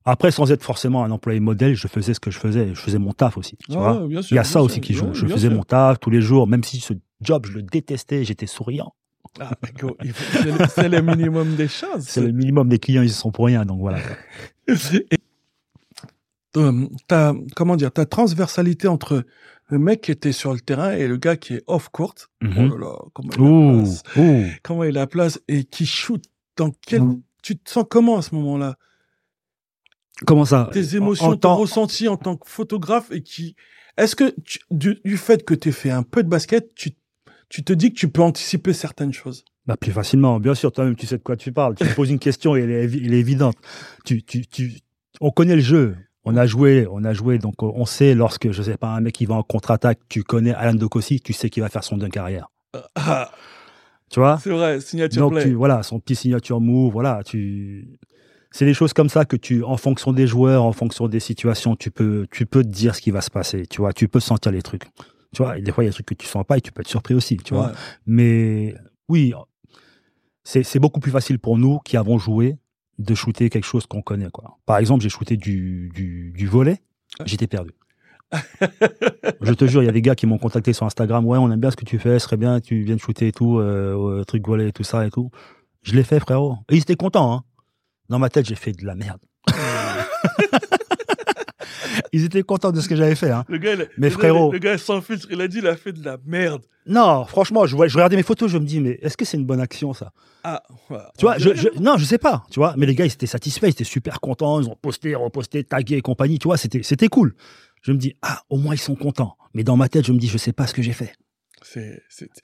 Après 0.04 0.30
sans 0.30 0.52
être 0.52 0.62
forcément 0.62 1.02
un 1.02 1.10
employé 1.10 1.40
modèle 1.40 1.74
je 1.74 1.88
faisais 1.88 2.14
ce 2.14 2.20
que 2.20 2.30
je 2.30 2.38
faisais. 2.38 2.68
Je 2.74 2.80
faisais 2.80 2.98
mon 2.98 3.12
taf 3.12 3.36
aussi 3.36 3.56
tu 3.56 3.72
Ah 3.72 3.78
vois. 3.78 3.92
sûr, 4.22 4.32
il 4.32 4.34
y 4.36 4.38
a 4.38 4.44
ça 4.44 4.50
sûr. 4.52 4.62
aussi 4.62 4.80
qui 4.80 4.94
joue. 4.94 5.12
je 5.12 5.26
faisais 5.26 5.48
sûr. 5.48 5.56
mon 5.56 5.64
taf 5.64 5.98
tous 5.98 6.10
les 6.10 6.20
jours. 6.20 6.46
Même 6.46 6.62
si 6.62 6.78
ce 6.78 6.92
job 7.20 7.46
je 7.48 7.52
le 7.54 7.62
détestais 7.62 8.24
j'étais 8.24 8.46
souriant. 8.46 8.94
Ah, 9.40 9.50
c'est 10.70 10.88
le- 10.88 11.02
minimum 11.02 11.56
des 11.56 11.66
choses. 11.68 12.02
C'est 12.06 12.20
le 12.22 12.30
minimum 12.32 12.68
des 12.68 12.78
clients, 12.78 13.02
ils 13.02 13.10
sont 13.10 13.32
pour 13.32 13.46
rien, 13.46 13.64
donc 13.66 13.80
voilà. 13.80 13.98
Et 14.68 15.18
euh, 16.56 17.34
comment 17.54 17.76
dire, 17.76 17.92
ta 17.92 18.06
transversalité 18.06 18.88
entre 18.88 19.24
le 19.68 19.78
mec 19.78 20.00
qui 20.02 20.10
était 20.12 20.32
sur 20.32 20.52
le 20.52 20.60
terrain 20.60 20.92
et 20.92 21.08
le 21.08 21.16
gars 21.16 21.36
qui 21.36 21.54
est 21.54 21.62
off 21.66 21.88
court. 21.88 22.14
Mhm. 22.42 22.70
Oh 22.72 22.76
là 22.78 22.86
là, 22.86 22.98
comment 23.14 23.30
il 23.32 23.40
a 23.40 23.44
la 23.44 23.50
Ouh, 23.50 23.78
place. 23.82 24.02
ouh. 24.16 24.44
Comment 24.62 24.84
il 24.84 24.96
a 24.96 25.00
la 25.00 25.06
place 25.06 25.40
et 25.48 25.64
qui 25.64 25.86
shoot 25.86 26.22
dans 26.56 26.70
quel, 26.86 27.02
Mhm. 27.02 27.22
tu 27.42 27.58
te 27.58 27.70
sens 27.70 27.84
comment 27.88 28.16
à 28.18 28.22
ce 28.22 28.34
moment-là? 28.36 28.76
Comment 30.26 30.44
ça? 30.44 30.70
Tes 30.72 30.96
émotions, 30.96 31.26
en 31.26 31.30
ton 31.32 31.36
temps- 31.38 31.56
ressenti 31.56 32.08
en 32.08 32.16
tant 32.16 32.36
que 32.36 32.48
photographe 32.48 33.10
et 33.10 33.22
qui, 33.22 33.54
est-ce 33.98 34.16
que 34.16 34.34
tu- 34.44 34.60
du, 34.70 34.98
du 35.04 35.16
fait 35.18 35.44
que 35.44 35.54
tu 35.54 35.72
fait 35.72 35.90
un 35.90 36.02
peu 36.02 36.22
de 36.22 36.28
basket, 36.28 36.74
tu, 36.74 36.92
tu 37.48 37.62
te 37.62 37.72
dis 37.72 37.92
que 37.92 37.98
tu 37.98 38.08
peux 38.08 38.22
anticiper 38.22 38.72
certaines 38.72 39.12
choses? 39.12 39.44
Bah, 39.66 39.76
plus 39.76 39.92
facilement, 39.92 40.38
bien 40.40 40.54
sûr, 40.54 40.70
toi-même, 40.72 40.94
tu 40.96 41.06
sais 41.06 41.18
de 41.18 41.22
quoi 41.22 41.36
tu 41.36 41.52
parles. 41.52 41.74
Tu 41.74 41.84
poses 41.94 42.10
une 42.10 42.18
question 42.20 42.56
et 42.56 42.60
elle 42.60 42.70
est, 42.70 42.84
elle 42.84 43.12
est 43.14 43.18
évidente. 43.18 43.56
Tu, 44.04 44.22
tu, 44.22 44.46
tu, 44.46 44.78
on 45.20 45.30
connaît 45.30 45.56
le 45.56 45.60
jeu. 45.62 45.96
On 46.28 46.36
a 46.36 46.44
joué, 46.44 46.88
on 46.90 47.04
a 47.04 47.12
joué, 47.12 47.38
donc 47.38 47.62
on 47.62 47.86
sait 47.86 48.14
lorsque, 48.14 48.50
je 48.50 48.60
sais 48.62 48.76
pas, 48.76 48.88
un 48.88 49.00
mec 49.00 49.14
qui 49.14 49.26
va 49.26 49.36
en 49.36 49.42
contre-attaque, 49.44 50.00
tu 50.08 50.24
connais 50.24 50.52
Alan 50.52 50.74
Dokossi, 50.74 51.20
tu 51.20 51.32
sais 51.32 51.50
qu'il 51.50 51.62
va 51.62 51.68
faire 51.68 51.84
son 51.84 51.96
dunk 51.96 52.10
carrière. 52.10 52.50
Ah, 52.96 53.30
Tu 54.10 54.18
vois? 54.18 54.38
C'est 54.42 54.50
vrai, 54.50 54.80
signature 54.80 55.22
Donc, 55.22 55.34
play. 55.34 55.44
tu, 55.44 55.54
voilà, 55.54 55.82
son 55.84 56.00
petit 56.00 56.16
signature 56.16 56.60
move, 56.60 56.92
voilà, 56.92 57.22
tu. 57.24 57.98
C'est 58.50 58.64
des 58.64 58.74
choses 58.74 58.92
comme 58.92 59.08
ça 59.08 59.24
que 59.24 59.36
tu, 59.36 59.62
en 59.62 59.76
fonction 59.76 60.12
des 60.12 60.26
joueurs, 60.26 60.64
en 60.64 60.72
fonction 60.72 61.08
des 61.08 61.20
situations, 61.20 61.76
tu 61.76 61.90
peux, 61.90 62.26
tu 62.30 62.44
peux 62.46 62.62
te 62.62 62.68
dire 62.68 62.94
ce 62.94 63.00
qui 63.02 63.10
va 63.12 63.20
se 63.20 63.30
passer, 63.30 63.66
tu 63.66 63.80
vois, 63.80 63.92
tu 63.92 64.08
peux 64.08 64.20
sentir 64.20 64.50
les 64.50 64.62
trucs. 64.62 64.84
Tu 65.32 65.42
vois, 65.42 65.58
et 65.58 65.62
des 65.62 65.70
fois, 65.72 65.84
il 65.84 65.86
y 65.86 65.88
a 65.88 65.90
des 65.90 65.94
trucs 65.94 66.06
que 66.06 66.14
tu 66.14 66.26
sens 66.26 66.44
pas 66.44 66.56
et 66.56 66.60
tu 66.60 66.72
peux 66.72 66.80
être 66.80 66.88
surpris 66.88 67.14
aussi, 67.14 67.36
tu 67.36 67.54
vois. 67.54 67.72
Mais 68.06 68.74
oui, 69.08 69.32
c'est 70.44 70.78
beaucoup 70.78 71.00
plus 71.00 71.10
facile 71.10 71.38
pour 71.38 71.58
nous 71.58 71.78
qui 71.80 71.96
avons 71.96 72.18
joué 72.18 72.56
de 72.98 73.14
shooter 73.14 73.50
quelque 73.50 73.64
chose 73.64 73.86
qu'on 73.86 74.02
connaît. 74.02 74.30
Quoi. 74.30 74.58
Par 74.66 74.78
exemple, 74.78 75.02
j'ai 75.02 75.08
shooté 75.08 75.36
du, 75.36 75.90
du, 75.94 76.32
du 76.34 76.46
volet, 76.46 76.80
j'étais 77.24 77.46
perdu. 77.46 77.72
Je 79.40 79.52
te 79.52 79.66
jure, 79.66 79.82
il 79.82 79.86
y 79.86 79.88
a 79.88 79.92
des 79.92 80.02
gars 80.02 80.14
qui 80.14 80.26
m'ont 80.26 80.38
contacté 80.38 80.72
sur 80.72 80.84
Instagram. 80.84 81.24
Ouais, 81.26 81.38
on 81.38 81.50
aime 81.50 81.60
bien 81.60 81.70
ce 81.70 81.76
que 81.76 81.84
tu 81.84 81.98
fais, 81.98 82.18
ce 82.18 82.24
serait 82.24 82.36
bien, 82.36 82.60
tu 82.60 82.82
viennes 82.82 82.98
shooter 82.98 83.28
et 83.28 83.32
tout, 83.32 83.58
euh, 83.58 84.24
truc 84.24 84.46
volet 84.46 84.68
et 84.68 84.72
tout 84.72 84.82
ça 84.82 85.06
et 85.06 85.10
tout. 85.10 85.30
Je 85.82 85.94
l'ai 85.94 86.02
fait, 86.02 86.18
frérot. 86.18 86.56
Et 86.70 86.76
ils 86.76 86.82
étaient 86.82 86.96
contents. 86.96 87.32
Hein. 87.32 87.44
Dans 88.08 88.18
ma 88.18 88.28
tête, 88.28 88.46
j'ai 88.46 88.56
fait 88.56 88.72
de 88.72 88.84
la 88.84 88.94
merde. 88.96 89.20
ils 92.16 92.24
étaient 92.24 92.42
contents 92.42 92.72
de 92.72 92.80
ce 92.80 92.88
que 92.88 92.96
j'avais 92.96 93.14
fait. 93.14 93.30
Hein. 93.30 93.44
Le 93.48 93.58
gars, 93.58 93.74
il- 93.74 93.88
Mais 93.98 94.10
frérot. 94.10 94.52
Le 94.52 94.58
gars 94.58 94.78
sans 94.78 95.00
filtre, 95.00 95.26
il 95.30 95.40
a 95.40 95.48
dit, 95.48 95.58
il 95.58 95.66
a 95.66 95.76
fait 95.76 95.92
de 95.92 96.04
la 96.04 96.16
merde. 96.26 96.62
Non, 96.86 97.24
franchement, 97.24 97.66
je, 97.66 97.76
je 97.76 97.94
regardais 97.94 98.16
mes 98.16 98.22
photos, 98.22 98.50
je 98.50 98.58
me 98.58 98.64
dis, 98.64 98.80
mais 98.80 98.98
est-ce 99.02 99.16
que 99.16 99.24
c'est 99.24 99.36
une 99.36 99.44
bonne 99.46 99.60
action, 99.60 99.92
ça? 99.92 100.12
Ah, 100.44 100.62
ouais. 100.90 100.98
Tu 101.18 101.24
vois, 101.24 101.36
je, 101.38 101.52
je- 101.54 101.80
non, 101.80 101.96
je 101.96 102.04
sais 102.04 102.18
pas, 102.18 102.44
tu 102.50 102.60
vois. 102.60 102.74
Mais 102.76 102.86
les 102.86 102.94
gars, 102.94 103.04
ils 103.06 103.12
étaient 103.12 103.26
satisfaits, 103.26 103.66
ils 103.66 103.70
étaient 103.70 103.84
super 103.84 104.20
contents, 104.20 104.60
ils 104.60 104.68
ont 104.68 104.76
posté, 104.80 105.14
reposté, 105.14 105.64
tagué 105.64 105.96
et 105.96 106.00
compagnie, 106.02 106.38
tu 106.38 106.46
vois, 106.48 106.56
c'était, 106.56 106.82
c'était 106.82 107.08
cool. 107.08 107.34
Je 107.82 107.92
me 107.92 107.98
dis, 107.98 108.14
ah, 108.22 108.42
au 108.50 108.56
moins 108.56 108.74
ils 108.74 108.78
sont 108.80 108.94
contents. 108.94 109.36
Mais 109.54 109.64
dans 109.64 109.76
ma 109.76 109.88
tête, 109.88 110.06
je 110.06 110.12
me 110.12 110.18
dis, 110.18 110.28
je 110.28 110.38
sais 110.38 110.52
pas 110.52 110.66
ce 110.66 110.74
que 110.74 110.82
j'ai 110.82 110.92
fait. 110.92 111.12
C'est, 111.68 112.02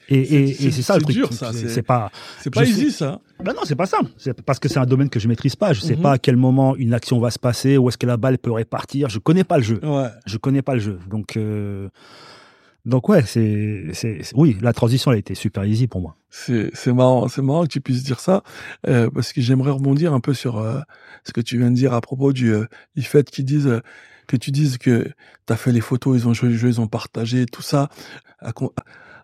Et, 0.08 0.52
C'est- 0.52 0.82
ça 0.82 0.96
le 0.96 1.02
truc. 1.02 1.16
C'est, 1.68 1.82
pas, 1.82 2.10
c'est 2.40 2.50
pas 2.52 2.64
easy, 2.64 2.90
sais. 2.90 2.98
ça. 2.98 3.20
ben 3.42 3.52
non, 3.54 3.60
c'est 3.64 3.76
pas. 3.76 3.84
C'est 4.18 4.42
parce 4.42 4.58
que 4.58 4.68
c'est 4.68 4.78
un 4.80 4.84
domaine 4.86 5.08
que 5.10 5.20
je 5.20 5.28
maîtrise 5.28 5.54
pas. 5.54 5.72
Je 5.72 5.80
sais 5.80 5.94
Mhm. 5.94 6.02
pas 6.02 6.12
à 6.12 6.18
quel 6.18 6.36
moment 6.36 6.74
une 6.76 6.92
action 6.92 7.20
va 7.20 7.30
se 7.30 7.38
passer, 7.38 7.76
où 7.78 7.88
est-ce 7.88 7.96
que 7.98 8.06
la 8.06 8.16
balle 8.16 8.38
peut 8.38 8.50
répartir. 8.52 9.08
Je 9.08 9.18
connais 9.20 9.44
pas 9.44 9.58
le 9.58 9.62
jeu. 9.62 9.80
Ouais. 9.84 10.08
Je 10.26 10.36
connais 10.38 10.60
pas 10.62 10.74
le 10.74 10.80
jeu. 10.80 10.98
Donc, 11.08 11.36
euh, 11.36 11.88
donc 12.84 13.08
ouais, 13.08 13.22
c'est, 13.24 13.92
oui, 14.34 14.56
la 14.60 14.72
transition, 14.72 15.12
elle 15.12 15.16
a 15.16 15.20
été 15.20 15.36
super 15.36 15.64
easy 15.64 15.86
pour 15.86 16.00
moi. 16.00 16.16
C'est, 16.30 16.72
marrant, 16.92 17.28
c'est 17.28 17.42
marrant 17.42 17.62
que 17.62 17.68
tu 17.68 17.80
puisses 17.80 18.02
dire 18.02 18.18
ça, 18.18 18.42
euh, 18.88 19.08
parce 19.08 19.32
que 19.32 19.40
j'aimerais 19.40 19.70
rebondir 19.70 20.12
un 20.14 20.20
peu 20.20 20.34
sur 20.34 20.58
euh, 20.58 20.80
ce 21.24 21.32
que 21.32 21.40
tu 21.40 21.58
viens 21.58 21.70
de 21.70 21.76
dire 21.76 21.92
à 21.92 22.00
propos 22.00 22.32
du, 22.32 22.52
du 22.96 23.02
fait 23.02 23.30
qu'ils 23.30 23.44
disent, 23.44 23.80
que 24.26 24.36
tu 24.36 24.50
dises 24.50 24.78
que 24.78 25.04
tu 25.46 25.52
as 25.52 25.56
fait 25.56 25.70
les 25.70 25.80
photos, 25.80 26.20
ils 26.22 26.26
ont 26.26 26.34
joué 26.34 26.48
le 26.48 26.56
jeu, 26.56 26.68
ils 26.68 26.80
ont 26.80 26.88
partagé, 26.88 27.46
tout 27.46 27.62
ça. 27.62 27.88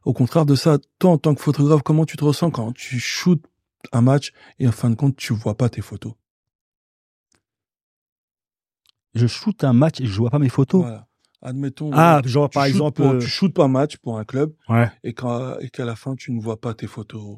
Au 0.08 0.14
contraire 0.14 0.46
de 0.46 0.54
ça, 0.54 0.78
toi, 0.98 1.10
en 1.10 1.18
tant 1.18 1.34
que 1.34 1.42
photographe, 1.42 1.82
comment 1.84 2.06
tu 2.06 2.16
te 2.16 2.24
ressens 2.24 2.50
quand 2.50 2.72
tu 2.72 2.98
shootes 2.98 3.44
un 3.92 4.00
match 4.00 4.32
et 4.58 4.66
en 4.66 4.72
fin 4.72 4.88
de 4.88 4.94
compte, 4.94 5.16
tu 5.16 5.34
vois 5.34 5.54
pas 5.54 5.68
tes 5.68 5.82
photos? 5.82 6.14
Je 9.14 9.26
shoot 9.26 9.62
un 9.64 9.74
match 9.74 10.00
et 10.00 10.06
je 10.06 10.16
vois 10.16 10.30
pas 10.30 10.38
mes 10.38 10.48
photos? 10.48 10.80
Voilà. 10.80 11.06
Admettons. 11.42 11.90
Ah, 11.92 12.22
euh, 12.24 12.26
genre 12.26 12.48
par 12.48 12.64
exemple. 12.64 13.02
pour- 13.02 13.10
euh, 13.12 13.18
tu 13.18 13.28
shootes 13.28 13.52
pas 13.52 13.64
un 13.64 13.68
match 13.68 13.98
pour 13.98 14.18
un 14.18 14.24
club 14.24 14.54
ouais. 14.70 14.90
et 15.04 15.12
qu'à 15.12 15.58
la 15.84 15.94
fin 15.94 16.16
tu 16.16 16.32
ne 16.32 16.40
vois 16.40 16.58
pas 16.58 16.72
tes 16.72 16.86
photos. 16.86 17.36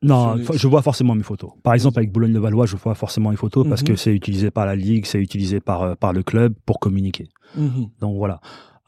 Non, 0.00 0.34
les- 0.36 0.44
je 0.56 0.68
vois 0.68 0.82
forcément 0.82 1.16
mes 1.16 1.24
photos. 1.24 1.50
Par 1.64 1.74
exemple, 1.74 1.98
avec 1.98 2.12
Boulogne-le-Valois, 2.12 2.66
je 2.66 2.76
vois 2.76 2.94
forcément 2.94 3.30
mes 3.30 3.36
photos 3.36 3.68
parce 3.68 3.80
Mhm. 3.82 3.88
que 3.88 3.96
c'est 3.96 4.14
utilisé 4.14 4.52
par 4.52 4.66
la 4.66 4.76
ligue, 4.76 5.04
c'est 5.04 5.18
utilisé 5.20 5.58
par, 5.60 5.82
euh, 5.82 5.94
par 5.96 6.12
le 6.12 6.22
club 6.22 6.54
pour 6.64 6.78
communiquer. 6.78 7.28
Mhm. 7.56 7.90
Donc 7.98 8.16
voilà. 8.16 8.40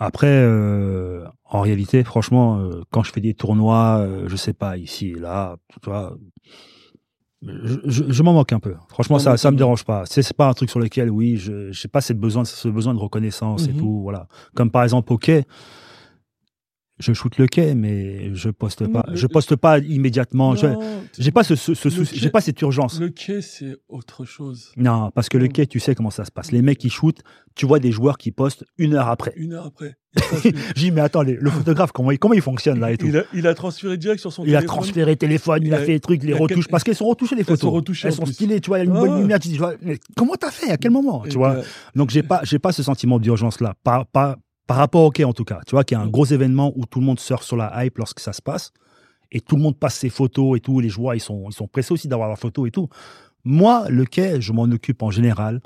Après, 0.03 0.27
euh, 0.29 1.25
en 1.45 1.61
réalité, 1.61 2.03
franchement, 2.05 2.59
euh, 2.59 2.81
quand 2.91 3.03
je 3.03 3.13
fais 3.13 3.21
des 3.21 3.35
tournois, 3.35 3.99
euh, 4.01 4.25
je 4.29 4.35
sais 4.37 4.55
pas, 4.55 4.77
ici 4.79 5.09
et 5.11 5.19
là, 5.19 5.57
tu 5.83 5.91
vois, 5.91 6.17
je, 7.43 7.77
je, 7.85 8.05
je 8.09 8.23
m'en 8.23 8.33
moque 8.33 8.53
un 8.53 8.61
peu. 8.61 8.75
Franchement, 8.89 9.19
ça, 9.19 9.37
ça 9.37 9.51
me 9.51 9.57
dérange 9.57 9.85
pas. 9.85 10.05
C'est 10.07 10.23
c'est 10.23 10.37
pas 10.37 10.49
un 10.49 10.53
truc 10.55 10.69
sur 10.71 10.79
lequel, 10.81 11.11
oui, 11.11 11.37
je, 11.37 11.71
je 11.73 11.81
sais 11.81 11.89
pas 11.89 12.01
cette 12.01 12.19
besoin, 12.19 12.45
ce 12.45 12.69
besoin 12.69 12.95
de 12.95 12.99
reconnaissance 12.99 13.67
et 13.69 13.73
Mhm. 13.73 13.77
tout, 13.79 14.01
voilà. 14.03 14.27
Comme 14.55 14.71
par 14.71 14.83
exemple 14.83 15.13
au 15.13 15.19
quai, 15.19 15.45
je 17.01 17.13
shoot 17.13 17.37
le 17.39 17.47
quai, 17.47 17.75
mais 17.75 18.35
je 18.35 18.51
poste 18.51 18.87
pas, 18.87 19.05
Le- 19.09 19.17
je 19.17 19.27
poste 19.27 19.57
pas 19.57 19.79
immédiatement. 19.79 20.55
J'ai 21.19 21.31
pas 21.33 21.43
ce, 21.43 21.57
ce, 21.57 21.75
ce 21.75 21.91
souci, 21.91 22.17
j'ai 22.19 22.31
pas 22.31 22.41
cette 22.41 22.61
urgence. 22.63 23.01
Le 23.01 23.09
quai, 23.09 23.43
c'est 23.43 23.77
autre 23.89 24.25
chose. 24.25 24.73
Non, 24.77 25.11
parce 25.15 25.29
que 25.29 25.39
le 25.39 25.49
quai, 25.49 25.67
tu 25.67 25.81
sais 25.81 25.95
comment 25.95 26.11
ça 26.11 26.25
se 26.25 26.31
passe. 26.31 26.53
Les 26.53 26.63
mecs 26.63 26.79
qui 26.79 26.91
shootent, 26.91 27.23
tu 27.55 27.67
vois 27.67 27.79
des 27.81 27.91
joueurs 27.93 28.17
qui 28.19 28.31
postent 28.31 28.65
une 28.79 28.95
heure 28.95 29.09
après. 29.09 29.33
Une 29.37 29.55
heure 29.55 29.67
après. 29.67 29.97
J'ai 30.43 30.53
dit, 30.75 30.91
mais 30.91 31.01
attends, 31.03 31.23
les- 31.23 31.37
le 31.37 31.51
photographe, 31.51 31.93
comment 31.93 32.11
il, 32.11 32.19
comment 32.19 32.35
il 32.35 32.43
fonctionne 32.43 32.81
là 32.81 32.91
et 32.91 32.97
tout? 32.97 33.07
Il 33.07 33.17
a, 33.17 33.23
il 33.33 33.47
a 33.47 33.55
transféré 33.55 33.97
direct 33.97 34.21
sur 34.21 34.33
son 34.33 34.45
Il 34.45 34.57
a 34.57 34.59
téléphone. 34.59 34.67
transféré 34.79 35.17
téléphone, 35.17 35.59
il, 35.63 35.69
Il 35.69 35.75
a, 35.75 35.77
a- 35.79 35.81
fait 35.81 35.93
les 35.93 36.01
trucs, 36.01 36.23
les 36.25 36.33
retouches, 36.35 36.67
parce 36.69 36.83
qu'elles 36.83 36.97
sont 36.97 37.07
retouchées 37.07 37.37
les 37.37 37.45
photos. 37.45 37.61
sont 37.61 37.71
retouchées 37.71 38.09
Elles 38.09 38.15
sont 38.15 38.27
stylées, 38.27 38.61
tu 38.61 38.71
vois, 38.71 38.79
il 38.79 38.87
y 38.87 38.89
a 38.89 38.91
une 38.91 38.97
Ah 38.97 39.01
bonne 39.01 39.21
lumière, 39.21 39.39
tu 39.39 39.49
dis, 39.49 39.59
mais 39.83 39.99
comment 40.17 40.35
t'as 40.35 40.51
fait, 40.51 40.71
à 40.73 40.77
quel 40.77 40.91
moment, 40.91 41.23
tu 41.23 41.31
Et, 41.31 41.35
vois? 41.37 41.59
Donc 41.95 42.11
j'ai 42.11 42.23
pas, 42.25 42.41
j'ai 42.43 42.59
pas 42.59 42.73
ce 42.73 42.83
sentiment 42.83 43.19
d'urgence 43.21 43.61
là, 43.61 43.75
par, 43.85 44.05
par, 44.07 44.37
par 44.71 44.77
rapport 44.77 45.03
au 45.03 45.11
quai 45.11 45.25
en 45.25 45.33
tout 45.33 45.43
cas, 45.45 45.59
tu 45.67 45.73
vois, 45.73 45.83
qu'il 45.83 45.97
y 45.97 46.01
a 46.01 46.03
un 46.05 46.07
Mm. 46.07 46.13
gros 46.13 46.27
événement 46.27 46.73
où 46.77 46.87
tout 46.87 47.01
le 47.01 47.05
monde 47.05 47.19
sort 47.19 47.43
sur 47.43 47.57
la 47.57 47.85
hype 47.85 47.99
lorsque 47.99 48.21
ça 48.21 48.33
se 48.33 48.41
passe, 48.41 48.73
et 49.33 49.41
tout 49.41 49.57
le 49.57 49.63
monde 49.63 49.77
passe 49.77 49.97
ses 49.97 50.11
photos 50.11 50.57
et 50.57 50.61
tout, 50.61 50.79
les 50.79 50.89
joueurs 50.89 51.17
ils 51.17 51.21
sont, 51.21 51.47
ils 51.51 51.53
sont 51.53 51.67
pressés 51.67 51.93
aussi 51.93 52.07
d'avoir 52.07 52.29
leurs 52.29 52.39
photos 52.39 52.69
et 52.69 52.71
tout. 52.71 52.89
Moi, 53.43 53.89
le 53.89 54.05
quai, 54.05 54.41
je 54.41 54.53
m'en 54.53 54.63
occupe 54.71 55.03
en 55.03 55.11
général 55.11 55.61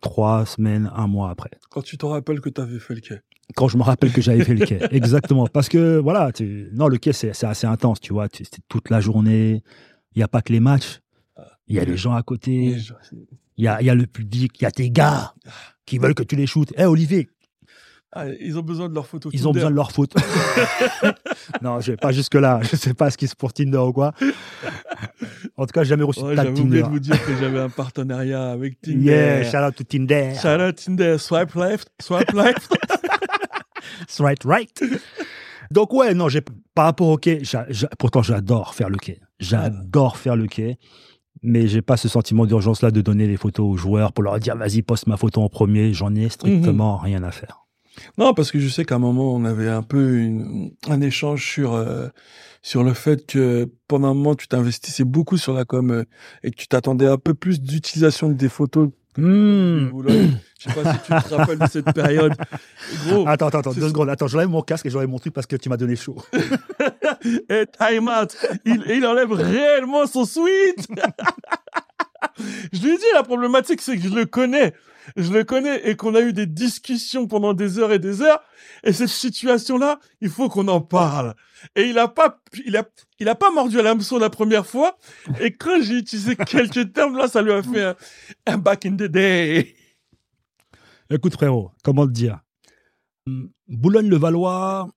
trois 0.00 0.46
semaines, 0.46 0.90
un 0.96 1.06
mois 1.06 1.28
après. 1.28 1.50
Quand 1.68 1.82
tu 1.82 1.98
te 1.98 2.06
rappelles 2.06 2.40
que 2.40 2.48
tu 2.48 2.58
avais 2.62 2.78
fait 2.78 2.94
le 2.94 3.02
quai. 3.02 3.20
quand 3.54 3.68
je 3.68 3.76
me 3.76 3.82
rappelle 3.82 4.10
que 4.10 4.22
j'avais 4.22 4.42
fait 4.42 4.54
le 4.54 4.64
quai. 4.64 4.78
Exactement. 4.90 5.46
Parce 5.46 5.68
que, 5.68 5.98
voilà, 5.98 6.32
tu... 6.32 6.70
non, 6.72 6.88
le 6.88 6.96
quai, 6.96 7.12
c'est 7.12 7.34
c'est 7.34 7.46
assez 7.46 7.66
intense, 7.66 8.00
tu 8.00 8.14
vois. 8.14 8.28
C'est 8.32 8.48
toute 8.68 8.88
la 8.88 9.02
journée. 9.02 9.62
Il 10.14 10.18
n'y 10.18 10.22
a 10.22 10.28
pas 10.28 10.40
que 10.40 10.54
les 10.54 10.60
matchs. 10.60 11.00
Il 11.66 11.76
y 11.76 11.78
a 11.78 11.84
les 11.84 11.98
gens 11.98 12.14
à 12.14 12.22
côté. 12.22 12.74
Il 13.58 13.64
y 13.64 13.68
a, 13.68 13.82
il 13.82 13.86
y 13.86 13.90
a 13.90 13.94
le 13.94 14.06
public. 14.06 14.52
Il 14.60 14.62
y 14.62 14.66
a 14.66 14.70
tes 14.70 14.90
gars 14.90 15.34
qui 15.84 15.98
veulent 15.98 16.14
que 16.14 16.22
tu 16.22 16.36
les 16.36 16.46
shootes. 16.46 16.72
Eh, 16.78 16.84
Olivier, 16.86 17.28
Ah, 18.12 18.24
ils 18.40 18.58
ont 18.58 18.62
besoin 18.62 18.88
de 18.88 18.94
leur 18.94 19.06
photo. 19.06 19.28
ils 19.34 19.46
ont 19.46 19.52
besoin 19.52 19.70
de 19.70 19.76
leur 19.76 19.92
faute. 19.92 20.14
non, 21.62 21.80
je 21.80 21.92
vais 21.92 21.96
pas 21.98 22.10
jusque-là. 22.10 22.60
Je 22.62 22.74
sais 22.74 22.94
pas 22.94 23.10
ce 23.10 23.18
qui 23.18 23.28
se 23.28 23.36
pour 23.36 23.52
Tinder 23.52 23.76
ou 23.76 23.92
quoi. 23.92 24.14
En 25.58 25.66
tout 25.66 25.72
cas, 25.72 25.82
j'ai 25.82 25.90
jamais 25.90 26.04
reçu 26.04 26.22
Ouais, 26.22 26.30
de 26.30 26.36
J'avais 26.36 26.58
oublié 26.58 26.82
de 26.82 26.88
vous 26.88 27.00
dire 27.00 27.22
que 27.22 27.36
j'avais 27.36 27.58
un 27.58 27.68
partenariat 27.68 28.50
avec 28.50 28.80
Tinder. 28.80 29.04
Yeah, 29.04 29.44
shout 29.44 29.58
out 29.58 29.74
to 29.76 29.84
Tinder. 29.84 30.34
Shout 30.40 30.60
out 30.60 30.76
Tinder. 30.76 31.18
Swipe 31.18 31.54
left, 31.54 31.90
swipe 32.00 32.32
left. 32.32 32.68
That's 34.18 34.44
right. 34.44 34.82
Donc 35.70 35.92
ouais, 35.92 36.14
non, 36.14 36.28
j'ai 36.28 36.40
par 36.74 36.86
rapport 36.86 37.08
au 37.08 37.18
quai, 37.18 37.42
pourtant 37.98 38.22
j'adore 38.22 38.74
faire 38.74 38.88
le 38.88 38.96
quai. 38.96 39.20
J'adore 39.38 40.16
faire 40.16 40.36
le 40.36 40.46
quai, 40.46 40.78
mais 41.42 41.68
j'ai 41.68 41.82
pas 41.82 41.96
ce 41.96 42.08
sentiment 42.08 42.46
d'urgence 42.46 42.82
là 42.82 42.90
de 42.90 43.00
donner 43.00 43.26
les 43.26 43.36
photos 43.36 43.66
aux 43.66 43.76
joueurs 43.76 44.12
pour 44.12 44.24
leur 44.24 44.38
dire 44.38 44.56
vas-y 44.56 44.82
poste 44.82 45.06
ma 45.06 45.16
photo 45.16 45.42
en 45.42 45.48
premier. 45.48 45.92
J'en 45.92 46.14
ai 46.14 46.28
strictement 46.28 46.96
rien 46.96 47.22
à 47.22 47.30
faire. 47.30 47.67
Non, 48.16 48.34
parce 48.34 48.50
que 48.52 48.58
je 48.58 48.68
sais 48.68 48.84
qu'à 48.84 48.96
un 48.96 48.98
moment, 48.98 49.34
on 49.34 49.44
avait 49.44 49.68
un 49.68 49.82
peu 49.82 50.16
une- 50.18 50.72
un 50.88 51.00
échange 51.00 51.44
sur, 51.44 51.74
euh, 51.74 52.08
sur 52.62 52.82
le 52.84 52.94
fait 52.94 53.26
que 53.26 53.68
pendant 53.86 54.08
un 54.10 54.14
moment, 54.14 54.34
tu 54.34 54.48
t'investissais 54.48 55.04
beaucoup 55.04 55.36
sur 55.36 55.52
la 55.54 55.64
com 55.64 55.90
euh, 55.90 56.04
et 56.42 56.50
que 56.50 56.56
tu 56.56 56.68
t'attendais 56.68 57.06
un 57.06 57.18
peu 57.18 57.34
plus 57.34 57.60
d'utilisation 57.60 58.28
des 58.28 58.48
photos. 58.48 58.90
Boulogne. 59.16 60.38
Je 60.60 60.68
sais 60.70 60.74
pas 60.82 60.92
si 60.94 60.98
tu 61.00 61.28
te 61.28 61.34
rappelles 61.34 61.58
de 61.58 61.66
cette 61.66 61.92
période. 61.94 62.34
Gros, 63.06 63.26
Attends, 63.26 63.48
attends, 63.48 63.58
attends, 63.60 63.72
deux 63.72 63.88
secondes. 63.88 64.08
Attends, 64.10 64.28
j'enlève 64.28 64.48
mon 64.48 64.62
casque 64.62 64.86
et 64.86 64.90
j'enlève 64.90 65.08
mon 65.08 65.18
truc 65.18 65.34
parce 65.34 65.46
que 65.46 65.56
tu 65.56 65.68
m'as 65.68 65.76
donné 65.76 65.96
chaud. 65.96 66.22
et 67.48 67.64
time 67.66 68.08
out. 68.08 68.36
Il, 68.64 68.84
il 68.88 69.04
enlève 69.04 69.32
réellement 69.32 70.06
son 70.06 70.24
sweat. 70.24 70.86
je 72.72 72.80
lui 72.80 72.90
ai 72.92 72.96
dit, 72.96 73.04
la 73.14 73.22
problématique, 73.22 73.80
c'est 73.80 73.96
que 73.96 74.02
je 74.08 74.14
le 74.14 74.26
connais. 74.26 74.72
Je 75.16 75.32
le 75.32 75.44
connais 75.44 75.88
et 75.88 75.96
qu'on 75.96 76.14
a 76.14 76.20
eu 76.20 76.32
des 76.32 76.46
discussions 76.46 77.26
pendant 77.26 77.54
des 77.54 77.78
heures 77.78 77.92
et 77.92 77.98
des 77.98 78.20
heures. 78.22 78.40
Et 78.84 78.92
cette 78.92 79.08
situation-là, 79.08 79.98
il 80.20 80.28
faut 80.30 80.48
qu'on 80.48 80.68
en 80.68 80.80
parle. 80.80 81.34
Et 81.74 81.84
il 81.88 81.98
a 81.98 82.08
pas, 82.08 82.40
il 82.66 82.76
a, 82.76 82.84
il 83.18 83.28
a 83.28 83.34
pas 83.34 83.50
mordu 83.50 83.78
à 83.78 83.82
l'hameçon 83.82 84.18
la 84.18 84.30
première 84.30 84.66
fois. 84.66 84.98
Et 85.40 85.52
quand 85.52 85.80
j'ai 85.82 85.98
utilisé 85.98 86.36
quelques 86.36 86.92
termes, 86.92 87.16
là, 87.16 87.28
ça 87.28 87.42
lui 87.42 87.52
a 87.52 87.62
fait 87.62 87.82
un, 87.82 87.96
un 88.46 88.58
back 88.58 88.86
in 88.86 88.92
the 88.96 89.04
day. 89.04 89.74
Écoute, 91.10 91.34
frérot, 91.34 91.70
comment 91.82 92.06
te 92.06 92.12
dire? 92.12 92.40
Hum, 93.26 93.50
Boulogne-le-Valois 93.66 94.88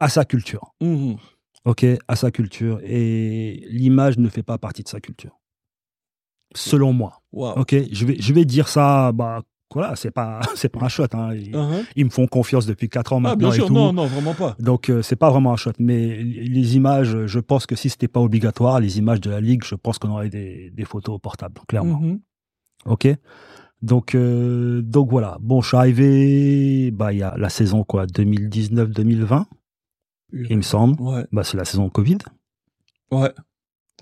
a 0.00 0.08
sa 0.08 0.24
culture, 0.24 0.74
Mhm. 0.80 1.16
ok? 1.64 1.86
A 2.08 2.16
sa 2.16 2.30
culture. 2.30 2.80
Et 2.82 3.64
l'image 3.68 4.18
ne 4.18 4.28
fait 4.28 4.42
pas 4.42 4.58
partie 4.58 4.82
de 4.82 4.88
sa 4.88 5.00
culture. 5.00 5.38
Selon 6.54 6.92
moi. 6.92 7.22
Ok 7.32 7.74
je 7.92 8.06
vais, 8.06 8.16
je 8.20 8.32
vais 8.32 8.44
dire 8.44 8.68
ça, 8.68 9.12
bah, 9.12 9.42
voilà, 9.72 9.96
c'est 9.96 10.12
pas, 10.12 10.40
c'est 10.54 10.68
pas 10.68 10.84
un 10.84 10.88
shot. 10.88 11.06
Hein. 11.14 11.34
Ils, 11.34 11.50
Mhm. 11.56 11.84
ils 11.96 12.04
me 12.04 12.10
font 12.10 12.26
confiance 12.28 12.64
depuis 12.66 12.88
4 12.88 13.12
ans 13.12 13.16
Ah, 13.16 13.20
maintenant 13.20 13.48
bien 13.48 13.50
sûr, 13.56 13.64
et 13.64 13.68
tout. 13.68 13.74
non, 13.74 13.92
non, 13.92 14.06
vraiment 14.06 14.34
pas. 14.34 14.54
Donc, 14.60 14.88
euh, 14.88 15.02
c'est 15.02 15.16
pas 15.16 15.30
vraiment 15.30 15.52
un 15.52 15.56
shot. 15.56 15.72
Mais 15.80 16.22
les 16.22 16.76
images, 16.76 17.26
je 17.26 17.38
pense 17.40 17.66
que 17.66 17.74
si 17.74 17.90
c'était 17.90 18.06
pas 18.06 18.20
obligatoire, 18.20 18.78
les 18.78 18.98
images 18.98 19.20
de 19.20 19.30
la 19.30 19.40
Ligue, 19.40 19.64
je 19.64 19.74
pense 19.74 19.98
qu'on 19.98 20.10
aurait 20.10 20.28
des, 20.30 20.70
des 20.70 20.84
photos 20.84 21.18
portables, 21.20 21.60
clairement. 21.66 21.98
Mhm. 22.00 22.20
Ok 22.86 23.08
donc, 23.82 24.14
euh, 24.14 24.80
donc 24.80 25.10
voilà. 25.10 25.36
Bon, 25.42 25.60
je 25.60 25.68
suis 25.68 25.76
arrivé, 25.76 26.90
bah, 26.90 27.12
il 27.12 27.18
y 27.18 27.22
a 27.22 27.34
la 27.36 27.50
saison, 27.50 27.84
quoi, 27.84 28.06
2019-2020, 28.06 29.44
il 30.32 30.56
me 30.56 30.62
semble. 30.62 30.98
Ouais, 31.02 31.26
Bah, 31.32 31.44
c'est 31.44 31.56
la 31.58 31.64
saison 31.66 31.90
Covid. 31.90 32.18
ouais. 33.10 33.30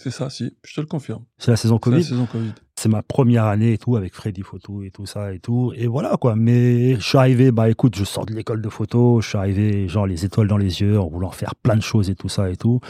C'est 0.03 0.11
ça, 0.11 0.29
si. 0.31 0.57
Je 0.65 0.75
te 0.75 0.81
le 0.81 0.89
confirme. 0.89 1.25
C'est 1.39 1.53
la 1.53 1.57
saison 1.57 1.77
la 1.77 1.79
Covid. 1.79 2.53
C'est 2.77 2.89
ma 2.89 3.03
première 3.05 3.45
année 3.45 3.75
et 3.75 3.79
tout, 3.79 3.95
avec 3.95 4.15
Freddy 4.15 4.43
Photo 4.43 4.83
et 4.83 4.91
tout 4.91 5.07
ça 5.07 5.33
et 5.33 5.39
tout. 5.39 5.73
Et 5.77 5.87
voilà, 5.87 6.17
quoi. 6.17 6.35
Mais 6.35 6.97
je 6.97 7.01
suis 7.01 7.19
arrivé, 7.19 7.53
bah, 7.53 7.71
écoute, 7.71 7.95
je 7.97 8.03
sors 8.03 8.27
de 8.27 8.35
l'école 8.35 8.61
de 8.61 8.69
photo. 8.69 9.21
Je 9.21 9.29
suis 9.29 9.39
arrivé, 9.39 9.87
genre, 9.87 10.09
les 10.09 10.25
étoiles 10.25 10.49
dans 10.49 10.57
les 10.57 10.81
yeux, 10.81 10.99
en 10.99 11.07
voulant 11.09 11.31
faire 11.31 11.55
plein 11.55 11.77
de 11.77 11.83
choses 11.83 12.11
et 12.11 12.17
tout 12.17 12.29
ça 12.29 12.51
et 12.51 12.57
tout. 12.57 12.81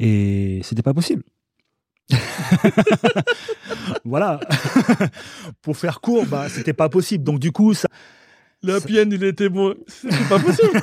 Et 0.00 0.60
c'était 0.64 0.82
pas 0.82 0.92
possible. 0.94 1.22
voilà. 4.04 4.40
Pour 5.62 5.76
faire 5.76 6.00
court, 6.00 6.26
bah, 6.26 6.48
c'était 6.48 6.72
pas 6.72 6.88
possible. 6.88 7.22
Donc, 7.22 7.38
du 7.38 7.52
coup, 7.52 7.74
ça, 7.74 7.86
Le 8.62 8.72
Ça- 8.72 8.78
happy 8.78 8.98
end, 9.00 9.08
il 9.12 9.22
était 9.22 9.48
bon. 9.48 9.74
C'est 9.86 10.28
pas 10.28 10.40
possible. 10.40 10.82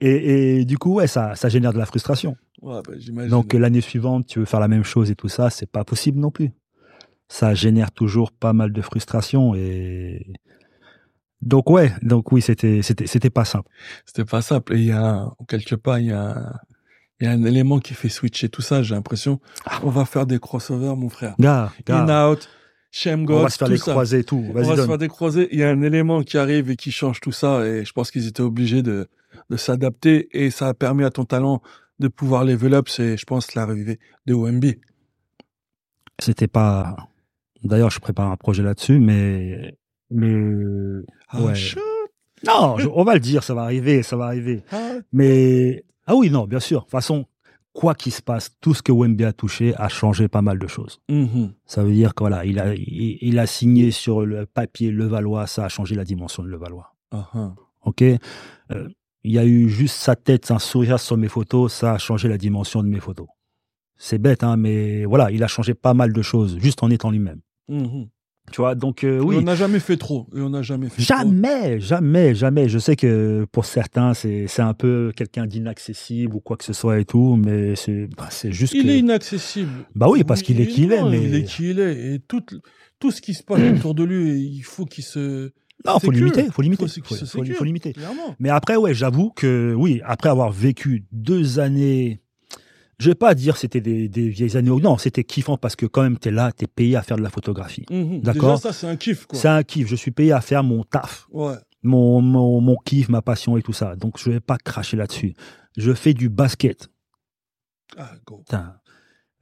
et, 0.00 0.60
et 0.60 0.64
du 0.64 0.78
coup, 0.78 0.94
ouais, 0.94 1.06
ça, 1.06 1.34
ça 1.34 1.48
génère 1.48 1.72
de 1.72 1.78
la 1.78 1.86
frustration. 1.86 2.36
ouais, 2.62 2.80
bah. 3.12 3.26
Donc, 3.28 3.52
l'année 3.54 3.80
suivante, 3.80 4.26
tu 4.26 4.38
veux 4.38 4.44
faire 4.44 4.60
la 4.60 4.68
même 4.68 4.84
chose 4.84 5.10
et 5.10 5.14
tout 5.14 5.28
ça, 5.28 5.50
c'est 5.50 5.70
pas 5.70 5.84
possible 5.84 6.18
non 6.18 6.30
plus. 6.30 6.50
Ça 7.28 7.54
génère 7.54 7.92
toujours 7.92 8.32
pas 8.32 8.52
mal 8.52 8.72
de 8.72 8.82
frustration 8.82 9.54
et. 9.54 10.26
Donc, 11.42 11.70
ouais, 11.70 11.92
donc 12.02 12.32
oui, 12.32 12.42
c'était, 12.42 12.82
c'était, 12.82 13.06
c'était 13.06 13.30
pas 13.30 13.44
simple. 13.46 13.68
C'était 14.04 14.24
pas 14.26 14.42
simple. 14.42 14.74
Et 14.74 14.78
il 14.78 14.84
y 14.86 14.92
a, 14.92 15.26
quelque 15.48 15.74
part, 15.74 15.98
il 15.98 16.06
y 16.06 16.12
a, 16.12 16.20
un- 16.36 16.52
il 17.20 17.24
y 17.24 17.26
a 17.28 17.32
un 17.32 17.44
élément 17.44 17.78
qui 17.80 17.94
fait 17.94 18.08
switcher 18.10 18.48
tout 18.48 18.62
ça, 18.62 18.82
j'ai 18.82 18.94
l'impression. 18.94 19.40
Ah. 19.64 19.80
On 19.82 19.90
va 19.90 20.04
faire 20.04 20.26
des 20.26 20.38
crossovers, 20.38 20.96
mon 20.96 21.08
frère. 21.08 21.34
Gars, 21.38 21.72
gars, 21.86 22.04
In, 22.04 22.30
out, 22.32 22.48
on 23.38 23.42
va 23.42 23.48
se 23.50 23.58
faire 23.58 23.66
tout 23.68 23.72
les 23.72 23.78
ça. 23.78 23.92
croisés 23.92 24.18
et 24.20 24.24
tout. 24.24 24.44
On 24.48 24.52
va 24.52 24.64
se 24.64 24.86
faire 24.86 24.98
des 24.98 25.08
croisés. 25.08 25.48
Il 25.52 25.58
y 25.58 25.62
a 25.62 25.68
un 25.70 25.82
élément 25.82 26.22
qui 26.22 26.36
arrive 26.38 26.70
et 26.70 26.76
qui 26.76 26.90
change 26.90 27.20
tout 27.20 27.32
ça. 27.32 27.64
Et 27.66 27.84
je 27.84 27.92
pense 27.92 28.10
qu'ils 28.10 28.26
étaient 28.26 28.40
obligés 28.42 28.82
de, 28.82 29.06
de 29.48 29.56
s'adapter. 29.56 30.28
Et 30.32 30.50
ça 30.50 30.68
a 30.68 30.74
permis 30.74 31.04
à 31.04 31.10
ton 31.10 31.24
talent 31.24 31.62
de 32.00 32.08
pouvoir 32.08 32.44
level 32.44 32.74
up. 32.74 32.88
C'est, 32.88 33.16
je 33.16 33.24
pense, 33.26 33.54
l'arrivée 33.54 33.98
de 34.26 34.34
OMB. 34.34 34.64
C'était 36.18 36.48
pas. 36.48 36.96
D'ailleurs, 37.62 37.90
je 37.90 38.00
prépare 38.00 38.30
un 38.30 38.36
projet 38.36 38.62
là-dessus, 38.62 38.98
mais. 38.98 39.76
Mais. 40.10 41.02
Ah, 41.28 41.42
Ouais. 41.42 41.54
Non, 42.46 42.78
je- 42.78 42.88
on 42.88 43.04
va 43.04 43.14
le 43.14 43.20
dire, 43.20 43.42
ça 43.44 43.52
va 43.54 43.62
arriver, 43.62 44.02
ça 44.02 44.16
va 44.16 44.24
arriver. 44.26 44.62
Ah, 44.72 44.92
Mais. 45.12 45.84
Ah 46.06 46.16
oui, 46.16 46.30
non, 46.30 46.46
bien 46.46 46.58
sûr. 46.60 46.78
De 46.80 46.84
toute 46.84 46.90
façon, 46.90 47.26
quoi 47.72 47.94
qu'il 47.94 48.12
se 48.12 48.20
passe, 48.22 48.50
tout 48.60 48.74
ce 48.74 48.82
que 48.82 48.92
Wemby 48.92 49.24
a 49.24 49.32
touché 49.32 49.74
a 49.76 49.88
changé 49.88 50.28
pas 50.28 50.42
mal 50.42 50.58
de 50.58 50.66
choses. 50.66 51.00
mhm. 51.08 51.52
Ça 51.66 51.84
veut 51.84 51.92
dire 51.92 52.14
que 52.14 52.22
voilà, 52.22 52.44
il 52.44 52.58
a, 52.58 52.74
il, 52.74 53.18
il 53.20 53.38
a 53.38 53.46
signé 53.46 53.90
sur 53.90 54.26
le 54.26 54.46
papier 54.46 54.90
Levallois, 54.90 55.46
ça 55.46 55.64
a 55.64 55.68
changé 55.68 55.94
la 55.94 56.04
dimension 56.04 56.42
de 56.42 56.48
Levallois. 56.48 56.94
Ah. 57.12 57.54
Ok? 57.84 58.02
Euh, 58.02 58.88
Il 59.22 59.32
y 59.32 59.38
a 59.38 59.44
eu 59.44 59.68
juste 59.68 59.96
sa 59.96 60.16
tête, 60.16 60.50
un 60.50 60.58
sourire 60.58 60.98
sur 60.98 61.16
mes 61.16 61.28
photos, 61.28 61.72
ça 61.72 61.92
a 61.92 61.98
changé 61.98 62.28
la 62.28 62.38
dimension 62.38 62.82
de 62.82 62.88
mes 62.88 63.00
photos. 63.00 63.28
C'est 63.96 64.18
bête, 64.18 64.42
hein, 64.44 64.56
mais 64.56 65.04
voilà, 65.04 65.30
il 65.30 65.42
a 65.44 65.46
changé 65.46 65.74
pas 65.74 65.92
mal 65.94 66.12
de 66.12 66.22
choses, 66.22 66.58
juste 66.58 66.82
en 66.82 66.90
étant 66.90 67.10
lui-même. 67.10 67.40
Mhm. 67.68 68.08
Tu 68.50 68.60
vois, 68.60 68.74
donc 68.74 69.04
euh, 69.04 69.18
Et 69.18 69.20
oui. 69.20 69.36
on 69.38 69.42
n'a 69.42 69.54
jamais 69.54 69.78
fait 69.80 69.96
trop. 69.96 70.26
Et 70.34 70.40
on 70.40 70.50
n'a 70.50 70.62
jamais 70.62 70.88
fait 70.88 71.02
trop. 71.02 71.16
Jamais, 71.22 71.80
jamais, 71.80 72.34
jamais. 72.34 72.68
Je 72.68 72.78
sais 72.78 72.96
que 72.96 73.46
pour 73.52 73.64
certains, 73.64 74.12
c'est 74.14 74.48
un 74.60 74.74
peu 74.74 75.12
quelqu'un 75.16 75.46
d'inaccessible 75.46 76.34
ou 76.34 76.40
quoi 76.40 76.56
que 76.56 76.64
ce 76.64 76.72
soit 76.72 76.98
et 76.98 77.04
tout, 77.04 77.36
mais 77.36 77.76
c'est 77.76 78.08
bah, 78.16 78.28
c'est 78.30 78.52
juste 78.52 78.74
Il 78.74 78.84
que... 78.84 78.88
est 78.88 78.98
inaccessible. 78.98 79.70
Bah 79.94 80.08
oui, 80.10 80.24
parce 80.24 80.42
qu'il 80.42 80.60
est 80.60 80.66
qui 80.66 80.82
il 80.84 80.92
est, 80.92 81.02
mais- 81.04 81.22
Il 81.22 81.34
est 81.34 81.44
qui 81.44 81.70
il 81.70 81.78
est. 81.80 82.14
Et 82.14 82.18
tout, 82.18 82.42
tout 82.98 83.10
ce 83.10 83.20
qui 83.20 83.34
se 83.34 83.42
passe 83.42 83.60
autour 83.76 83.94
de 83.94 84.04
lui, 84.04 84.40
il 84.40 84.62
faut 84.62 84.84
qu'il 84.84 85.04
se. 85.04 85.52
Non, 85.86 85.98
faut 85.98 86.10
limiter, 86.10 86.46
faut 86.52 86.60
limiter, 86.60 86.86
Faut 86.86 87.14
faut, 87.24 87.64
limiter. 87.64 87.94
Clairement. 87.94 88.34
Mais 88.38 88.50
après, 88.50 88.76
ouais, 88.76 88.92
j'avoue 88.92 89.30
que 89.30 89.72
oui, 89.76 90.02
après 90.04 90.28
avoir 90.28 90.50
vécu 90.52 91.06
deux 91.10 91.58
années, 91.58 92.20
je 93.00 93.08
vais 93.08 93.14
pas 93.16 93.34
dire 93.34 93.56
c'était 93.56 93.80
des, 93.80 94.08
des 94.08 94.28
vieilles 94.28 94.56
années, 94.56 94.70
non, 94.70 94.98
c'était 94.98 95.24
kiffant 95.24 95.56
parce 95.56 95.74
que 95.74 95.86
quand 95.86 96.02
même 96.02 96.18
t'es 96.18 96.30
là, 96.30 96.52
t'es 96.52 96.66
payé 96.66 96.94
à 96.96 97.02
faire 97.02 97.16
de 97.16 97.22
la 97.22 97.30
photographie. 97.30 97.86
Mhm. 97.90 98.20
D'accord. 98.20 98.56
Déjà, 98.56 98.68
ça, 98.70 98.72
c'est 98.72 98.86
un 98.86 98.96
kiff. 98.96 99.26
C'est 99.32 99.48
un 99.48 99.62
kiff, 99.62 99.88
je 99.88 99.96
suis 99.96 100.10
payé 100.10 100.32
à 100.32 100.40
faire 100.40 100.62
mon 100.62 100.84
taf, 100.84 101.26
Ouais. 101.32 101.54
mon, 101.82 102.20
mon, 102.20 102.60
mon 102.60 102.76
kiff, 102.84 103.08
ma 103.08 103.22
passion 103.22 103.56
et 103.56 103.62
tout 103.62 103.72
ça. 103.72 103.96
Donc 103.96 104.18
je 104.18 104.30
vais 104.30 104.40
pas 104.40 104.58
cracher 104.58 104.96
là-dessus. 104.96 105.34
Je 105.76 105.92
fais 105.94 106.14
du 106.14 106.28
basket. 106.28 106.88
Ah, 107.96 108.12
go. 108.26 108.44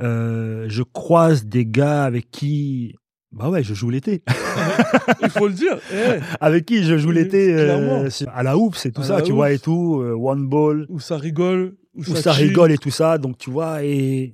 Euh, 0.00 0.66
je 0.68 0.82
croise 0.84 1.44
des 1.44 1.66
gars 1.66 2.04
avec 2.04 2.30
qui, 2.30 2.94
bah 3.32 3.50
ouais, 3.50 3.64
je 3.64 3.74
joue 3.74 3.90
l'été. 3.90 4.22
Il 5.22 5.28
faut 5.30 5.48
le 5.48 5.54
dire. 5.54 5.78
Eh, 5.92 6.20
avec 6.40 6.64
qui 6.66 6.84
je 6.84 6.96
joue 6.96 7.10
l'été 7.10 7.52
euh, 7.52 8.08
à 8.32 8.42
la 8.44 8.56
hoops 8.56 8.86
et 8.86 8.92
tout 8.92 9.00
À 9.00 9.04
ça, 9.04 9.22
tu 9.22 9.32
vois 9.32 9.50
et 9.52 9.58
tout, 9.58 10.00
euh, 10.00 10.14
one 10.14 10.48
ball. 10.48 10.86
où 10.88 11.00
ça 11.00 11.16
rigole. 11.16 11.76
Où, 11.98 12.12
où 12.12 12.16
ça 12.16 12.32
rigole 12.32 12.72
et 12.72 12.78
tout 12.78 12.90
ça. 12.90 13.18
Donc, 13.18 13.36
tu 13.38 13.50
vois, 13.50 13.84
et, 13.84 14.32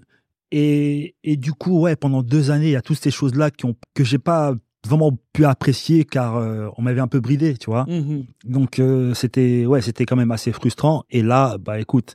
et, 0.52 1.14
et 1.24 1.36
du 1.36 1.52
coup, 1.52 1.80
ouais, 1.80 1.96
pendant 1.96 2.22
deux 2.22 2.50
années, 2.50 2.66
il 2.68 2.72
y 2.72 2.76
a 2.76 2.82
toutes 2.82 2.98
ces 2.98 3.10
choses-là 3.10 3.50
qui 3.50 3.64
ont, 3.64 3.74
que 3.94 4.04
j'ai 4.04 4.18
pas 4.18 4.54
vraiment 4.86 5.18
pu 5.32 5.46
apprécier 5.46 6.04
car 6.04 6.36
euh, 6.36 6.68
on 6.76 6.82
m'avait 6.82 7.00
un 7.00 7.08
peu 7.08 7.20
bridé, 7.20 7.56
tu 7.56 7.70
vois. 7.70 7.86
Mhm. 7.88 8.26
Donc, 8.44 8.78
euh, 8.78 9.14
c'était, 9.14 9.64
ouais, 9.66 9.80
c'était 9.80 10.04
quand 10.04 10.16
même 10.16 10.30
assez 10.30 10.52
frustrant. 10.52 11.04
Et 11.10 11.22
là, 11.22 11.56
bah, 11.58 11.80
écoute, 11.80 12.14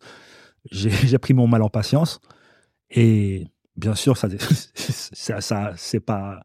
j'ai 0.72 0.92
j'ai 1.08 1.18
pris 1.18 1.34
mon 1.34 1.48
mal 1.48 1.64
en 1.64 1.70
patience. 1.70 2.20
Et 2.92 3.48
bien 3.76 3.96
sûr, 3.96 4.18
ça, 4.18 4.28
ça, 4.76 5.42
ça 5.42 5.74
c'est 5.78 6.00
pas, 6.00 6.42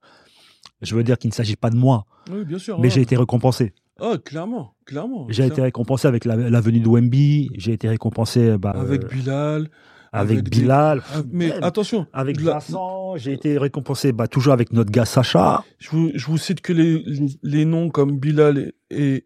je 0.80 0.94
veux 0.94 1.04
dire 1.04 1.18
qu'il 1.18 1.28
ne 1.28 1.34
s'agit 1.34 1.56
pas 1.56 1.70
de 1.70 1.76
moi, 1.76 2.06
Oui, 2.30 2.44
bien 2.44 2.58
sûr. 2.58 2.78
mais 2.78 2.84
ouais. 2.84 2.90
j'ai 2.90 3.02
été 3.02 3.16
récompensé. 3.16 3.74
Ah, 4.00 4.16
clairement. 4.24 4.74
Clairement. 4.87 5.26
J'ai 5.30 5.46
été 5.46 5.62
récompensé 5.62 6.09
avec 6.09 6.24
la, 6.24 6.37
la 6.37 6.61
venue 6.61 6.80
de 6.80 6.88
Wemby, 6.88 7.50
j'ai 7.57 7.72
été 7.72 7.88
récompensé 7.88 8.59
bah, 8.59 8.70
Avec 8.76 9.04
euh, 9.04 9.09
Bilal. 9.09 9.68
avec, 10.12 10.48
Bilal. 10.50 11.02
Ah, 11.14 11.22
Mais 11.30 11.48
Même. 11.48 11.62
attention. 11.62 12.07
Avec 12.12 12.40
la- 12.40 12.54
Vincent, 12.54 13.16
j'ai 13.16 13.33
été 13.33 13.57
récompensé 13.57 14.12
bah, 14.12 14.26
toujours 14.28 14.52
avec 14.52 14.72
notre 14.72 14.90
gars 14.90 15.04
Sacha. 15.04 15.64
Je 15.78 15.90
vous, 15.90 16.11
je 16.14 16.26
vous 16.26 16.38
cite 16.38 16.61
que 16.61 16.72
les, 16.72 17.04
les 17.42 17.64
noms 17.64 17.88
comme 17.88 18.18
Bilal 18.18 18.72
et, 18.90 19.24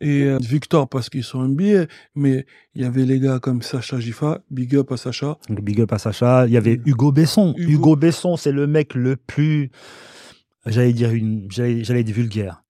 et, 0.00 0.22
euh, 0.22 0.38
Victor 0.40 0.88
parce 0.88 1.10
qu'ils 1.10 1.24
sont 1.24 1.42
NBA, 1.46 1.86
mais 2.14 2.46
il 2.74 2.82
y 2.82 2.84
avait 2.84 3.04
les 3.04 3.18
gars 3.20 3.40
comme 3.40 3.62
Sacha 3.62 3.98
Gifa, 4.00 4.42
big 4.50 4.74
up 4.76 4.92
à 4.92 4.96
Sacha. 4.96 5.38
Big 5.50 5.80
up 5.80 5.92
à 5.92 5.98
Sacha. 5.98 6.46
Il 6.46 6.52
y 6.52 6.56
avait 6.56 6.80
Hugo 6.86 7.10
Besson. 7.12 7.52
Hugo. 7.56 7.70
Hugo, 7.72 7.96
Besson, 7.96 8.36
c'est 8.36 8.52
le 8.52 8.66
mec 8.66 8.94
le 8.94 9.16
plus. 9.16 9.70
J'allais 10.66 10.92
dire 10.94 11.10
une. 11.12 11.46
J'allais 11.50 12.04
dire 12.04 12.14
vulgaire. 12.14 12.63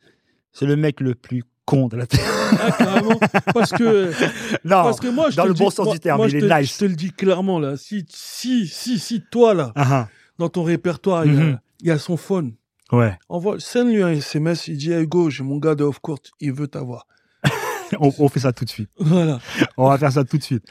C'est 0.55 0.65
le 0.67 0.77
mec 0.77 1.01
le 1.01 1.15
plus 1.15 1.43
con 1.67 1.89
de 1.89 1.97
la 1.97 2.07
terre. 2.07 2.21
Ah, 2.61 2.71
carrément. 2.79 3.19
parce 3.53 3.71
que, 3.73 4.11
non, 4.65 4.83
parce 4.85 5.01
que 5.01 5.09
moi, 5.09 5.29
je 5.31 5.37
dans 5.37 5.45
le 5.47 5.53
bon 5.55 5.69
dis- 5.69 5.75
sens 5.75 5.85
moi- 5.87 5.95
du 5.95 6.01
terme, 6.01 6.17
moi, 6.19 6.27
il 6.29 6.31
je 6.31 6.37
est 6.39 6.41
te- 6.49 6.61
nice. 6.61 6.73
Je 6.75 6.79
te 6.79 6.85
le 6.87 6.95
dis 6.97 7.11
clairement, 7.11 7.59
là. 7.59 7.77
Si, 7.77 8.07
si, 8.09 8.67
si, 8.67 8.99
si, 8.99 9.23
toi, 9.31 9.53
là, 9.55 9.73
Ah, 9.75 10.09
dans 10.39 10.49
ton 10.49 10.63
répertoire, 10.63 11.27
il 11.27 11.35
y 11.35 11.37
a- 11.37 11.41
Mhm. 11.41 11.59
il 11.83 11.89
y, 11.89 11.91
a 11.91 11.99
son 11.99 12.17
phone. 12.17 12.55
ah. 12.91 12.97
Ouais, 12.97 13.19
Envoie, 13.29 13.59
send-lui 13.59 14.03
un 14.03 14.11
SMS, 14.11 14.69
il 14.69 14.77
dit, 14.77 14.93
hey, 14.93 15.07
j'ai 15.29 15.43
mon 15.43 15.59
gars 15.59 15.75
de 15.75 15.85
off-court, 15.85 16.21
il 16.41 16.53
veut 16.53 16.69
t'avoir. 16.69 17.07
on, 18.01 18.13
on 18.19 18.29
fait 18.29 18.41
ça 18.41 18.53
tout 18.53 18.65
de 18.65 18.71
suite. 18.71 18.91
Voilà. 18.99 19.41
On 19.77 19.89
va 19.89 19.99
faire 19.99 20.13
ça 20.13 20.25
tout 20.25 20.39
de 20.39 20.43
suite. 20.43 20.65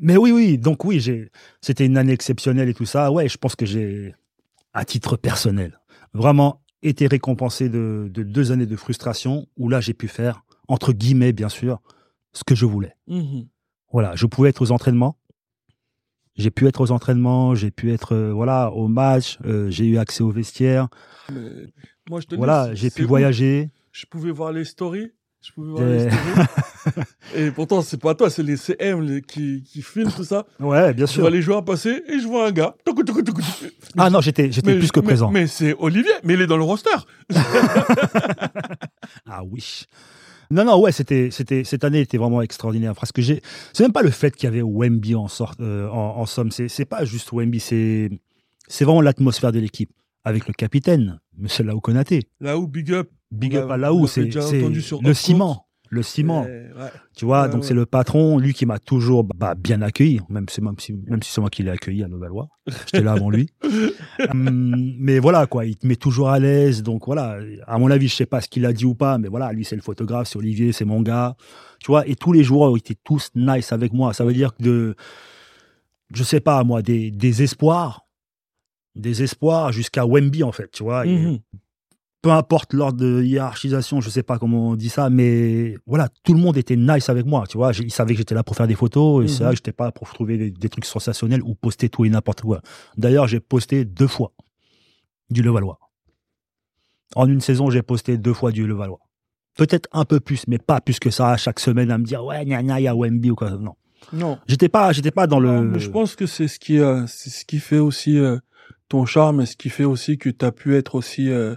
Mais 0.00 0.16
oui, 0.16 0.32
oui, 0.32 0.56
donc 0.58 0.84
oui, 0.84 0.98
j'ai, 1.00 1.30
c'était 1.60 1.84
une 1.86 1.96
année 1.98 2.12
exceptionnelle 2.12 2.68
et 2.70 2.74
tout 2.74 2.86
ça. 2.86 3.12
Ouais, 3.12 3.28
je 3.28 3.36
pense 3.36 3.54
que 3.54 3.66
j'ai, 3.66 4.14
à 4.72 4.84
titre 4.86 5.16
personnel, 5.16 5.78
vraiment 6.14 6.62
été 6.82 7.06
récompensé 7.06 7.68
de, 7.68 8.10
de 8.12 8.22
deux 8.22 8.52
années 8.52 8.66
de 8.66 8.76
frustration 8.76 9.46
où 9.56 9.68
là, 9.68 9.80
j'ai 9.80 9.94
pu 9.94 10.08
faire, 10.08 10.44
entre 10.68 10.92
guillemets, 10.92 11.32
bien 11.32 11.48
sûr, 11.48 11.80
ce 12.32 12.44
que 12.44 12.54
je 12.54 12.66
voulais. 12.66 12.94
Mhm. 13.06 13.46
Voilà, 13.92 14.14
je 14.14 14.26
pouvais 14.26 14.50
être 14.50 14.62
aux 14.62 14.70
entraînements. 14.70 15.16
J'ai 16.36 16.50
pu 16.50 16.66
être 16.66 16.80
aux 16.80 16.90
entraînements, 16.90 17.54
j'ai 17.54 17.70
pu 17.70 17.92
être, 17.92 18.14
euh, 18.14 18.32
voilà, 18.32 18.70
au 18.70 18.88
match, 18.88 19.38
euh, 19.44 19.68
j'ai 19.68 19.84
eu 19.84 19.98
accès 19.98 20.22
au 20.22 20.30
vestiaire. 20.30 20.88
Moi, 22.08 22.20
je 22.20 22.26
te 22.26 22.34
Voilà, 22.34 22.74
j'ai 22.74 22.90
pu 22.90 23.02
voyager. 23.02 23.70
Je 23.92 24.06
pouvais 24.06 24.30
voir 24.30 24.52
les 24.52 24.64
stories? 24.64 25.12
Je 25.42 25.52
pouvais 25.52 25.70
voir 25.70 25.86
les 25.86 26.08
stories? 26.08 26.46
et 27.34 27.50
pourtant, 27.50 27.82
c'est 27.82 28.00
pas 28.00 28.14
toi, 28.14 28.30
c'est 28.30 28.42
les 28.42 28.56
CM 28.56 29.00
les- 29.02 29.22
qui, 29.22 29.62
qui 29.62 29.82
filment 29.82 30.10
tout 30.10 30.24
ça. 30.24 30.46
Ouais, 30.58 30.92
bien 30.94 31.06
Je 31.06 31.12
sûr. 31.12 31.20
vois 31.22 31.30
les 31.30 31.42
joueurs 31.42 31.64
passer 31.64 32.02
et 32.08 32.18
je 32.20 32.26
vois 32.26 32.46
un 32.48 32.52
gars. 32.52 32.74
Ah 33.98 34.08
non, 34.10 34.20
j'étais, 34.20 34.48
plus 34.48 34.90
que 34.92 35.00
mais- 35.00 35.06
présent. 35.06 35.30
Mais, 35.30 35.46
c'est 35.46 35.74
Olivier, 35.78 36.12
mais 36.24 36.34
il 36.34 36.40
est 36.40 36.46
dans 36.46 36.56
le 36.56 36.64
roster. 36.64 36.90
Ah 39.28 39.42
oui. 39.44 39.84
Non, 40.50 40.64
non, 40.64 40.80
ouais, 40.80 40.90
c'était, 40.90 41.30
c'était, 41.30 41.62
cette 41.62 41.84
année 41.84 42.00
était 42.00 42.18
vraiment 42.18 42.42
extraordinaire. 42.42 42.94
Parce 42.94 43.12
que 43.12 43.22
j'ai, 43.22 43.40
c'est 43.72 43.84
même 43.84 43.92
pas 43.92 44.02
le 44.02 44.10
fait 44.10 44.34
qu'il 44.34 44.44
y 44.44 44.48
avait 44.48 44.62
Wemby 44.62 45.14
en 45.14 45.28
sorte, 45.28 45.60
euh, 45.60 45.88
en, 45.88 46.16
en 46.18 46.26
somme. 46.26 46.50
C'est, 46.50 46.68
c'est 46.68 46.84
pas 46.84 47.04
juste 47.04 47.30
Wemby, 47.32 47.60
c'est, 47.60 48.10
c'est 48.66 48.84
vraiment 48.84 49.00
l'atmosphère 49.02 49.52
de 49.52 49.60
l'équipe. 49.60 49.90
Avec 50.24 50.48
le 50.48 50.52
capitaine, 50.52 51.18
Monsieur 51.38 51.64
Lao 51.64 51.80
Konaté. 51.80 52.24
Là 52.40 52.58
où 52.58 52.66
Big 52.66 52.92
Up. 52.92 53.08
Big 53.30 53.56
up 53.56 53.70
à 53.70 53.74
on 53.74 53.76
Laou, 53.78 54.02
l'a 54.02 54.08
c'est, 54.08 54.22
le 55.00 55.14
ciment. 55.14 55.66
Le 55.92 56.02
ciment. 56.04 56.42
ouais. 56.44 56.70
Tu 57.16 57.24
vois, 57.24 57.42
Ouais, 57.42 57.48
donc 57.50 57.64
c'est 57.64 57.74
le 57.74 57.84
patron, 57.84 58.38
lui 58.38 58.54
qui 58.54 58.64
m'a 58.64 58.78
toujours 58.78 59.24
bah, 59.24 59.56
bien 59.56 59.82
accueilli, 59.82 60.20
même 60.28 60.48
si, 60.48 60.60
même 60.62 60.78
si, 60.78 60.92
même 60.92 61.20
si 61.20 61.32
c'est 61.32 61.40
moi 61.40 61.50
qui 61.50 61.64
l'ai 61.64 61.70
accueilli 61.72 62.04
à 62.04 62.08
Levallois. 62.08 62.48
J'étais 62.86 63.02
là 63.02 63.12
avant 63.12 63.28
lui. 63.30 63.48
Hum, 64.30 64.94
mais 64.98 65.18
voilà, 65.18 65.46
quoi, 65.46 65.64
il 65.64 65.76
te 65.76 65.86
met 65.86 65.96
toujours 65.96 66.28
à 66.30 66.38
l'aise. 66.38 66.82
Donc 66.84 67.06
voilà, 67.06 67.38
à 67.66 67.78
mon 67.78 67.90
avis, 67.90 68.06
je 68.08 68.14
sais 68.14 68.26
pas 68.26 68.40
ce 68.40 68.48
qu'il 68.48 68.64
a 68.66 68.72
dit 68.72 68.84
ou 68.84 68.94
pas, 68.94 69.18
mais 69.18 69.28
voilà, 69.28 69.52
lui 69.52 69.64
c'est 69.64 69.76
le 69.76 69.82
photographe, 69.82 70.28
c'est 70.28 70.36
Olivier, 70.38 70.72
c'est 70.72 70.84
mon 70.84 71.00
gars. 71.02 71.34
Tu 71.80 71.86
vois, 71.90 72.06
et 72.06 72.14
tous 72.14 72.32
les 72.32 72.44
joueurs 72.44 72.76
étaient 72.76 72.96
tous 73.02 73.30
nice 73.34 73.72
avec 73.72 73.92
moi. 73.92 74.12
Ça 74.12 74.24
veut 74.24 74.32
dire 74.34 74.54
que 74.54 74.62
de, 74.62 74.94
je 76.14 76.22
sais 76.22 76.40
pas, 76.40 76.62
moi, 76.64 76.82
des, 76.82 77.10
des 77.10 77.42
espoirs, 77.42 78.06
des 78.94 79.22
espoirs 79.22 79.72
jusqu'à 79.72 80.04
Wemby 80.06 80.42
en 80.44 80.52
fait, 80.52 80.70
tu 80.70 80.82
vois. 80.84 81.06
Et 81.06 81.16
Mhm. 81.16 81.38
Peu 82.22 82.30
importe 82.30 82.74
l'ordre 82.74 82.98
de 82.98 83.22
hiérarchisation, 83.22 84.00
je 84.02 84.10
sais 84.10 84.22
pas 84.22 84.38
comment 84.38 84.68
on 84.70 84.76
dit 84.76 84.90
ça, 84.90 85.08
mais 85.08 85.76
voilà, 85.86 86.08
tout 86.22 86.34
le 86.34 86.40
monde 86.40 86.56
était 86.58 86.76
nice 86.76 87.08
avec 87.08 87.24
moi, 87.24 87.44
tu 87.48 87.56
vois. 87.56 87.72
Ils 87.78 87.90
savaient 87.92 88.12
que 88.14 88.18
j'étais 88.18 88.34
là 88.34 88.42
pour 88.42 88.56
faire 88.56 88.66
des 88.66 88.74
photos, 88.74 89.24
et 89.24 89.28
c'est 89.28 89.40
Mhm. 89.40 89.44
vrai 89.46 89.50
que 89.52 89.56
j'étais 89.56 89.72
pas 89.72 89.86
là 89.86 89.92
pour 89.92 90.12
trouver 90.12 90.36
des, 90.36 90.50
des 90.50 90.68
trucs 90.68 90.84
sensationnels 90.84 91.42
ou 91.42 91.54
poster 91.54 91.88
tout 91.88 92.04
et 92.04 92.10
n'importe 92.10 92.42
quoi. 92.42 92.60
D'ailleurs, 92.98 93.26
j'ai 93.26 93.40
posté 93.40 93.84
deux 93.86 94.06
fois 94.06 94.32
du 95.30 95.42
Levallois. 95.42 95.78
En 97.16 97.26
une 97.28 97.40
saison, 97.40 97.70
j'ai 97.70 97.82
posté 97.82 98.18
deux 98.18 98.34
fois 98.34 98.52
du 98.52 98.66
Levallois. 98.66 99.00
Peut-être 99.56 99.88
un 99.92 100.04
peu 100.04 100.20
plus, 100.20 100.44
mais 100.46 100.58
pas 100.58 100.80
plus 100.80 100.98
que 101.00 101.10
ça, 101.10 101.36
chaque 101.36 101.58
semaine 101.58 101.90
à 101.90 101.98
me 101.98 102.04
dire, 102.04 102.24
ouais, 102.24 102.44
gna 102.44 102.62
gna, 102.62 102.80
y 102.80 102.86
a 102.88 102.94
Wemby 102.94 103.30
ou 103.30 103.34
quoi. 103.34 103.50
Non. 103.50 103.74
Non. 104.12 104.38
J'étais 104.46 104.68
pas, 104.68 104.92
j'étais 104.92 105.10
pas 105.10 105.26
dans 105.26 105.40
le. 105.40 105.62
mais 105.62 105.78
je 105.78 105.90
pense 105.90 106.14
que 106.16 106.26
c'est 106.26 106.48
ce 106.48 106.58
qui, 106.58 106.78
euh, 106.78 107.06
c'est 107.06 107.30
ce 107.30 107.44
qui 107.44 107.58
fait 107.58 107.78
aussi 107.78 108.16
euh, 108.18 108.38
ton 108.88 109.04
charme 109.06 109.40
et 109.42 109.46
ce 109.46 109.56
qui 109.56 109.68
fait 109.70 109.84
aussi 109.84 110.18
que 110.18 110.30
tu 110.30 110.44
as 110.44 110.52
pu 110.52 110.76
être 110.76 110.94
aussi, 110.94 111.28
euh, 111.30 111.54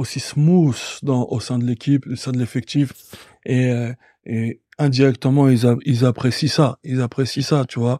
aussi 0.00 0.20
smooth 0.20 0.80
dans, 1.02 1.26
au 1.30 1.40
sein 1.40 1.58
de 1.58 1.64
l'équipe, 1.64 2.06
au 2.10 2.16
sein 2.16 2.32
de 2.32 2.38
l'effectif. 2.38 2.92
Et, 3.44 3.66
euh, 3.70 3.92
et 4.26 4.60
indirectement, 4.78 5.48
ils, 5.48 5.66
a- 5.66 5.76
ils 5.84 6.04
apprécient 6.04 6.48
ça. 6.48 6.78
Ils 6.84 7.00
apprécient 7.00 7.42
ça, 7.42 7.64
tu 7.68 7.78
vois. 7.78 7.98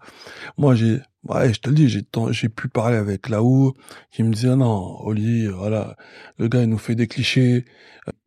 Moi, 0.58 0.74
j'ai, 0.74 0.98
ouais, 1.24 1.52
je 1.52 1.60
te 1.60 1.68
le 1.68 1.74
dis, 1.74 1.88
j'ai, 1.88 2.02
j'ai 2.30 2.48
pu 2.48 2.68
parler 2.68 2.96
avec 2.96 3.28
Laou, 3.28 3.74
qui 4.10 4.22
me 4.22 4.32
disait, 4.32 4.56
non, 4.56 4.98
Oli, 5.02 5.46
voilà, 5.48 5.96
le 6.38 6.48
gars, 6.48 6.62
il 6.62 6.68
nous 6.68 6.78
fait 6.78 6.94
des 6.94 7.06
clichés. 7.06 7.64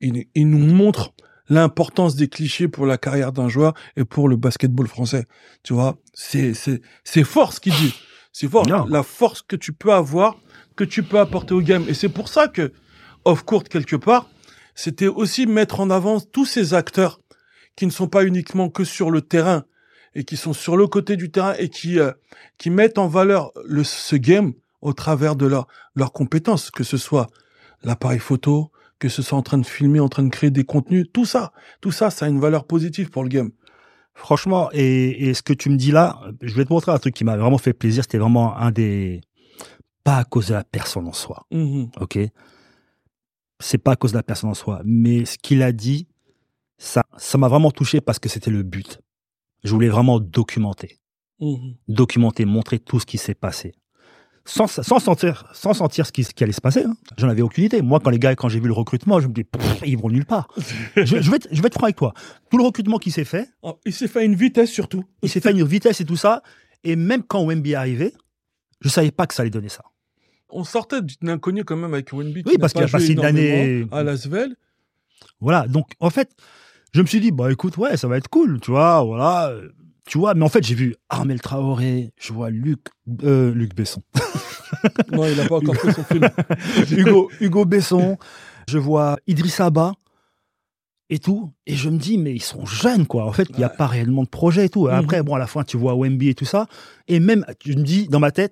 Il, 0.02 0.26
il 0.36 0.50
nous 0.50 0.60
montre 0.74 1.14
l'importance 1.50 2.16
des 2.16 2.28
clichés 2.30 2.68
pour 2.68 2.86
la 2.86 2.98
carrière 2.98 3.32
d'un 3.34 3.50
joueur 3.50 3.74
et 3.98 4.06
pour 4.06 4.30
le 4.30 4.38
basketball 4.38 4.88
français. 4.88 5.26
Tu 5.64 5.74
vois, 5.74 5.98
c'est 6.14 6.54
c'est 6.54 6.82
c'est 7.04 7.24
fort 7.26 7.52
ce 7.54 7.60
qu'il 7.60 7.74
dit. 7.74 7.94
C'est 8.32 8.48
fort 8.50 8.66
Non. 8.68 8.86
la 8.86 9.04
force 9.04 9.42
que 9.42 9.56
tu 9.58 9.74
peux 9.74 9.92
avoir, 9.94 10.38
que 10.76 10.86
tu 10.86 11.04
peux 11.04 11.20
apporter 11.20 11.54
au 11.54 11.62
game. 11.62 11.84
Et 11.90 11.94
c'est 11.94 12.10
pour 12.10 12.30
ça 12.30 12.48
que 12.48 12.72
off 13.26 13.44
court 13.44 13.64
quelque 13.64 13.96
part, 13.96 14.30
c'était 14.76 15.08
aussi 15.08 15.46
mettre 15.46 15.80
en 15.80 15.90
avant 15.90 16.20
tous 16.20 16.46
ces 16.46 16.74
acteurs 16.74 17.20
qui 17.76 17.86
ne 17.86 17.92
sont 17.92 18.08
pas 18.08 18.24
uniquement 18.24 18.70
que 18.70 18.84
sur 18.84 19.12
le 19.12 19.22
terrain 19.22 19.66
et 20.16 20.24
qui 20.24 20.38
sont 20.38 20.54
sur 20.54 20.78
le 20.78 20.88
côté 20.88 21.16
du 21.16 21.32
terrain 21.32 21.54
et 21.58 21.70
qui 21.70 22.00
euh, 22.00 22.12
qui 22.58 22.70
mettent 22.70 22.98
en 22.98 23.08
valeur 23.08 23.52
le 23.66 23.84
ce 23.84 24.16
game 24.16 24.54
au 24.82 24.94
travers 24.94 25.36
de 25.36 25.46
leur 25.46 25.68
leurs 25.96 26.12
compétences, 26.14 26.70
que 26.72 26.84
ce 26.84 26.98
soit 26.98 27.28
l'appareil 27.84 28.20
photo, 28.20 28.72
que 29.00 29.10
ce 29.10 29.22
soit 29.22 29.38
en 29.38 29.42
train 29.42 29.58
de 29.58 29.66
filmer, 29.66 30.00
en 30.00 30.10
train 30.10 30.24
de 30.24 30.30
créer 30.30 30.52
des 30.52 30.64
contenus, 30.64 31.08
tout 31.14 31.26
ça, 31.26 31.52
tout 31.82 31.92
ça, 31.92 32.10
ça 32.10 32.26
a 32.26 32.30
une 32.30 32.40
valeur 32.40 32.66
positive 32.66 33.10
pour 33.10 33.24
le 33.24 33.30
game. 33.30 33.52
Franchement, 34.16 34.70
et, 34.74 35.30
et 35.30 35.34
ce 35.34 35.42
que 35.42 35.54
tu 35.54 35.70
me 35.70 35.76
dis 35.76 35.92
là, 35.92 36.20
je 36.42 36.54
vais 36.56 36.66
te 36.66 36.72
montrer 36.72 36.92
un 36.92 37.00
truc 37.00 37.16
qui 37.16 37.24
m'a 37.24 37.36
vraiment 37.36 37.58
fait 37.58 37.74
plaisir. 37.74 38.04
C'était 38.04 38.20
vraiment 38.20 38.56
un 38.56 38.70
des. 38.72 39.22
Pas 40.04 40.18
à 40.18 40.24
cause 40.26 40.50
de 40.50 40.54
la 40.54 40.64
personne 40.64 41.08
en 41.08 41.14
soi, 41.14 41.46
Mhm. 41.52 41.90
ok? 42.00 42.20
C'est 43.60 43.78
pas 43.78 43.92
à 43.92 43.96
cause 43.96 44.12
de 44.12 44.18
la 44.18 44.24
personne 44.24 44.50
en 44.50 44.54
soi, 44.56 44.82
mais 44.84 45.26
ce 45.26 45.38
qu'il 45.38 45.62
a 45.62 45.72
dit, 45.72 46.08
ça, 46.78 47.04
ça 47.18 47.38
m'a 47.38 47.48
vraiment 47.48 47.72
touché 47.72 48.02
parce 48.02 48.20
que 48.20 48.28
c'était 48.30 48.52
le 48.52 48.64
but. 48.64 49.00
Je 49.64 49.72
voulais 49.72 49.90
vraiment 49.90 50.20
documenter, 50.20 51.00
Mhm. 51.40 51.76
documenter, 51.88 52.46
montrer 52.46 52.80
tout 52.80 53.00
ce 53.00 53.06
qui 53.06 53.18
s'est 53.18 53.36
passé, 53.36 53.74
sans, 54.46 54.68
sans 54.68 55.00
sentir, 55.00 55.50
sans 55.54 55.74
sentir 55.74 56.06
ce 56.06 56.12
qui, 56.12 56.24
ce 56.26 56.34
qui 56.34 56.44
allait 56.44 56.52
se 56.52 56.60
passer. 56.60 56.84
hein. 56.84 56.96
J'en 57.18 57.30
avais 57.30 57.42
aucune 57.42 57.64
idée. 57.64 57.82
Moi, 57.82 58.00
quand 58.02 58.10
les 58.10 58.20
gars, 58.20 58.36
quand 58.36 58.50
j'ai 58.50 58.60
vu 58.60 58.68
le 58.68 58.74
recrutement, 58.74 59.22
je 59.22 59.28
me 59.30 59.34
dis, 59.34 59.46
ils 59.86 59.98
vont 59.98 60.10
nulle 60.10 60.26
part. 60.26 60.50
je, 60.98 61.06
je 61.06 61.30
vais 61.32 61.38
être, 61.38 61.48
je 61.52 61.62
vais 61.62 61.68
être 61.68 61.76
franc 61.76 61.86
avec 61.86 61.96
toi. 61.96 62.14
Tout 62.50 62.58
le 62.58 62.64
recrutement 62.66 62.98
qui 62.98 63.12
s'est 63.12 63.24
fait, 63.24 63.48
Oh, 63.62 63.80
il 63.86 63.94
s'est 63.94 64.10
fait 64.10 64.20
à 64.20 64.24
une 64.24 64.36
vitesse 64.36 64.70
surtout. 64.72 65.06
il 65.22 65.30
s'est 65.30 65.40
fait 65.40 65.52
une 65.52 65.64
vitesse 65.64 66.02
et 66.02 66.06
tout 66.06 66.18
ça. 66.18 66.44
Et 66.84 66.98
même 66.98 67.24
quand 67.24 67.46
Wemby 67.46 67.72
est 67.72 67.76
arrivé, 67.76 68.14
je 68.82 68.90
savais 68.90 69.12
pas 69.12 69.26
que 69.28 69.34
ça 69.34 69.44
allait 69.44 69.50
donner 69.50 69.70
ça. 69.70 69.84
On 70.54 70.64
sortait 70.64 71.02
d'une 71.02 71.30
inconnue 71.30 71.64
quand 71.64 71.76
même 71.76 71.94
avec 71.94 72.12
Wenby. 72.14 72.44
Oui, 72.46 72.56
parce 72.60 72.74
qu'il 72.74 72.84
a 72.84 72.88
passé 72.88 73.14
une 73.14 73.26
année- 73.26 73.88
à 73.92 74.04
Lasvel. 74.04 74.56
Voilà. 75.40 75.68
Donc, 75.68 75.88
en 76.00 76.10
fait, 76.10 76.30
je 76.94 77.02
me 77.02 77.06
suis 77.08 77.20
dit, 77.20 77.32
bah 77.32 77.52
écoute, 77.52 77.78
ouais, 77.78 77.98
ça 77.98 78.08
va 78.08 78.18
être 78.18 78.28
cool, 78.30 78.60
tu 78.60 78.72
vois, 78.72 79.02
voilà. 79.04 79.54
Tu 80.06 80.18
vois, 80.18 80.34
mais 80.34 80.44
en 80.44 80.50
fait, 80.50 80.64
j'ai 80.64 80.76
vu 80.76 80.96
Armel 81.10 81.40
Traoré, 81.42 82.12
je 82.20 82.34
vois 82.34 82.50
Luc, 82.50 82.82
euh, 83.24 83.54
Luc 83.54 83.74
Besson, 83.74 84.02
Non, 85.12 85.26
il 85.26 85.40
a 85.40 85.48
pas 85.48 85.56
encore 85.58 85.76
fait 85.76 85.92
son 85.94 86.04
film. 86.04 86.28
Hugo, 86.92 87.32
Hugo 87.40 87.66
Besson, 87.66 88.18
je 88.68 88.78
vois 88.78 89.18
Idriss 89.28 89.60
Abba 89.62 89.94
et 91.10 91.20
tout. 91.20 91.52
Et 91.66 91.76
je 91.76 91.90
me 91.90 91.98
dis, 91.98 92.18
mais 92.18 92.34
ils 92.36 92.42
sont 92.44 92.66
jeunes, 92.66 93.06
quoi. 93.08 93.26
En 93.26 93.32
fait, 93.32 93.48
il 93.52 93.58
n'y 93.58 93.64
a 93.64 93.68
Ouais. 93.70 93.78
pas 93.78 93.88
réellement 93.88 94.24
de 94.24 94.30
projet 94.30 94.66
et 94.66 94.70
tout. 94.70 94.86
Mhm. 94.88 94.94
Après, 94.94 95.24
bon, 95.24 95.36
à 95.36 95.40
la 95.40 95.48
fin, 95.48 95.64
tu 95.64 95.78
vois 95.78 95.96
Wemby 95.96 96.30
et 96.30 96.36
tout 96.36 96.46
ça. 96.46 96.68
Et 97.08 97.20
même, 97.20 97.46
je 97.66 97.74
me 97.74 97.84
dis, 97.84 98.08
dans 98.10 98.20
ma 98.20 98.32
tête, 98.32 98.52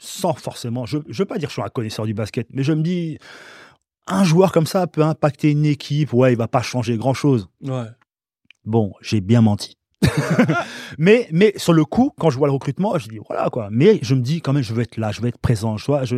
sans 0.00 0.32
forcément, 0.32 0.86
je 0.86 0.96
ne 0.96 1.14
veux 1.14 1.24
pas 1.26 1.38
dire 1.38 1.48
que 1.48 1.52
je 1.52 1.60
suis 1.60 1.62
un 1.62 1.68
connaisseur 1.68 2.06
du 2.06 2.14
basket, 2.14 2.48
mais 2.52 2.62
je 2.62 2.72
me 2.72 2.82
dis, 2.82 3.18
un 4.06 4.24
joueur 4.24 4.50
comme 4.50 4.66
ça 4.66 4.86
peut 4.86 5.02
impacter 5.02 5.50
une 5.50 5.66
équipe. 5.66 6.12
Ouais, 6.12 6.32
il 6.32 6.36
va 6.36 6.48
pas 6.48 6.62
changer 6.62 6.96
grand-chose. 6.96 7.48
Ouais. 7.62 7.86
Bon, 8.64 8.92
j'ai 9.02 9.20
bien 9.20 9.42
menti. 9.42 9.76
mais, 10.98 11.28
mais 11.30 11.52
sur 11.56 11.74
le 11.74 11.84
coup, 11.84 12.12
quand 12.18 12.30
je 12.30 12.38
vois 12.38 12.48
le 12.48 12.52
recrutement, 12.52 12.98
je 12.98 13.08
dis 13.08 13.18
voilà 13.28 13.50
quoi. 13.50 13.68
Mais 13.70 13.98
je 14.02 14.14
me 14.14 14.22
dis 14.22 14.40
quand 14.40 14.54
même, 14.54 14.62
je 14.62 14.72
veux 14.72 14.82
être 14.82 14.96
là, 14.96 15.12
je 15.12 15.20
veux 15.20 15.28
être 15.28 15.38
présent. 15.38 15.76
Je, 15.76 15.86
vois, 15.86 16.04
je, 16.04 16.16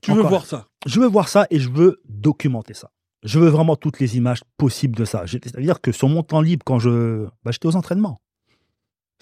Tu 0.00 0.12
veux 0.12 0.22
voir 0.22 0.46
ça 0.46 0.68
je 0.86 1.00
veux 1.00 1.06
voir 1.06 1.28
ça 1.28 1.46
et 1.50 1.58
je 1.58 1.70
veux 1.70 2.00
documenter 2.08 2.74
ça. 2.74 2.90
Je 3.22 3.38
veux 3.38 3.48
vraiment 3.48 3.74
toutes 3.74 4.00
les 4.00 4.16
images 4.16 4.42
possibles 4.58 4.96
de 4.96 5.04
ça. 5.04 5.24
C'est-à-dire 5.26 5.80
que 5.80 5.92
sur 5.92 6.08
mon 6.08 6.22
temps 6.22 6.42
libre, 6.42 6.62
quand 6.64 6.78
je. 6.78 7.26
Bah, 7.42 7.50
j'étais 7.50 7.66
aux 7.66 7.76
entraînements. 7.76 8.20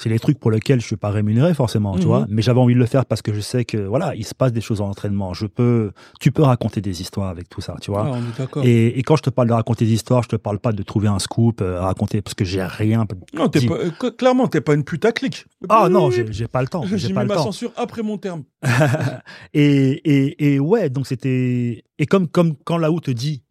C'est 0.03 0.09
les 0.09 0.19
trucs 0.19 0.39
pour 0.41 0.51
lesquels 0.51 0.81
je 0.81 0.87
suis 0.87 0.97
pas 0.97 1.11
rémunéré 1.11 1.55
forcément, 1.55 1.93
tu 1.95 2.01
Mhm. 2.01 2.07
vois. 2.07 2.27
Mais 2.29 2.43
j'avais 2.43 2.59
envie 2.59 2.75
de 2.75 2.79
le 2.81 2.87
faire 2.87 3.07
parce 3.07 3.23
que 3.23 3.33
je 3.33 3.39
sais 3.41 3.65
que 3.65 3.77
voilà, 3.77 4.17
il 4.17 4.25
se 4.27 4.35
passe 4.35 4.53
des 4.53 4.61
choses 4.61 4.81
en 4.81 4.89
entraînement. 4.89 5.33
Je 5.33 5.47
peux, 5.47 5.93
tu 6.19 6.33
peux 6.33 6.43
raconter 6.43 6.81
des 6.81 7.01
histoires 7.01 7.29
avec 7.29 7.49
tout 7.49 7.61
ça, 7.61 7.77
tu 7.81 7.91
vois. 7.93 8.07
Ah, 8.09 8.13
On 8.15 8.19
est 8.29 8.37
d'accord. 8.37 8.65
Et, 8.65 8.99
et 8.99 9.03
quand 9.05 9.15
je 9.17 9.23
te 9.23 9.31
parle 9.31 9.47
de 9.49 9.53
raconter 9.53 9.85
des 9.85 9.93
histoires, 9.93 10.23
je 10.25 10.29
te 10.31 10.37
parle 10.37 10.59
pas 10.59 10.73
de 10.73 10.83
trouver 10.83 11.07
un 11.09 11.21
scoop, 11.21 11.61
euh, 11.61 11.81
raconter 11.81 12.21
parce 12.21 12.35
que 12.35 12.45
j'ai 12.45 12.63
rien. 12.65 13.07
Non, 13.33 13.49
t'es 13.49 13.65
pas, 13.65 13.75
euh, 13.75 13.91
cl- 13.91 14.17
clairement, 14.17 14.49
t'es 14.49 14.61
pas 14.61 14.75
une 14.75 14.83
putaclic. 14.85 15.47
Ah 15.69 15.89
non, 15.89 16.11
j'ai 16.11 16.49
pas 16.49 16.63
le 16.63 16.69
temps. 16.69 16.83
J'ai 16.97 17.09
mis 17.09 17.15
le 17.21 17.27
ma 17.27 17.35
temps. 17.35 17.45
censure 17.45 17.73
après 17.77 18.03
mon 18.03 18.19
terme. 18.19 18.43
et, 19.55 19.91
et, 20.05 20.55
et 20.55 20.61
ouais, 20.61 20.91
donc 20.91 21.07
c'était. 21.07 21.85
Et 21.99 22.07
comme, 22.07 22.27
comme 22.29 22.55
quand 22.65 22.79
Laou 22.79 23.01
te 23.01 23.11
dit, 23.11 23.43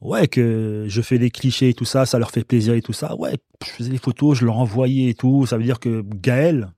ouais, 0.00 0.28
que 0.28 0.86
je 0.88 1.02
fais 1.02 1.18
des 1.18 1.30
clichés 1.30 1.70
et 1.70 1.74
tout 1.74 1.84
ça, 1.84 2.06
ça 2.06 2.18
leur 2.18 2.30
fait 2.30 2.44
plaisir 2.44 2.74
et 2.74 2.82
tout 2.82 2.92
ça, 2.92 3.14
ouais, 3.16 3.36
je 3.64 3.70
faisais 3.70 3.90
des 3.90 3.98
photos, 3.98 4.38
je 4.38 4.44
leur 4.44 4.58
envoyais 4.58 5.10
et 5.10 5.14
tout. 5.14 5.46
Ça 5.46 5.56
veut 5.56 5.64
dire 5.64 5.80
que 5.80 6.02
Gaël, 6.02 6.72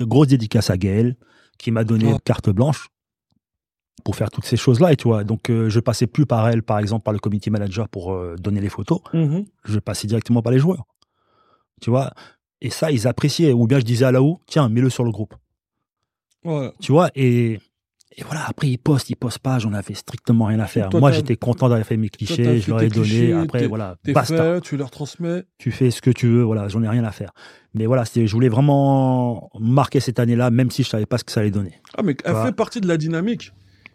grosse 0.00 0.28
dédicace 0.28 0.70
à 0.70 0.76
Gaël, 0.76 1.16
qui 1.58 1.70
m'a 1.70 1.84
donné 1.84 2.14
carte 2.24 2.50
blanche 2.50 2.88
pour 4.04 4.16
faire 4.16 4.30
toutes 4.30 4.46
ces 4.46 4.56
choses-là. 4.56 4.92
Et 4.92 4.96
tu 4.96 5.08
vois, 5.08 5.24
donc 5.24 5.50
euh, 5.50 5.68
je 5.68 5.80
passais 5.80 6.06
plus 6.06 6.26
par 6.26 6.48
elle, 6.48 6.62
par 6.62 6.78
exemple, 6.78 7.04
par 7.04 7.12
le 7.12 7.18
committee 7.18 7.50
manager 7.50 7.88
pour 7.88 8.12
euh, 8.12 8.36
donner 8.36 8.60
les 8.60 8.68
photos. 8.68 9.00
Mhm. 9.12 9.44
Je 9.64 9.78
passais 9.78 10.06
directement 10.06 10.42
par 10.42 10.52
les 10.52 10.58
joueurs. 10.58 10.86
Tu 11.80 11.90
vois, 11.90 12.12
et 12.60 12.70
ça, 12.70 12.90
ils 12.90 13.06
appréciaient. 13.06 13.52
Ou 13.52 13.66
bien 13.66 13.78
je 13.78 13.84
disais 13.84 14.04
à 14.04 14.12
Laou, 14.12 14.38
tiens, 14.46 14.68
mets-le 14.68 14.90
sur 14.90 15.04
le 15.04 15.10
groupe. 15.10 15.34
Ouais. 16.44 16.72
Tu 16.80 16.92
vois, 16.92 17.10
et, 17.14 17.58
et 18.16 18.24
voilà, 18.24 18.44
après, 18.48 18.68
ils 18.68 18.78
postent, 18.78 19.08
ils 19.10 19.14
postent 19.16 19.38
pas, 19.38 19.58
j'en 19.60 19.72
avais 19.72 19.94
strictement 19.94 20.46
rien 20.46 20.58
à 20.58 20.66
faire. 20.66 20.88
Toi, 20.88 20.98
Moi, 20.98 21.12
j'étais 21.12 21.36
content 21.36 21.68
d'avoir 21.68 21.86
fait 21.86 21.96
mes 21.96 22.08
clichés, 22.08 22.60
je 22.60 22.68
leur 22.70 22.82
ai 22.82 22.88
donné. 22.88 23.08
clichés, 23.08 23.32
Après, 23.32 23.66
voilà, 23.68 23.96
basta. 24.08 24.54
fait, 24.54 24.60
tu 24.62 24.76
leur 24.76 24.90
transmets. 24.90 25.44
Tu 25.58 25.70
fais 25.70 25.90
ce 25.92 26.02
que 26.02 26.10
tu 26.10 26.26
veux, 26.26 26.42
voilà, 26.42 26.66
j'en 26.68 26.82
ai 26.82 26.88
rien 26.88 27.04
à 27.04 27.12
faire. 27.12 27.30
Mais 27.74 27.86
voilà, 27.86 28.02
je 28.12 28.32
voulais 28.32 28.48
vraiment 28.48 29.48
marquer 29.60 30.00
cette 30.00 30.18
année-là, 30.18 30.50
même 30.50 30.70
si 30.72 30.82
je 30.82 30.88
savais 30.88 31.06
pas 31.06 31.18
ce 31.18 31.24
que 31.24 31.30
ça 31.30 31.40
allait 31.40 31.52
donner. 31.52 31.74
Ah, 31.96 32.02
mais 32.02 32.16
elle 32.24 32.34
fait 32.44 32.52
partie 32.52 32.80
de 32.80 32.88
la 32.88 32.96
dynamique. 32.96 33.52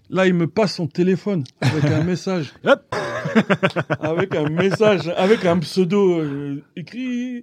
Là, 0.10 0.28
il 0.28 0.34
me 0.36 0.48
passe 0.48 0.76
son 0.76 0.88
téléphone 0.88 1.44
avec 1.62 1.84
un 1.86 2.04
message. 2.06 2.54
Hop 2.64 2.96
avec 4.00 4.36
un 4.36 4.50
message, 4.50 5.12
avec 5.18 5.46
un 5.46 5.58
pseudo 5.60 6.20
euh, 6.22 6.64
écrit 6.76 7.42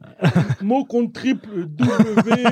mot 0.62 0.85
contre 0.85 1.12
triple 1.12 1.66
W 1.66 2.44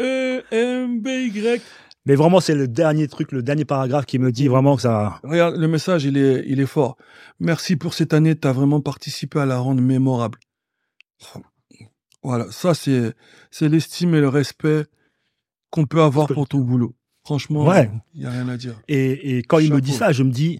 E 0.00 0.42
M 0.52 1.00
B 1.00 1.08
Y. 1.08 1.62
Mais 2.06 2.14
vraiment, 2.14 2.40
c'est 2.40 2.54
le 2.54 2.66
dernier 2.66 3.08
truc, 3.08 3.30
le 3.32 3.42
dernier 3.42 3.64
paragraphe 3.66 4.06
qui 4.06 4.18
me 4.18 4.32
dit 4.32 4.48
vraiment 4.48 4.74
que 4.76 4.82
ça. 4.82 5.20
Regarde, 5.22 5.56
le 5.56 5.68
message, 5.68 6.04
il 6.04 6.16
est, 6.16 6.44
il 6.46 6.58
est 6.60 6.66
fort. 6.66 6.96
Merci 7.40 7.76
pour 7.76 7.92
cette 7.94 8.14
année, 8.14 8.34
tu 8.36 8.48
as 8.48 8.52
vraiment 8.52 8.80
participé 8.80 9.38
à 9.38 9.46
la 9.46 9.58
rendre 9.58 9.82
mémorable. 9.82 10.38
Voilà, 12.22 12.46
ça, 12.50 12.74
c'est, 12.74 13.12
c'est 13.50 13.68
l'estime 13.68 14.14
et 14.14 14.20
le 14.20 14.28
respect 14.28 14.84
qu'on 15.70 15.84
peut 15.86 16.02
avoir 16.02 16.26
pour 16.26 16.48
ton 16.48 16.58
boulot. 16.58 16.94
Franchement, 17.24 17.64
Ouais. 17.66 17.90
il 18.14 18.20
n'y 18.20 18.26
a 18.26 18.30
rien 18.30 18.48
à 18.48 18.56
dire. 18.56 18.80
Et, 18.88 19.36
et 19.38 19.42
quand 19.42 19.58
il 19.58 19.72
me 19.72 19.80
dit 19.80 19.92
ça, 19.92 20.12
je 20.12 20.22
me 20.22 20.30
dis, 20.30 20.58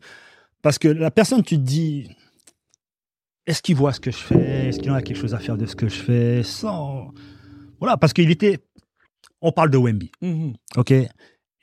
parce 0.62 0.78
que 0.78 0.88
la 0.88 1.10
personne, 1.10 1.42
tu 1.42 1.56
te 1.56 1.62
dis, 1.62 2.08
est-ce 3.46 3.62
qu'il 3.62 3.76
voit 3.76 3.92
ce 3.92 4.00
que 4.00 4.10
je 4.10 4.16
fais? 4.18 4.68
Est-ce 4.68 4.78
qu'il 4.78 4.90
en 4.90 4.94
a 4.94 5.02
quelque 5.02 5.16
chose 5.18 5.34
à 5.34 5.38
faire 5.38 5.56
de 5.56 5.66
ce 5.66 5.74
que 5.74 5.88
je 5.88 5.94
fais? 6.00 6.42
Sans. 6.42 7.12
Voilà, 7.80 7.96
parce 7.96 8.12
qu'il 8.12 8.30
était. 8.30 8.58
On 9.42 9.52
parle 9.52 9.70
de 9.70 9.78
Wemby, 9.78 10.10
Mhm. 10.22 10.54
ok? 10.76 10.92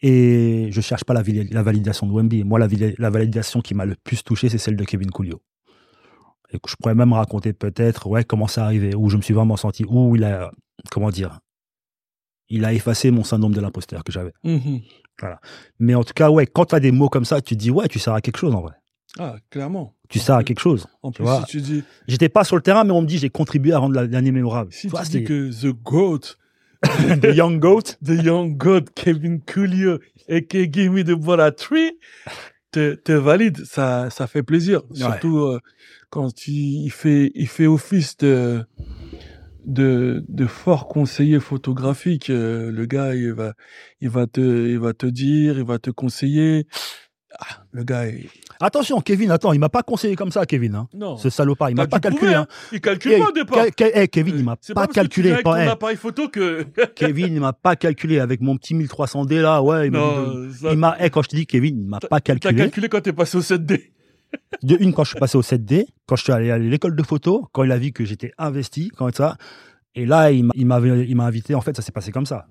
Et 0.02 0.68
je 0.72 0.82
cherche 0.82 1.04
pas 1.04 1.14
la, 1.14 1.22
vali- 1.24 1.50
la 1.52 1.64
validation 1.64 2.06
de 2.08 2.12
Wemby. 2.14 2.44
Moi, 2.44 2.60
la, 2.60 2.68
vali- 2.68 2.96
la 2.98 3.10
validation 3.10 3.62
qui 3.62 3.74
m'a 3.74 3.86
le 3.86 3.96
plus 4.04 4.24
touché, 4.24 4.50
c'est 4.50 4.58
celle 4.60 4.76
de 4.76 4.84
Kevin 4.84 5.10
Coolio. 5.12 5.42
Et 6.52 6.60
que 6.60 6.70
je 6.70 6.76
pourrais 6.80 6.96
même 6.96 7.14
raconter 7.14 7.52
peut-être, 7.54 8.08
ouais, 8.08 8.24
comment 8.24 8.48
ça 8.48 8.66
arrivé, 8.66 8.96
où 8.96 9.10
je 9.10 9.18
me 9.18 9.22
suis 9.22 9.34
vraiment 9.34 9.58
senti, 9.58 9.84
où 9.88 10.16
il 10.16 10.24
a, 10.24 10.52
comment 10.92 11.10
dire, 11.10 11.40
il 12.50 12.64
a 12.64 12.74
effacé 12.74 13.12
mon 13.12 13.24
syndrome 13.24 13.54
de 13.54 13.60
l'imposteur 13.60 14.04
que 14.04 14.12
j'avais. 14.12 14.32
Mhm. 14.44 14.82
Mais 15.80 15.96
en 15.96 16.04
tout 16.04 16.14
cas, 16.14 16.30
ouais, 16.30 16.46
quand 16.46 16.66
tu 16.66 16.76
as 16.76 16.80
des 16.80 16.92
mots 16.92 17.10
comme 17.10 17.26
ça, 17.26 17.42
tu 17.42 17.56
te 17.56 17.60
dis, 17.60 17.72
ouais, 17.72 17.88
tu 17.88 18.00
sers 18.00 18.14
à 18.14 18.22
quelque 18.22 18.38
chose 18.38 18.54
en 18.54 18.62
vrai. 18.62 18.74
Ah, 19.20 19.36
clairement. 19.50 19.96
Tu 20.10 20.20
sers 20.20 20.36
à 20.36 20.44
quelque 20.44 20.60
chose. 20.60 20.86
En 21.02 21.12
plus, 21.12 21.24
vois. 21.24 21.40
si 21.42 21.46
tu 21.48 21.62
dis, 21.62 21.84
J'étais 22.08 22.30
pas 22.30 22.44
sur 22.44 22.56
le 22.56 22.62
terrain, 22.62 22.84
mais 22.84 22.92
on 22.92 23.02
me 23.02 23.08
dit, 23.08 23.18
j'ai 23.18 23.30
contribué 23.30 23.74
à 23.74 23.80
rendre 23.80 23.96
la 23.96 24.06
dernière 24.08 24.32
mémorable. 24.32 24.72
si 24.72 24.82
Tu 24.82 24.88
vois, 24.90 25.02
tu 25.04 25.12
c'est 25.12 25.20
dis 25.20 25.24
que 25.26 25.50
The 25.52 25.74
GOAT, 25.74 26.20
The 27.22 27.34
Young 27.36 27.60
Goat. 27.60 27.98
The 28.04 28.24
Young 28.24 28.58
GOAT, 28.58 28.86
Kevin 28.96 29.40
Coolio, 29.42 30.00
et 30.28 30.46
que 30.46 30.64
Give 30.72 30.92
Me 30.92 31.04
the 31.04 31.12
Ball 31.18 31.42
at 31.42 31.52
Three, 31.54 31.98
te, 32.72 32.96
te 32.96 33.12
valide, 33.12 33.66
ça, 33.66 34.10
ça 34.10 34.28
fait 34.28 34.44
plaisir. 34.44 34.82
Surtout 34.94 35.40
euh, 35.40 35.60
quand 36.10 36.48
il 36.48 36.90
fait, 36.90 37.32
il 37.36 37.48
fait 37.48 37.68
office 37.68 38.18
de, 38.18 38.66
de, 39.66 40.24
de 40.28 40.46
fort 40.46 40.88
conseiller 40.88 41.40
photographique. 41.40 42.30
Euh, 42.30 42.72
le 42.72 42.86
gars, 42.86 43.16
il 43.16 43.34
va, 43.34 43.54
il 44.02 44.10
va 44.10 44.28
te, 44.28 44.42
il 44.42 44.80
va 44.80 44.94
te 44.94 45.06
dire, 45.06 45.58
il 45.58 45.66
va 45.66 45.80
te 45.80 45.90
conseiller. 45.92 46.68
Ah, 47.40 47.64
le 47.72 47.84
gars, 47.84 48.08
il... 48.08 48.28
Attention, 48.60 49.00
Kevin, 49.02 49.30
attends, 49.32 49.54
il 49.54 49.60
m'a 49.60 49.70
pas 49.70 49.84
conseillé 49.84 50.16
comme 50.16 50.32
ça, 50.32 50.46
Kevin. 50.46 50.74
Hein. 50.76 50.88
non. 50.94 51.18
Ce 51.18 51.30
salopard, 51.30 51.70
il 51.70 51.76
m'a 51.76 51.86
pas 51.88 52.00
calculé. 52.00 52.18
prouver, 52.32 52.34
Hein. 52.36 52.48
Il 52.72 52.82
calcule 52.82 53.12
Eh, 53.14 53.20
pas 53.20 53.28
au 53.30 53.32
départ. 53.32 53.66
Eh, 53.94 54.08
Kevin, 54.08 54.36
il 54.38 54.44
m'a 54.44 54.56
pas, 54.56 54.74
parce 54.74 54.88
que 54.88 54.92
tu 54.94 55.00
calculé. 55.00 55.32
avec 55.32 55.44
pas- 55.44 55.56
ton 55.56 55.62
eh, 55.62 55.68
appareil 55.68 55.98
photo 55.98 56.30
que. 56.30 56.64
Kevin, 56.96 57.34
il 57.36 57.40
m'a 57.40 57.54
pas 57.54 57.76
calculé 57.76 58.20
avec 58.20 58.42
mon 58.42 58.58
petit 58.58 58.74
1300D 58.74 59.42
là. 59.42 59.62
Ouais, 59.62 59.88
il 59.88 59.92
m'a 59.92 60.98
ça- 60.98 61.10
quand 61.10 61.22
je 61.22 61.30
te 61.30 61.36
dis 61.36 61.46
Kevin, 61.46 61.80
il 61.80 61.88
m'a 61.88 62.00
pas 62.00 62.08
T'as 62.20 62.40
calculé. 62.40 62.56
calculé 62.56 62.90
quand 62.90 63.02
t'es 63.02 63.14
passé 63.14 63.38
au 63.38 63.42
7D. 63.42 63.92
De 64.64 64.76
une, 64.80 64.94
quand 64.94 65.04
je 65.04 65.12
suis 65.12 65.20
passé 65.20 65.38
au 65.38 65.42
7D, 65.42 65.86
quand 66.06 66.16
je 66.16 66.24
suis 66.24 66.34
allé 66.34 66.52
à 66.52 66.58
l'école 66.58 66.96
de 66.96 67.04
photo, 67.04 67.48
quand 67.54 67.64
il 67.64 67.72
a 67.72 67.78
vu 67.78 67.92
que 67.92 68.04
j'étais 68.06 68.32
investi, 68.38 68.90
quand 68.90 69.16
ça. 69.16 69.38
Et 69.96 70.06
là, 70.06 70.32
il 70.32 70.44
m'a, 70.46 71.26
invité. 71.26 71.56
En 71.56 71.62
fait, 71.62 71.76
ça 71.76 71.82
s'est 71.82 71.92
passé 71.92 72.12
comme 72.12 72.26
ça. 72.26 72.48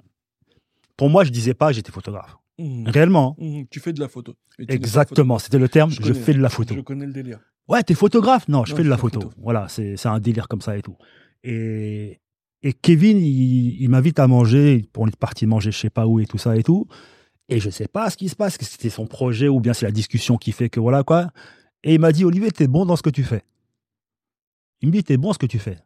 Pour 0.96 1.10
moi, 1.10 1.22
je 1.24 1.30
disais 1.30 1.54
pas 1.54 1.68
que 1.68 1.74
j'étais 1.74 1.92
photographe. 1.92 2.36
Mhm. 2.58 2.88
Réellement. 2.88 3.36
Mhm, 3.38 3.66
Tu 3.70 3.80
fais 3.80 3.92
de 3.92 4.00
la 4.00 4.08
photo. 4.08 4.34
Exactement. 4.68 5.38
C'était 5.38 5.58
le 5.58 5.68
terme. 5.68 5.90
Je 5.90 5.96
Je, 5.96 6.02
connais. 6.02 6.14
fais 6.20 6.32
de 6.34 6.40
la 6.40 6.48
photo. 6.48 6.74
Je 6.74 6.80
connais 6.80 7.06
le 7.06 7.12
délire. 7.12 7.40
Ouais, 7.68 7.82
t'es 7.82 7.94
photographe? 7.94 8.48
Non, 8.48 8.64
je 8.64 8.70
Non, 8.72 8.76
fais 8.76 8.84
de 8.84 8.88
la 8.88 8.96
photo. 8.96 9.20
photo. 9.20 9.34
Voilà, 9.42 9.68
c'est 9.68 9.96
c'est 9.96 10.08
un 10.08 10.20
délire 10.20 10.48
comme 10.48 10.60
ça 10.60 10.76
et 10.78 10.82
tout. 10.82 10.96
Et, 11.42 12.20
et 12.62 12.72
Kevin, 12.72 13.18
il, 13.18 13.80
il 13.82 13.88
m'invite 13.90 14.18
à 14.18 14.26
manger. 14.26 14.88
On 14.96 15.06
est 15.06 15.16
parti 15.16 15.46
manger 15.46 15.70
je 15.72 15.78
sais 15.78 15.90
pas 15.90 16.06
où 16.06 16.18
et 16.20 16.26
tout 16.26 16.38
ça 16.38 16.56
et 16.56 16.62
tout. 16.62 16.86
Et 17.48 17.60
je 17.60 17.70
sais 17.70 17.88
pas 17.88 18.08
ce 18.10 18.16
qui 18.16 18.28
se 18.28 18.36
passe, 18.36 18.56
que 18.56 18.64
c'était 18.64 18.90
son 18.90 19.06
projet 19.06 19.48
ou 19.48 19.60
bien 19.60 19.72
c'est 19.72 19.86
la 19.86 19.92
discussion 19.92 20.36
qui 20.36 20.52
fait 20.52 20.68
que 20.70 20.80
voilà 20.80 21.02
quoi. 21.04 21.30
Et 21.84 21.94
il 21.94 22.00
m'a 22.00 22.10
dit, 22.10 22.24
Olivier, 22.24 22.50
t'es 22.50 22.66
bon 22.66 22.84
dans 22.86 22.96
ce 22.96 23.02
que 23.02 23.10
tu 23.10 23.22
fais. 23.22 23.42
Il 24.80 24.88
me 24.88 24.92
dit, 24.92 25.04
t'es 25.04 25.16
bon 25.16 25.28
dans 25.28 25.34
ce 25.34 25.38
que 25.38 25.46
tu 25.46 25.58
fais. 25.60 25.78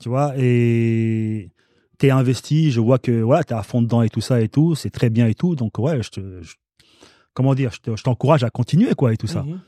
Tu 0.00 0.08
vois, 0.08 0.34
et 0.36 1.50
t'es 1.98 2.10
investi, 2.10 2.70
je 2.70 2.80
vois 2.80 2.98
que 2.98 3.20
voilà, 3.22 3.44
t'es 3.44 3.54
à 3.54 3.62
fond 3.62 3.82
dedans 3.82 4.02
et 4.02 4.08
tout 4.08 4.20
ça 4.20 4.40
et 4.40 4.48
tout, 4.48 4.74
c'est 4.74 4.90
très 4.90 5.10
bien 5.10 5.26
et 5.26 5.34
tout. 5.34 5.54
Donc 5.56 5.78
ouais, 5.78 6.02
je 6.02 6.10
te, 6.10 6.42
je- 6.42 6.54
comment 7.34 7.54
dire, 7.54 7.70
je 7.72 7.78
te- 7.80 7.96
je 7.96 8.02
t'encourage 8.02 8.44
à 8.44 8.50
continuer 8.50 8.94
quoi 8.94 9.12
et 9.12 9.16
tout 9.16 9.26
ça 9.26 9.42
Mhm. 9.42 9.60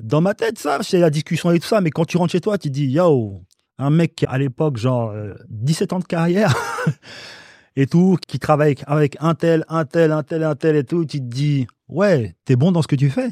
dans 0.00 0.20
ma 0.20 0.34
tête, 0.34 0.58
ça, 0.58 0.78
c'est 0.82 0.98
la 0.98 1.10
discussion 1.10 1.50
et 1.52 1.60
tout 1.60 1.66
ça, 1.68 1.80
mais 1.80 1.90
quand 1.90 2.04
tu 2.04 2.16
rentres 2.16 2.32
chez 2.32 2.40
toi, 2.40 2.58
tu 2.58 2.68
te 2.68 2.74
dis, 2.74 2.86
yo, 2.86 3.42
un 3.78 3.90
mec 3.90 4.14
qui, 4.16 4.26
à 4.26 4.38
l'époque, 4.38 4.76
genre, 4.76 5.10
euh, 5.10 5.34
17 5.48 5.92
ans 5.92 5.98
de 5.98 6.04
carrière 6.04 6.54
et 7.76 7.86
tout, 7.86 8.16
qui 8.26 8.38
travaille 8.38 8.68
avec, 8.72 8.84
avec 8.86 9.16
un 9.20 9.34
tel, 9.34 9.64
un 9.68 9.84
tel, 9.84 10.12
un 10.12 10.22
tel, 10.22 10.42
un 10.44 10.54
tel 10.54 10.76
et 10.76 10.84
tout, 10.84 11.04
tu 11.04 11.18
te 11.18 11.24
dis, 11.24 11.66
ouais, 11.88 12.34
t'es 12.44 12.56
bon 12.56 12.72
dans 12.72 12.82
ce 12.82 12.88
que 12.88 12.96
tu 12.96 13.10
fais. 13.10 13.30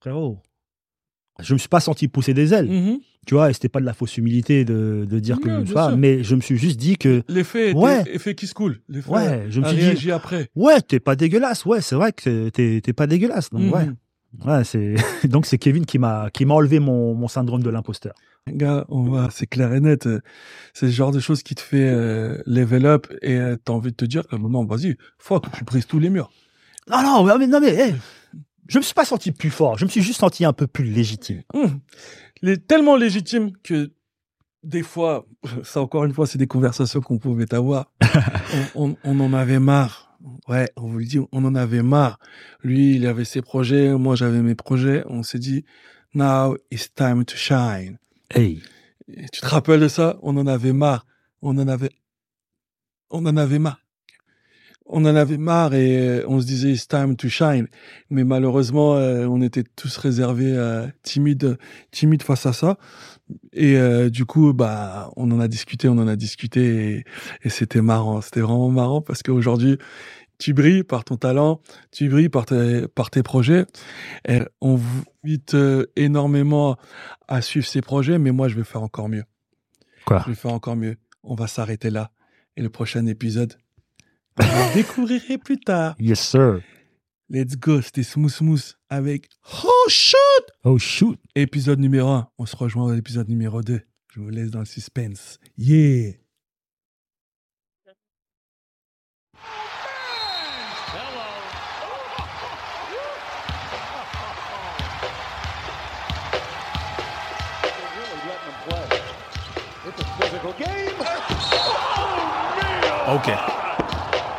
Frérot, 0.00 0.38
je 1.40 1.52
me 1.54 1.58
suis 1.58 1.68
pas 1.68 1.80
senti 1.80 2.08
pousser 2.08 2.34
des 2.34 2.52
ailes, 2.54 2.68
Mhm. 2.70 2.98
tu 3.26 3.34
vois, 3.34 3.50
et 3.50 3.52
c'était 3.52 3.68
pas 3.68 3.80
de 3.80 3.86
la 3.86 3.92
fausse 3.94 4.16
humilité 4.16 4.64
de, 4.64 5.06
de 5.08 5.18
dire 5.18 5.38
que, 5.40 5.48
Non, 5.48 5.62
vois, 5.64 5.88
sûr. 5.88 5.96
mais 5.96 6.22
je 6.22 6.34
me 6.34 6.40
suis 6.40 6.56
juste 6.56 6.78
dit 6.78 6.96
que, 6.96 7.22
L'effet 7.28 7.72
Ouais. 7.74 8.02
effet 8.12 8.34
qui 8.34 8.46
se 8.46 8.54
coule. 8.54 8.80
L'effet 8.88 9.10
ouais, 9.10 9.46
je 9.50 9.60
me 9.60 9.66
suis 9.66 9.76
dit, 9.76 9.82
réagi 9.82 10.12
après. 10.12 10.48
ouais, 10.54 10.80
t'es 10.80 11.00
pas 11.00 11.16
dégueulasse, 11.16 11.64
ouais, 11.66 11.80
c'est 11.80 11.94
vrai 11.96 12.12
que 12.12 12.48
t'es, 12.50 12.80
t'es 12.82 12.92
pas 12.92 13.06
dégueulasse, 13.06 13.50
donc 13.50 13.62
Mhm. 13.62 13.72
ouais. 13.72 13.86
Ouais, 14.44 14.64
c'est 14.64 14.94
donc 15.30 15.46
c'est 15.46 15.56
Kevin 15.56 15.86
qui 15.86 15.98
m'a 15.98 16.28
qui 16.30 16.44
m'a 16.44 16.52
enlevé 16.54 16.78
mon, 16.78 17.14
mon 17.14 17.26
syndrome 17.28 17.62
de 17.62 17.70
l'imposteur. 17.70 18.12
Gars, 18.48 18.84
on 18.90 19.04
va, 19.04 19.28
c'est 19.32 19.46
clair 19.46 19.72
et 19.72 19.80
net. 19.80 20.06
euh, 20.06 20.20
C'est 20.74 20.86
le 20.86 20.92
genre 20.92 21.10
de 21.10 21.20
choses 21.20 21.42
qui 21.42 21.54
te 21.54 21.60
fait 21.62 21.88
euh, 21.88 22.36
level 22.44 22.84
up 22.86 23.06
et 23.22 23.36
euh, 23.36 23.56
t'as 23.64 23.72
envie 23.72 23.92
de 23.92 23.96
te 23.96 24.04
dire 24.04 24.24
non, 24.38 24.64
vas-y, 24.66 24.96
fuck, 25.18 25.46
tu 25.56 25.64
brises 25.64 25.86
tous 25.86 25.98
les 25.98 26.10
murs. 26.10 26.30
Non 26.90 27.02
non 27.02 27.24
mais 27.24 27.32
non 27.32 27.38
mais, 27.38 27.46
non, 27.46 27.60
mais 27.60 27.74
hey, 27.74 27.94
je 28.68 28.78
me 28.78 28.82
suis 28.82 28.94
pas 28.94 29.04
senti 29.04 29.32
plus 29.32 29.50
fort, 29.50 29.78
je 29.78 29.84
me 29.84 29.90
suis 29.90 30.02
juste 30.02 30.20
senti 30.20 30.44
un 30.44 30.52
peu 30.52 30.66
plus 30.66 30.84
légitime. 30.84 31.42
Est 32.42 32.66
tellement 32.66 32.96
légitime 32.96 33.52
que 33.62 33.92
des 34.62 34.82
fois, 34.82 35.26
ça 35.64 35.80
encore 35.80 36.04
une 36.04 36.12
fois, 36.12 36.26
c'est 36.26 36.38
des 36.38 36.46
conversations 36.46 37.00
qu'on 37.00 37.18
pouvait 37.18 37.52
avoir. 37.54 37.92
on, 38.74 38.88
on- 38.90 38.96
on 39.04 39.20
en 39.20 39.32
avait 39.32 39.58
marre. 39.60 40.04
Ouais, 40.48 40.68
on 40.76 40.88
vous 40.88 40.98
le 40.98 41.04
dit, 41.04 41.18
on 41.30 41.44
en 41.44 41.54
avait 41.54 41.82
marre. 41.82 42.18
Lui, 42.62 42.96
il 42.96 43.06
avait 43.06 43.24
ses 43.24 43.42
projets, 43.42 43.92
moi 43.92 44.16
j'avais 44.16 44.40
mes 44.42 44.54
projets. 44.56 45.04
On 45.08 45.22
s'est 45.22 45.38
dit, 45.38 45.64
now 46.14 46.56
it's 46.70 46.92
time 46.94 47.24
to 47.24 47.36
shine. 47.36 47.98
Hey, 48.34 48.62
Et 49.08 49.28
tu 49.32 49.40
te 49.40 49.46
rappelles 49.46 49.80
de 49.80 49.88
ça? 49.88 50.18
On 50.22 50.36
en 50.36 50.46
avait 50.48 50.72
marre. 50.72 51.06
On 51.42 51.56
en 51.58 51.68
avait, 51.68 51.90
on 53.10 53.24
en 53.26 53.36
avait 53.36 53.58
marre. 53.60 53.80
On 54.88 55.04
en 55.04 55.16
avait 55.16 55.36
marre 55.36 55.74
et 55.74 55.98
euh, 55.98 56.24
on 56.28 56.40
se 56.40 56.46
disait 56.46 56.70
it's 56.70 56.86
time 56.86 57.16
to 57.16 57.28
shine. 57.28 57.66
Mais 58.08 58.22
malheureusement, 58.22 58.94
euh, 58.94 59.26
on 59.26 59.42
était 59.42 59.64
tous 59.64 59.96
réservés, 59.96 60.52
euh, 60.54 60.86
timides, 61.02 61.58
timides 61.90 62.22
face 62.22 62.46
à 62.46 62.52
ça. 62.52 62.78
Et 63.52 63.76
euh, 63.76 64.10
du 64.10 64.24
coup, 64.26 64.52
bah, 64.52 65.10
on 65.16 65.30
en 65.32 65.40
a 65.40 65.48
discuté, 65.48 65.88
on 65.88 65.98
en 65.98 66.06
a 66.06 66.14
discuté 66.14 66.90
et, 66.90 67.04
et 67.42 67.48
c'était 67.48 67.82
marrant. 67.82 68.20
C'était 68.20 68.40
vraiment 68.40 68.68
marrant 68.68 69.00
parce 69.00 69.24
qu'aujourd'hui, 69.24 69.76
tu 70.38 70.52
brilles 70.54 70.84
par 70.84 71.02
ton 71.02 71.16
talent, 71.16 71.60
tu 71.90 72.08
brilles 72.08 72.28
par 72.28 72.46
tes, 72.46 72.86
par 72.86 73.10
tes 73.10 73.24
projets. 73.24 73.66
Et 74.28 74.40
on 74.60 74.76
vous 74.76 75.02
invite 75.24 75.56
énormément 75.96 76.76
à 77.26 77.40
suivre 77.40 77.66
ces 77.66 77.80
projets, 77.80 78.18
mais 78.18 78.30
moi, 78.30 78.46
je 78.46 78.54
vais 78.54 78.64
faire 78.64 78.82
encore 78.82 79.08
mieux. 79.08 79.24
Quoi? 80.04 80.22
Je 80.24 80.30
vais 80.30 80.36
faire 80.36 80.52
encore 80.52 80.76
mieux. 80.76 80.96
On 81.24 81.34
va 81.34 81.48
s'arrêter 81.48 81.90
là. 81.90 82.12
Et 82.56 82.62
le 82.62 82.70
prochain 82.70 83.06
épisode, 83.06 83.54
vous 84.38 84.44
le 84.44 84.74
découvrirez 84.74 85.38
plus 85.38 85.58
tard. 85.58 85.94
yes 85.98 86.20
sir. 86.20 86.60
Let's 87.28 87.56
go, 87.56 87.80
c'était 87.82 88.04
Smooth 88.04 88.30
Smooth 88.30 88.74
avec 88.88 89.28
Oh 89.64 89.88
Shoot 89.88 90.16
Oh 90.62 90.78
shoot. 90.78 91.18
Épisode 91.34 91.80
numéro 91.80 92.08
1. 92.08 92.28
On 92.38 92.46
se 92.46 92.54
rejoint 92.54 92.92
à 92.92 92.94
l'épisode 92.94 93.28
numéro 93.28 93.62
2. 93.62 93.80
Je 94.14 94.20
vous 94.20 94.30
laisse 94.30 94.50
dans 94.50 94.60
le 94.60 94.64
suspense. 94.64 95.38
Yeah 95.58 96.12
Ok. 113.08 113.65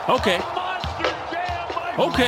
Ok. 0.09 0.29
Ok. 1.97 2.21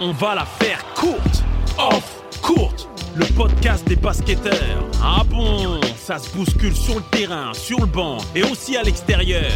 On 0.00 0.12
va 0.12 0.34
la 0.34 0.44
faire 0.44 0.84
courte. 0.94 1.42
Off 1.78 2.20
courte. 2.42 2.88
Le 3.14 3.24
podcast 3.34 3.86
des 3.88 3.96
basketteurs. 3.96 4.84
Ah 5.02 5.22
bon? 5.24 5.80
Ça 5.96 6.18
se 6.18 6.28
bouscule 6.36 6.76
sur 6.76 6.96
le 6.96 7.02
terrain, 7.02 7.54
sur 7.54 7.80
le 7.80 7.86
banc 7.86 8.18
et 8.34 8.42
aussi 8.42 8.76
à 8.76 8.82
l'extérieur. 8.82 9.50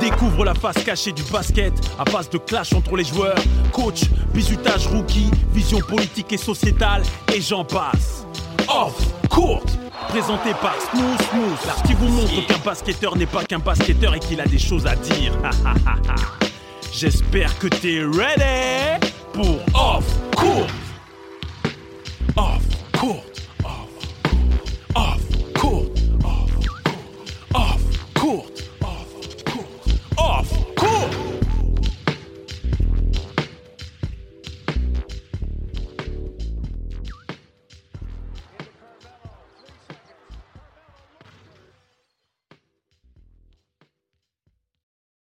Découvre 0.00 0.46
la 0.46 0.54
face 0.54 0.82
cachée 0.82 1.12
du 1.12 1.22
basket 1.24 1.74
à 1.98 2.04
base 2.04 2.30
de 2.30 2.38
clash 2.38 2.72
entre 2.72 2.96
les 2.96 3.04
joueurs. 3.04 3.36
Coach, 3.70 4.04
bisutage 4.32 4.86
rookie, 4.86 5.30
vision 5.52 5.80
politique 5.80 6.32
et 6.32 6.38
sociétale, 6.38 7.02
et 7.34 7.40
j'en 7.42 7.64
passe. 7.64 8.26
Off, 8.68 8.94
court, 9.28 9.62
présenté 10.14 10.54
par 10.62 10.76
Smooth 10.80 11.22
Smooth, 11.22 11.86
qui 11.88 11.94
vous 11.94 12.06
montre 12.06 12.46
qu'un 12.46 12.58
basketteur 12.58 13.16
n'est 13.16 13.26
pas 13.26 13.42
qu'un 13.42 13.58
basketteur 13.58 14.14
et 14.14 14.20
qu'il 14.20 14.40
a 14.40 14.46
des 14.46 14.60
choses 14.60 14.86
à 14.86 14.94
dire. 14.94 15.32
J'espère 16.92 17.58
que 17.58 17.66
t'es 17.66 17.98
ready 17.98 19.12
pour 19.32 19.58
Off 19.74 20.04
Court. 20.36 20.68
Off 22.36 22.62
Court. 22.96 23.33